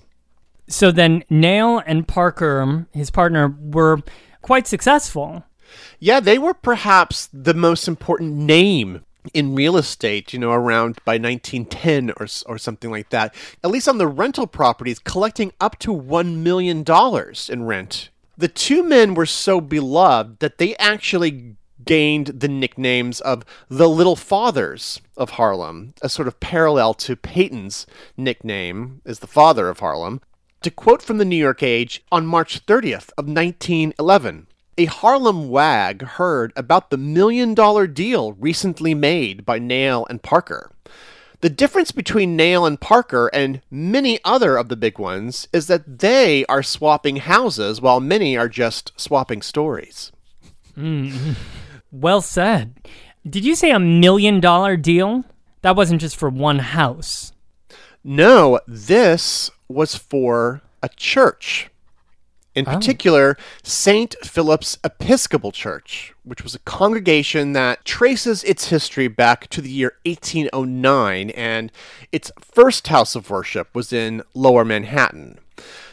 So 0.68 0.90
then 0.90 1.24
Nail 1.28 1.82
and 1.86 2.06
Parker, 2.06 2.86
his 2.92 3.10
partner, 3.10 3.56
were 3.60 4.02
quite 4.42 4.66
successful. 4.66 5.44
Yeah, 5.98 6.20
they 6.20 6.38
were 6.38 6.54
perhaps 6.54 7.28
the 7.32 7.54
most 7.54 7.88
important 7.88 8.34
name 8.34 9.04
in 9.32 9.54
real 9.54 9.76
estate, 9.76 10.32
you 10.32 10.38
know, 10.38 10.52
around 10.52 10.98
by 11.04 11.12
1910 11.12 12.10
or, 12.16 12.26
or 12.46 12.58
something 12.58 12.90
like 12.90 13.10
that, 13.10 13.34
at 13.62 13.70
least 13.70 13.88
on 13.88 13.98
the 13.98 14.06
rental 14.06 14.46
properties, 14.46 14.98
collecting 14.98 15.52
up 15.60 15.78
to 15.80 15.94
$1 15.94 16.36
million 16.36 16.84
in 17.48 17.64
rent. 17.64 18.10
The 18.36 18.48
two 18.48 18.82
men 18.82 19.14
were 19.14 19.26
so 19.26 19.60
beloved 19.60 20.40
that 20.40 20.58
they 20.58 20.74
actually 20.76 21.56
gained 21.84 22.26
the 22.28 22.48
nicknames 22.48 23.20
of 23.20 23.44
the 23.68 23.88
Little 23.88 24.16
Fathers 24.16 25.00
of 25.16 25.30
Harlem, 25.30 25.94
a 26.00 26.08
sort 26.08 26.28
of 26.28 26.40
parallel 26.40 26.94
to 26.94 27.16
Payton's 27.16 27.86
nickname 28.16 29.00
as 29.04 29.18
the 29.18 29.26
father 29.26 29.68
of 29.68 29.80
Harlem. 29.80 30.20
To 30.62 30.70
quote 30.70 31.02
from 31.02 31.18
the 31.18 31.24
New 31.24 31.36
York 31.36 31.62
Age, 31.62 32.04
on 32.12 32.24
March 32.24 32.64
30th 32.66 33.10
of 33.18 33.26
1911, 33.26 34.46
a 34.82 34.86
Harlem 34.86 35.48
wag 35.48 36.02
heard 36.02 36.52
about 36.56 36.90
the 36.90 36.96
million 36.96 37.54
dollar 37.54 37.86
deal 37.86 38.32
recently 38.32 38.94
made 38.94 39.46
by 39.46 39.60
Nail 39.60 40.04
and 40.10 40.20
Parker. 40.20 40.72
The 41.40 41.50
difference 41.50 41.92
between 41.92 42.34
Nail 42.34 42.66
and 42.66 42.80
Parker 42.80 43.30
and 43.32 43.60
many 43.70 44.18
other 44.24 44.56
of 44.56 44.68
the 44.68 44.76
big 44.76 44.98
ones 44.98 45.46
is 45.52 45.68
that 45.68 46.00
they 46.00 46.44
are 46.46 46.64
swapping 46.64 47.16
houses 47.16 47.80
while 47.80 48.00
many 48.00 48.36
are 48.36 48.48
just 48.48 48.92
swapping 48.96 49.40
stories. 49.40 50.10
Mm. 50.76 51.36
Well 51.92 52.22
said. 52.22 52.74
Did 53.28 53.44
you 53.44 53.54
say 53.54 53.70
a 53.70 53.78
million 53.78 54.40
dollar 54.40 54.76
deal? 54.76 55.24
That 55.60 55.76
wasn't 55.76 56.00
just 56.00 56.16
for 56.16 56.28
one 56.28 56.58
house. 56.58 57.32
No, 58.02 58.58
this 58.66 59.48
was 59.68 59.94
for 59.94 60.62
a 60.82 60.88
church. 60.88 61.70
In 62.54 62.68
oh. 62.68 62.74
particular, 62.74 63.36
St. 63.62 64.14
Philip's 64.22 64.78
Episcopal 64.84 65.52
Church, 65.52 66.12
which 66.24 66.42
was 66.42 66.54
a 66.54 66.60
congregation 66.60 67.52
that 67.54 67.84
traces 67.84 68.44
its 68.44 68.68
history 68.68 69.08
back 69.08 69.48
to 69.48 69.60
the 69.60 69.70
year 69.70 69.94
1809, 70.04 71.30
and 71.30 71.72
its 72.10 72.30
first 72.38 72.88
house 72.88 73.14
of 73.14 73.30
worship 73.30 73.74
was 73.74 73.92
in 73.92 74.22
Lower 74.34 74.64
Manhattan. 74.64 75.38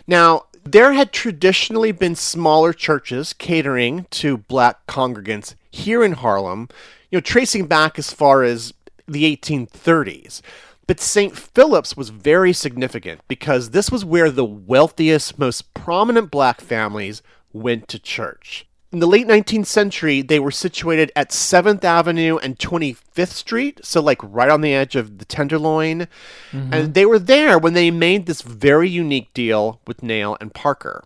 Now, 0.05 0.45
there 0.65 0.93
had 0.93 1.13
traditionally 1.13 1.91
been 1.91 2.15
smaller 2.15 2.73
churches 2.73 3.33
catering 3.33 4.05
to 4.11 4.37
black 4.37 4.85
congregants 4.87 5.55
here 5.71 6.03
in 6.03 6.13
Harlem, 6.13 6.67
you 7.09 7.17
know, 7.17 7.21
tracing 7.21 7.67
back 7.67 7.97
as 7.97 8.11
far 8.11 8.43
as 8.43 8.73
the 9.07 9.35
1830s. 9.35 10.41
But 10.89 10.99
St. 10.99 11.37
Philip's 11.37 11.95
was 11.95 12.09
very 12.09 12.51
significant 12.51 13.21
because 13.27 13.69
this 13.69 13.91
was 13.91 14.03
where 14.03 14.31
the 14.31 14.43
wealthiest, 14.43 15.37
most 15.37 15.71
prominent 15.75 16.31
black 16.31 16.61
families 16.61 17.21
went 17.53 17.87
to 17.89 17.99
church. 17.99 18.65
In 18.91 18.97
the 18.97 19.05
late 19.05 19.27
19th 19.27 19.67
century, 19.67 20.23
they 20.23 20.39
were 20.39 20.49
situated 20.49 21.11
at 21.15 21.29
7th 21.29 21.83
Avenue 21.83 22.37
and 22.37 22.57
25th 22.57 23.27
Street, 23.27 23.79
so 23.83 24.01
like 24.01 24.17
right 24.23 24.49
on 24.49 24.61
the 24.61 24.73
edge 24.73 24.95
of 24.95 25.19
the 25.19 25.25
Tenderloin. 25.25 26.07
Mm-hmm. 26.51 26.73
And 26.73 26.93
they 26.95 27.05
were 27.05 27.19
there 27.19 27.59
when 27.59 27.73
they 27.73 27.91
made 27.91 28.25
this 28.25 28.41
very 28.41 28.89
unique 28.89 29.31
deal 29.35 29.81
with 29.85 30.01
Nail 30.01 30.37
and 30.41 30.55
Parker. 30.55 31.03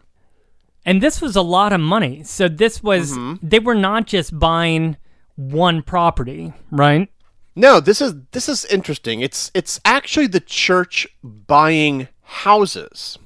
And 0.85 1.03
this 1.03 1.19
was 1.19 1.35
a 1.35 1.41
lot 1.41 1.73
of 1.73 1.81
money. 1.81 2.23
So 2.23 2.47
this 2.47 2.81
was, 2.81 3.11
mm-hmm. 3.11 3.45
they 3.45 3.59
were 3.59 3.75
not 3.75 4.07
just 4.07 4.39
buying 4.39 4.95
one 5.35 5.81
property, 5.81 6.53
right? 6.71 7.09
No, 7.55 7.79
this 7.79 8.01
is 8.01 8.15
this 8.31 8.49
is 8.49 8.65
interesting. 8.65 9.21
It's 9.21 9.51
it's 9.53 9.79
actually 9.85 10.27
the 10.27 10.39
church 10.39 11.07
buying 11.23 12.07
houses, 12.23 13.19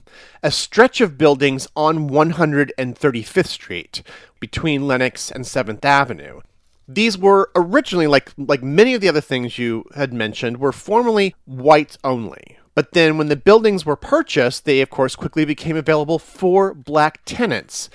a 0.43 0.51
stretch 0.51 0.99
of 0.99 1.17
buildings 1.17 1.67
on 1.75 2.09
135th 2.09 3.47
Street 3.47 4.03
between 4.39 4.87
Lenox 4.87 5.31
and 5.31 5.45
7th 5.45 5.83
Avenue. 5.85 6.41
These 6.89 7.17
were 7.17 7.51
originally 7.55 8.07
like 8.07 8.31
like 8.37 8.61
many 8.61 8.93
of 8.93 9.01
the 9.01 9.09
other 9.09 9.21
things 9.21 9.57
you 9.57 9.85
had 9.95 10.13
mentioned 10.13 10.57
were 10.57 10.73
formerly 10.73 11.33
white 11.45 11.97
only. 12.03 12.57
But 12.75 12.91
then 12.91 13.17
when 13.17 13.27
the 13.27 13.35
buildings 13.35 13.85
were 13.85 13.95
purchased, 13.95 14.65
they 14.65 14.81
of 14.81 14.89
course 14.89 15.15
quickly 15.15 15.45
became 15.45 15.77
available 15.77 16.19
for 16.19 16.73
black 16.73 17.21
tenants. 17.23 17.89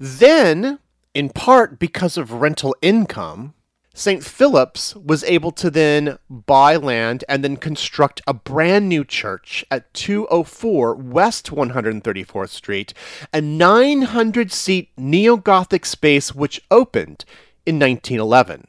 Then, 0.00 0.78
in 1.12 1.28
part 1.28 1.78
because 1.78 2.16
of 2.16 2.32
rental 2.32 2.74
income, 2.82 3.54
St. 3.96 4.24
Philip's 4.24 4.96
was 4.96 5.22
able 5.22 5.52
to 5.52 5.70
then 5.70 6.18
buy 6.28 6.74
land 6.74 7.22
and 7.28 7.44
then 7.44 7.56
construct 7.56 8.20
a 8.26 8.34
brand 8.34 8.88
new 8.88 9.04
church 9.04 9.64
at 9.70 9.94
204 9.94 10.96
West 10.96 11.52
134th 11.52 12.48
Street, 12.48 12.92
a 13.32 13.40
900 13.40 14.50
seat 14.50 14.90
neo 14.96 15.36
Gothic 15.36 15.86
space 15.86 16.34
which 16.34 16.60
opened 16.72 17.24
in 17.64 17.78
1911. 17.78 18.66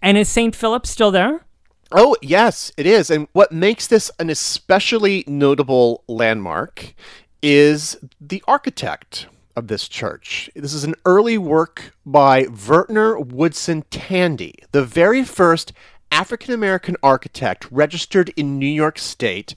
And 0.00 0.16
is 0.16 0.28
St. 0.28 0.54
Philip's 0.54 0.90
still 0.90 1.10
there? 1.10 1.44
Oh, 1.90 2.16
yes, 2.22 2.70
it 2.76 2.86
is. 2.86 3.10
And 3.10 3.26
what 3.32 3.50
makes 3.50 3.88
this 3.88 4.12
an 4.20 4.30
especially 4.30 5.24
notable 5.26 6.04
landmark 6.06 6.94
is 7.42 7.96
the 8.20 8.44
architect 8.46 9.26
of 9.58 9.66
this 9.66 9.88
church. 9.88 10.48
This 10.54 10.72
is 10.72 10.84
an 10.84 10.94
early 11.04 11.36
work 11.36 11.92
by 12.06 12.44
Vertner 12.44 13.18
Woodson 13.18 13.82
Tandy, 13.90 14.54
the 14.70 14.84
very 14.84 15.24
first 15.24 15.72
African 16.12 16.54
American 16.54 16.96
architect 17.02 17.66
registered 17.70 18.32
in 18.36 18.58
New 18.58 18.66
York 18.66 18.98
State, 18.98 19.56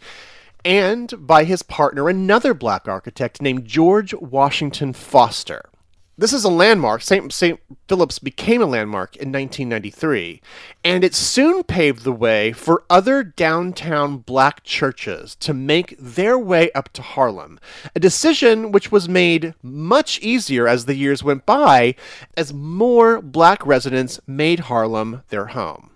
and 0.66 1.14
by 1.18 1.43
his 1.43 1.62
partner, 1.62 2.10
another 2.10 2.56
black 2.56 2.88
architect 2.88 3.43
named 3.43 3.66
George 3.66 4.14
Washington 4.16 4.91
Foster. 4.91 5.70
This 6.18 6.34
is 6.34 6.43
a 6.43 6.49
landmark. 6.49 7.01
St. 7.01 7.32
St. 7.32 7.59
Philip's 7.88 8.20
became 8.20 8.62
a 8.62 8.66
landmark 8.66 9.16
in 9.16 9.32
1993, 9.32 10.41
and 10.84 11.03
it 11.03 11.16
soon 11.16 11.64
paved 11.64 12.03
the 12.03 12.12
way 12.12 12.51
for 12.51 12.84
other 12.89 13.24
downtown 13.24 14.18
black 14.18 14.64
churches 14.64 15.36
to 15.36 15.53
make 15.53 15.95
their 15.97 16.38
way 16.38 16.72
up 16.74 16.91
to 16.93 17.01
Harlem, 17.01 17.59
a 17.95 17.99
decision 17.99 18.72
which 18.72 18.91
was 18.91 19.09
made 19.09 19.55
much 19.64 20.20
easier 20.20 20.68
as 20.68 20.86
the 20.86 20.95
years 20.95 21.24
went 21.24 21.45
by 21.45 21.95
as 22.36 22.53
more 22.53 23.22
black 23.22 23.66
residents 23.66 24.20
made 24.28 24.62
Harlem 24.62 25.24
their 25.30 25.47
home. 25.47 25.91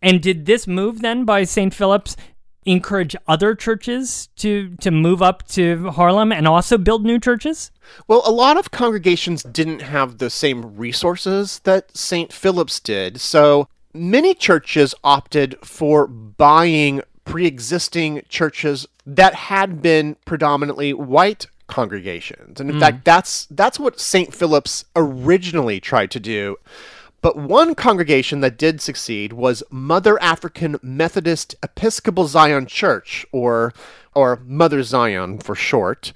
And 0.00 0.22
did 0.22 0.46
this 0.46 0.66
move 0.66 1.00
then 1.00 1.24
by 1.24 1.44
St. 1.44 1.74
Philip's 1.74 2.16
encourage 2.66 3.16
other 3.26 3.54
churches 3.54 4.28
to 4.36 4.76
to 4.80 4.90
move 4.90 5.22
up 5.22 5.46
to 5.48 5.90
Harlem 5.90 6.32
and 6.32 6.46
also 6.46 6.76
build 6.76 7.04
new 7.04 7.18
churches? 7.18 7.70
Well, 8.08 8.22
a 8.26 8.32
lot 8.32 8.56
of 8.56 8.70
congregations 8.70 9.42
didn't 9.44 9.80
have 9.80 10.18
the 10.18 10.28
same 10.28 10.76
resources 10.76 11.60
that 11.60 11.96
St. 11.96 12.32
Philip's 12.32 12.80
did, 12.80 13.20
so 13.20 13.68
many 13.94 14.34
churches 14.34 14.94
opted 15.02 15.56
for 15.62 16.06
buying 16.06 17.00
pre-existing 17.24 18.22
churches 18.28 18.86
that 19.06 19.34
had 19.34 19.80
been 19.82 20.16
predominantly 20.24 20.92
white 20.92 21.46
congregations. 21.66 22.60
And 22.60 22.70
in 22.70 22.76
mm. 22.76 22.80
fact, 22.80 23.04
that's 23.04 23.46
that's 23.50 23.78
what 23.78 24.00
St. 24.00 24.34
Philip's 24.34 24.84
originally 24.94 25.80
tried 25.80 26.10
to 26.12 26.20
do. 26.20 26.56
But 27.26 27.36
one 27.36 27.74
congregation 27.74 28.38
that 28.42 28.56
did 28.56 28.80
succeed 28.80 29.32
was 29.32 29.64
Mother 29.68 30.16
African 30.22 30.78
Methodist 30.80 31.56
Episcopal 31.60 32.28
Zion 32.28 32.66
Church, 32.66 33.26
or, 33.32 33.72
or 34.14 34.38
Mother 34.44 34.84
Zion 34.84 35.38
for 35.38 35.56
short. 35.56 36.12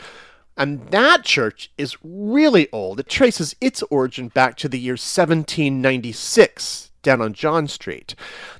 And 0.56 0.86
that 0.90 1.24
church 1.24 1.72
is 1.76 1.96
really 2.04 2.70
old. 2.70 3.00
It 3.00 3.08
traces 3.08 3.56
its 3.60 3.82
origin 3.90 4.28
back 4.28 4.56
to 4.58 4.68
the 4.68 4.78
year 4.78 4.92
1796 4.92 6.92
down 7.02 7.20
on 7.20 7.32
John 7.32 7.66
Street. 7.66 8.14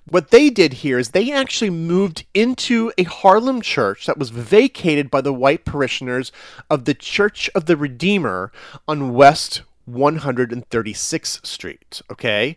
What 0.09 0.33
they 0.33 0.51
did 0.51 0.73
here 0.73 0.99
is 0.99 1.11
they 1.11 1.31
actually 1.31 1.71
moved 1.71 2.27
into 2.35 2.93
a 2.99 3.05
Harlem 3.05 3.61
church 3.61 4.07
that 4.07 4.19
was 4.19 4.31
vacated 4.31 5.09
by 5.09 5.21
the 5.21 5.33
white 5.33 5.65
parishioners 5.65 6.33
of 6.69 6.85
the 6.85 6.95
Church 6.95 7.49
of 7.55 7.67
the 7.67 7.77
Redeemer 7.77 8.51
on 8.89 9.15
West 9.15 9.63
136th 9.93 11.47
Street, 11.47 12.03
okay? 12.11 12.57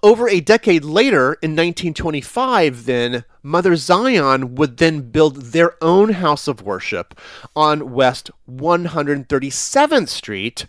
Over 0.00 0.28
a 0.28 0.40
decade 0.40 0.84
later, 0.84 1.34
in 1.42 1.56
1925, 1.56 2.84
then, 2.84 3.24
Mother 3.42 3.74
Zion 3.74 4.54
would 4.54 4.76
then 4.76 5.10
build 5.10 5.46
their 5.46 5.82
own 5.82 6.10
house 6.10 6.46
of 6.46 6.62
worship 6.62 7.18
on 7.56 7.92
West 7.92 8.30
137th 8.48 10.08
Street, 10.08 10.66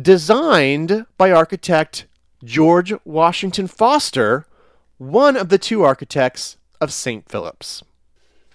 designed 0.00 1.06
by 1.16 1.30
architect 1.30 2.06
George 2.42 2.92
Washington 3.04 3.68
Foster, 3.68 4.46
one 4.98 5.36
of 5.36 5.48
the 5.48 5.58
two 5.58 5.84
architects 5.84 6.56
of 6.80 6.92
St. 6.92 7.28
Philip's. 7.28 7.84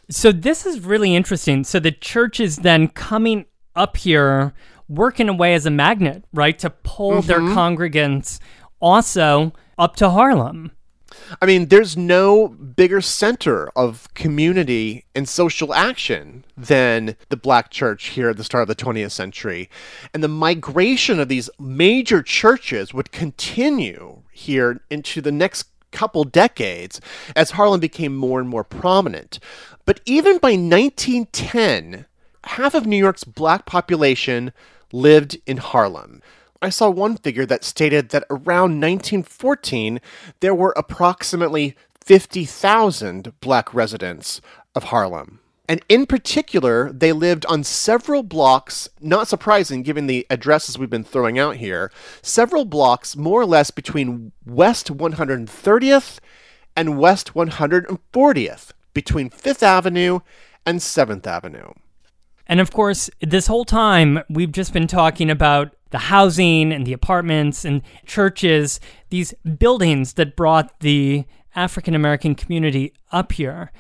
So, 0.09 0.33
this 0.33 0.65
is 0.65 0.81
really 0.81 1.15
interesting. 1.15 1.63
So, 1.63 1.79
the 1.79 1.91
church 1.91 2.41
is 2.41 2.57
then 2.57 2.89
coming 2.89 3.45
up 3.77 3.95
here 3.95 4.53
work 4.89 5.19
in 5.19 5.29
a 5.29 5.33
way 5.33 5.53
as 5.53 5.65
a 5.65 5.71
magnet, 5.71 6.23
right, 6.33 6.57
to 6.59 6.69
pull 6.69 7.21
mm-hmm. 7.21 7.27
their 7.27 7.39
congregants 7.39 8.39
also 8.79 9.53
up 9.77 9.95
to 9.97 10.09
Harlem. 10.09 10.71
I 11.41 11.45
mean, 11.45 11.67
there's 11.67 11.97
no 11.97 12.49
bigger 12.49 13.01
center 13.01 13.69
of 13.75 14.13
community 14.13 15.05
and 15.15 15.27
social 15.27 15.73
action 15.73 16.45
than 16.55 17.15
the 17.29 17.37
black 17.37 17.69
church 17.69 18.07
here 18.09 18.29
at 18.29 18.37
the 18.37 18.43
start 18.43 18.63
of 18.63 18.67
the 18.67 18.83
20th 18.83 19.11
century. 19.11 19.69
And 20.13 20.23
the 20.23 20.27
migration 20.27 21.19
of 21.19 21.27
these 21.27 21.49
major 21.59 22.21
churches 22.21 22.93
would 22.93 23.11
continue 23.11 24.23
here 24.31 24.81
into 24.89 25.21
the 25.21 25.31
next 25.31 25.67
couple 25.91 26.23
decades 26.23 26.99
as 27.35 27.51
Harlem 27.51 27.79
became 27.79 28.15
more 28.15 28.39
and 28.39 28.49
more 28.49 28.63
prominent. 28.63 29.39
But 29.85 30.01
even 30.05 30.37
by 30.37 30.51
1910, 30.51 32.05
half 32.43 32.75
of 32.75 32.85
New 32.85 32.97
York's 32.97 33.23
black 33.23 33.65
population 33.65 34.51
lived 34.91 35.37
in 35.45 35.57
Harlem. 35.57 36.21
I 36.61 36.69
saw 36.69 36.89
one 36.89 37.17
figure 37.17 37.45
that 37.45 37.63
stated 37.63 38.09
that 38.09 38.25
around 38.29 38.81
1914 38.81 39.99
there 40.39 40.55
were 40.55 40.73
approximately 40.75 41.75
50,000 42.03 43.33
black 43.41 43.73
residents 43.73 44.41
of 44.73 44.85
Harlem. 44.85 45.39
And 45.69 45.83
in 45.89 46.05
particular, 46.05 46.91
they 46.93 47.11
lived 47.11 47.45
on 47.47 47.63
several 47.65 48.23
blocks, 48.23 48.87
not 49.01 49.27
surprising 49.27 49.83
given 49.83 50.07
the 50.07 50.25
addresses 50.29 50.77
we've 50.77 50.89
been 50.89 51.03
throwing 51.03 51.37
out 51.37 51.57
here, 51.57 51.91
several 52.21 52.63
blocks 52.63 53.17
more 53.17 53.41
or 53.41 53.45
less 53.45 53.69
between 53.69 54.31
West 54.45 54.87
130th 54.87 56.19
and 56.75 56.97
West 56.97 57.33
140th, 57.33 58.71
between 58.93 59.29
5th 59.29 59.61
Avenue 59.61 60.19
and 60.65 60.79
7th 60.79 61.27
Avenue. 61.27 61.73
And 62.47 62.59
of 62.59 62.71
course, 62.71 63.09
this 63.21 63.47
whole 63.47 63.65
time, 63.65 64.19
we've 64.29 64.51
just 64.51 64.73
been 64.73 64.87
talking 64.87 65.29
about 65.29 65.75
the 65.91 65.97
housing 65.97 66.71
and 66.71 66.85
the 66.85 66.93
apartments 66.93 67.63
and 67.63 67.81
churches, 68.05 68.79
these 69.09 69.33
buildings 69.57 70.13
that 70.13 70.35
brought 70.35 70.79
the 70.79 71.25
African 71.55 71.95
American 71.95 72.35
community 72.35 72.93
up 73.11 73.33
here. 73.33 73.71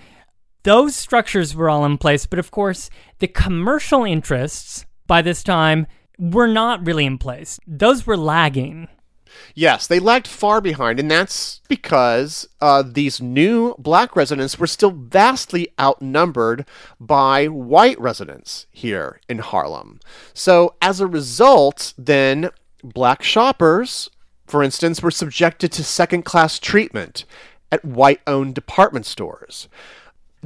Those 0.63 0.95
structures 0.95 1.55
were 1.55 1.69
all 1.69 1.85
in 1.85 1.97
place, 1.97 2.25
but 2.25 2.39
of 2.39 2.51
course, 2.51 2.89
the 3.19 3.27
commercial 3.27 4.03
interests 4.03 4.85
by 5.05 5.21
this 5.21 5.43
time 5.43 5.87
were 6.19 6.47
not 6.47 6.85
really 6.85 7.05
in 7.05 7.17
place. 7.17 7.59
Those 7.67 8.05
were 8.05 8.17
lagging. 8.17 8.87
Yes, 9.55 9.87
they 9.87 9.99
lagged 9.99 10.27
far 10.27 10.61
behind, 10.61 10.99
and 10.99 11.09
that's 11.09 11.61
because 11.67 12.47
uh, 12.61 12.83
these 12.85 13.21
new 13.21 13.75
black 13.77 14.15
residents 14.15 14.59
were 14.59 14.67
still 14.67 14.91
vastly 14.91 15.69
outnumbered 15.79 16.65
by 16.99 17.47
white 17.47 17.99
residents 17.99 18.67
here 18.71 19.19
in 19.27 19.39
Harlem. 19.39 19.99
So, 20.33 20.75
as 20.81 20.99
a 20.99 21.07
result, 21.07 21.93
then 21.97 22.49
black 22.83 23.23
shoppers, 23.23 24.09
for 24.45 24.63
instance, 24.63 25.01
were 25.01 25.11
subjected 25.11 25.71
to 25.73 25.83
second 25.83 26.23
class 26.23 26.59
treatment 26.59 27.25
at 27.71 27.83
white 27.83 28.21
owned 28.27 28.55
department 28.55 29.05
stores. 29.05 29.67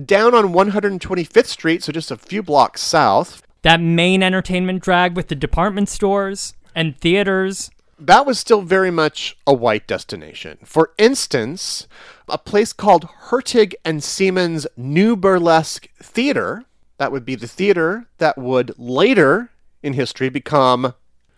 Down 0.04 0.34
on 0.34 0.54
125th 0.54 1.46
Street, 1.48 1.84
so 1.84 1.92
just 1.92 2.12
a 2.12 2.18
few 2.18 2.42
blocks 2.42 2.82
south, 2.82 3.44
that 3.64 3.80
main 3.80 4.24
entertainment 4.24 4.82
drag 4.82 5.16
with 5.16 5.28
the 5.28 5.36
department 5.36 5.90
stores 5.90 6.54
and 6.74 6.98
theaters 6.98 7.70
that 8.02 8.26
was 8.26 8.40
still 8.40 8.62
very 8.62 8.92
much 8.92 9.38
a 9.46 9.54
white 9.54 9.88
destination. 9.88 10.58
For 10.66 10.92
instance, 10.98 11.88
a 12.28 12.38
place 12.38 12.74
called 12.74 13.08
Hurtig 13.30 13.74
and 13.86 14.04
Seamon's 14.04 14.66
New 14.76 15.16
Burlesque 15.16 15.88
Theater, 16.02 16.66
that 16.98 17.12
would 17.12 17.26
be 17.26 17.36
the 17.36 17.48
theater 17.48 18.08
that 18.18 18.38
would 18.38 18.78
later 18.78 19.50
in 19.84 19.94
history 19.94 20.30
become 20.30 20.94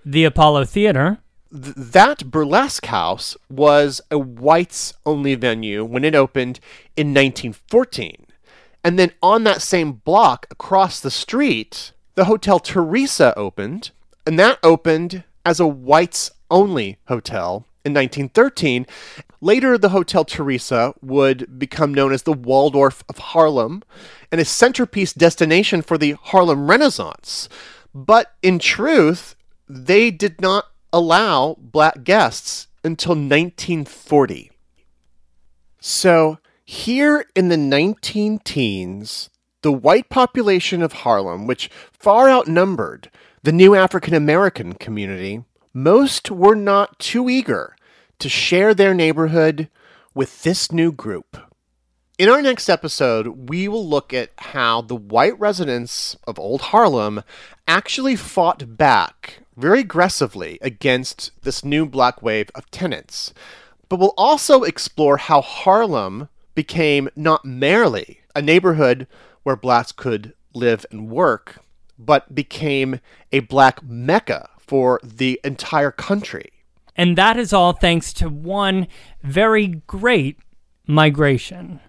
the 0.06 0.24
Apollo 0.26 0.66
Theater. 0.66 1.20
Th- 1.52 1.76
that 1.76 2.32
burlesque 2.32 2.86
house 2.88 3.38
was 3.50 4.02
a 4.10 4.18
whites 4.18 4.94
only 5.06 5.36
venue 5.36 5.86
when 5.86 6.04
it 6.04 6.16
opened 6.16 6.60
in 6.96 7.08
1914. 7.08 8.26
And 8.84 9.00
then 9.00 9.12
on 9.22 9.44
that 9.46 9.62
same 9.62 9.94
block 9.94 10.48
across 10.52 11.00
the 11.00 11.12
street, 11.12 11.94
the 12.16 12.26
Hotel 12.26 12.60
Theresa 12.60 13.34
opened, 13.38 13.92
and 14.26 14.38
that 14.38 14.60
opened 14.62 15.24
as 15.46 15.60
a 15.60 15.68
whites 15.68 16.32
only 16.54 17.00
hotel 17.08 17.66
in 17.84 17.94
1913. 17.94 18.86
Later, 19.42 19.78
the 19.78 19.90
Hotel 19.90 20.24
Theresa 20.24 20.94
would 21.02 21.60
become 21.60 21.94
known 21.94 22.14
as 22.14 22.24
the 22.24 22.32
Waldorf 22.32 23.04
of 23.10 23.18
Harlem 23.18 23.84
and 24.32 24.40
a 24.40 24.46
centerpiece 24.46 25.12
destination 25.12 25.82
for 25.82 25.98
the 25.98 26.12
Harlem 26.22 26.70
Renaissance. 26.70 27.50
But 27.94 28.34
in 28.42 28.60
truth, 28.60 29.36
they 29.68 30.12
did 30.12 30.40
not 30.40 30.68
allow 30.94 31.58
black 31.60 32.04
guests 32.04 32.68
until 32.84 33.16
1940. 33.16 34.52
So, 35.80 36.38
here 36.64 37.26
in 37.36 37.50
the 37.50 37.58
19 37.58 38.40
teens, 38.40 39.30
the 39.64 39.72
white 39.72 40.10
population 40.10 40.82
of 40.82 40.94
Harlem, 40.94 41.48
which 41.48 41.70
far 41.92 42.30
outnumbered 42.30 43.10
the 43.44 43.52
new 43.52 43.76
African 43.76 44.14
American 44.14 44.74
community, 44.74 45.44
most 45.74 46.30
were 46.30 46.56
not 46.56 47.00
too 47.00 47.30
eager 47.30 47.76
to 48.20 48.30
share 48.30 48.74
their 48.74 48.94
neighborhood 48.94 49.70
with 50.14 50.44
this 50.44 50.72
new 50.72 50.92
group. 50.92 51.38
In 52.20 52.30
our 52.30 52.44
next 52.44 52.70
episode, 52.70 53.50
we 53.50 53.68
will 53.68 53.88
look 53.88 54.14
at 54.14 54.30
how 54.38 54.82
the 54.82 54.96
white 54.96 55.38
residents 55.40 56.16
of 56.28 56.38
Old 56.38 56.62
Harlem 56.62 57.24
actually 57.68 58.16
fought 58.16 58.78
back 58.78 59.40
very 59.58 59.80
aggressively 59.80 60.60
against 60.62 61.32
this 61.42 61.66
new 61.66 61.88
black 61.88 62.22
wave 62.22 62.50
of 62.54 62.70
tenants. 62.70 63.34
But 63.90 64.00
we'll 64.00 64.14
also 64.16 64.62
explore 64.62 65.18
how 65.18 65.42
Harlem 65.42 66.30
became 66.54 67.10
not 67.16 67.46
merely 67.46 68.20
a 68.36 68.42
neighborhood 68.44 69.08
where 69.42 69.56
blacks 69.56 69.92
could 69.92 70.34
live 70.54 70.86
and 70.92 71.10
work, 71.10 71.60
but 71.98 72.36
became 72.36 73.00
a 73.32 73.40
black 73.40 73.82
mecca 73.82 74.50
for 74.68 75.00
the 75.04 75.40
entire 75.44 75.92
country. 75.92 76.52
And 76.96 77.18
that 77.18 77.38
is 77.38 77.54
all 77.54 77.74
thanks 77.74 78.14
to 78.14 78.30
one 78.30 78.88
very 79.24 79.68
great 79.88 80.38
migration. 80.86 81.80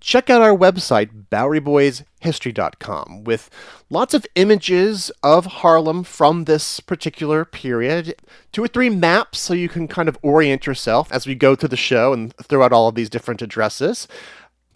Check 0.00 0.28
out 0.28 0.42
our 0.42 0.56
website, 0.56 1.28
BoweryBoysHistory.com, 1.30 3.22
with 3.22 3.48
lots 3.88 4.14
of 4.14 4.26
images 4.34 5.12
of 5.22 5.46
Harlem 5.46 6.02
from 6.02 6.42
this 6.44 6.80
particular 6.80 7.44
period. 7.44 8.16
Two 8.50 8.64
or 8.64 8.68
three 8.68 8.90
maps 8.90 9.38
so 9.38 9.54
you 9.54 9.68
can 9.68 9.86
kind 9.86 10.08
of 10.08 10.18
orient 10.20 10.66
yourself 10.66 11.12
as 11.12 11.24
we 11.24 11.36
go 11.36 11.54
through 11.54 11.68
the 11.68 11.76
show 11.76 12.12
and 12.12 12.34
throw 12.38 12.64
out 12.64 12.72
all 12.72 12.88
of 12.88 12.96
these 12.96 13.08
different 13.08 13.42
addresses. 13.42 14.08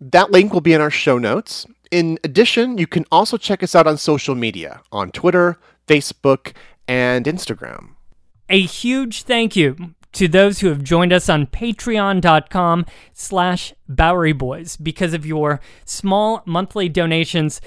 That 0.01 0.31
link 0.31 0.53
will 0.53 0.61
be 0.61 0.75
in 0.75 0.81
our 0.81 0.93
show 0.93 1.19
notes. 1.19 1.67
In 1.91 2.21
addition, 2.23 2.79
you 2.79 2.87
can 2.87 3.05
also 3.11 3.37
check 3.37 3.65
us 3.65 3.75
out 3.75 3.89
on 3.89 3.99
social 3.99 4.37
media 4.37 4.81
on 4.93 5.11
Twitter, 5.11 5.59
Facebook, 5.87 6.53
and 6.89 7.27
Instagram. 7.27 7.91
A 8.49 8.61
huge 8.61 9.25
thank 9.25 9.57
you 9.57 9.95
to 10.13 10.29
those 10.29 10.61
who 10.61 10.69
have 10.69 10.83
joined 10.83 11.13
us 11.13 11.29
on 11.29 11.47
patreon.com 11.47 12.87
slash 13.13 13.75
Bowery 13.89 14.33
Boys. 14.33 14.77
Because 14.77 15.13
of 15.13 15.27
your 15.27 15.61
small 15.85 16.43
monthly 16.47 16.89
donations, 16.89 17.61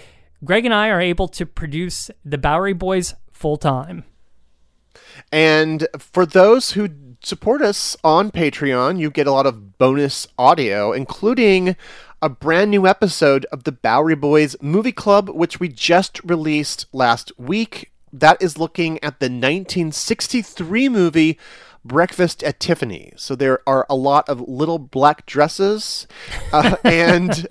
Greg 0.44 0.66
and 0.66 0.74
I 0.74 0.90
are 0.90 1.02
able 1.02 1.28
to 1.28 1.46
produce 1.46 2.10
the 2.26 2.38
Bowery 2.38 2.74
Boys 2.74 3.14
full 3.32 3.58
time. 3.58 4.06
And 5.32 5.88
for 5.98 6.26
those 6.26 6.72
who 6.72 6.90
support 7.22 7.62
us 7.62 7.96
on 8.04 8.32
Patreon, 8.32 9.00
you 9.00 9.12
get 9.12 9.28
a 9.28 9.32
lot 9.32 9.46
of 9.46 9.78
bonus 9.78 10.28
audio, 10.38 10.92
including 10.92 11.76
a 12.22 12.30
brand 12.30 12.72
new 12.72 12.88
episode 12.88 13.46
of 13.52 13.64
the 13.64 13.72
Bowery 13.72 14.16
Boys 14.16 14.56
Movie 14.62 14.92
Club, 14.92 15.30
which 15.30 15.60
we 15.60 15.68
just 15.68 16.20
released 16.24 16.86
last 16.94 17.32
week. 17.38 17.92
That 18.12 18.42
is 18.42 18.58
looking 18.58 18.96
at 19.04 19.20
the 19.20 19.26
1963 19.26 20.90
movie 20.90 21.40
Breakfast 21.86 22.44
at 22.44 22.60
Tiffany. 22.60 23.14
So 23.16 23.36
there 23.36 23.62
are 23.68 23.86
a 23.90 23.96
lot 23.96 24.28
of 24.28 24.42
little 24.42 24.80
black 24.80 25.26
dresses 25.26 26.08
uh, 26.52 26.76
and 26.84 27.48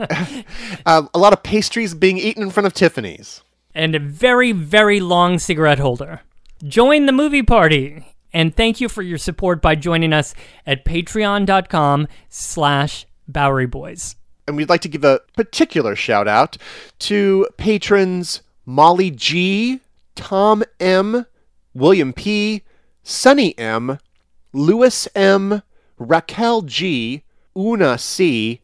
uh, 0.86 1.02
a 1.12 1.18
lot 1.18 1.32
of 1.32 1.42
pastries 1.42 1.94
being 1.94 2.18
eaten 2.18 2.42
in 2.42 2.50
front 2.50 2.66
of 2.66 2.74
Tiffany's. 2.74 3.42
And 3.74 3.94
a 3.94 3.98
very, 3.98 4.52
very 4.52 5.00
long 5.00 5.38
cigarette 5.38 5.78
holder. 5.78 6.20
Join 6.64 7.06
the 7.06 7.12
movie 7.12 7.42
party. 7.42 8.04
And 8.32 8.54
thank 8.54 8.80
you 8.80 8.88
for 8.88 9.02
your 9.02 9.18
support 9.18 9.62
by 9.62 9.74
joining 9.74 10.12
us 10.12 10.34
at 10.66 10.84
patreon.com 10.84 12.08
slash 12.28 13.06
Bowery 13.26 13.66
Boys. 13.66 14.16
And 14.46 14.56
we'd 14.56 14.68
like 14.68 14.80
to 14.82 14.88
give 14.88 15.04
a 15.04 15.20
particular 15.36 15.94
shout 15.94 16.28
out 16.28 16.56
to 17.00 17.46
patrons 17.56 18.42
Molly 18.66 19.10
G, 19.10 19.80
Tom 20.18 20.64
M, 20.80 21.26
William 21.74 22.12
P, 22.12 22.62
Sunny 23.04 23.56
M, 23.56 23.98
Lewis 24.52 25.06
M, 25.14 25.62
Raquel 25.96 26.62
G, 26.62 27.22
Una 27.56 27.96
C, 27.96 28.60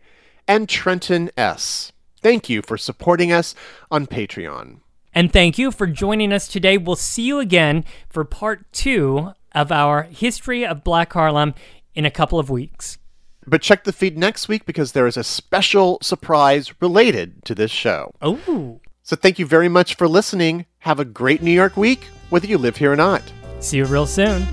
and 0.49 0.69
Trenton 0.69 1.31
S. 1.37 1.93
Thank 2.21 2.51
you 2.51 2.61
for 2.61 2.77
supporting 2.77 3.31
us 3.31 3.55
on 3.89 4.09
Patreon. 4.09 4.81
And 5.15 5.33
thank 5.33 5.57
you 5.57 5.71
for 5.71 5.87
joining 5.87 6.33
us 6.33 6.49
today. 6.49 6.77
We'll 6.77 6.97
see 6.97 7.23
you 7.23 7.39
again 7.39 7.85
for 8.09 8.25
part 8.25 8.71
two 8.73 9.33
of 9.53 9.71
our 9.71 10.03
History 10.03 10.67
of 10.67 10.83
Black 10.83 11.13
Harlem 11.13 11.55
in 11.95 12.05
a 12.05 12.11
couple 12.11 12.41
of 12.41 12.51
weeks. 12.51 12.99
But 13.47 13.63
check 13.63 13.85
the 13.85 13.93
feed 13.93 14.19
next 14.19 14.49
week 14.49 14.67
because 14.67 14.91
there 14.91 15.07
is 15.07 15.17
a 15.17 15.23
special 15.23 15.99
surprise 16.03 16.75
related 16.83 17.45
to 17.45 17.55
this 17.55 17.71
show. 17.71 18.13
Oh. 18.21 18.81
So 19.05 19.17
thank 19.17 19.39
you 19.39 19.45
very 19.45 19.69
much 19.69 19.97
for 19.97 20.09
listening. 20.09 20.65
Have 20.79 20.99
a 20.99 21.05
great 21.05 21.43
New 21.43 21.51
York 21.51 21.77
week, 21.77 22.05
whether 22.31 22.47
you 22.47 22.57
live 22.57 22.79
here 22.79 22.91
or 22.91 22.97
not. 22.97 23.23
See 23.61 23.77
you 23.77 23.85
real 23.85 24.07
soon. 24.07 24.47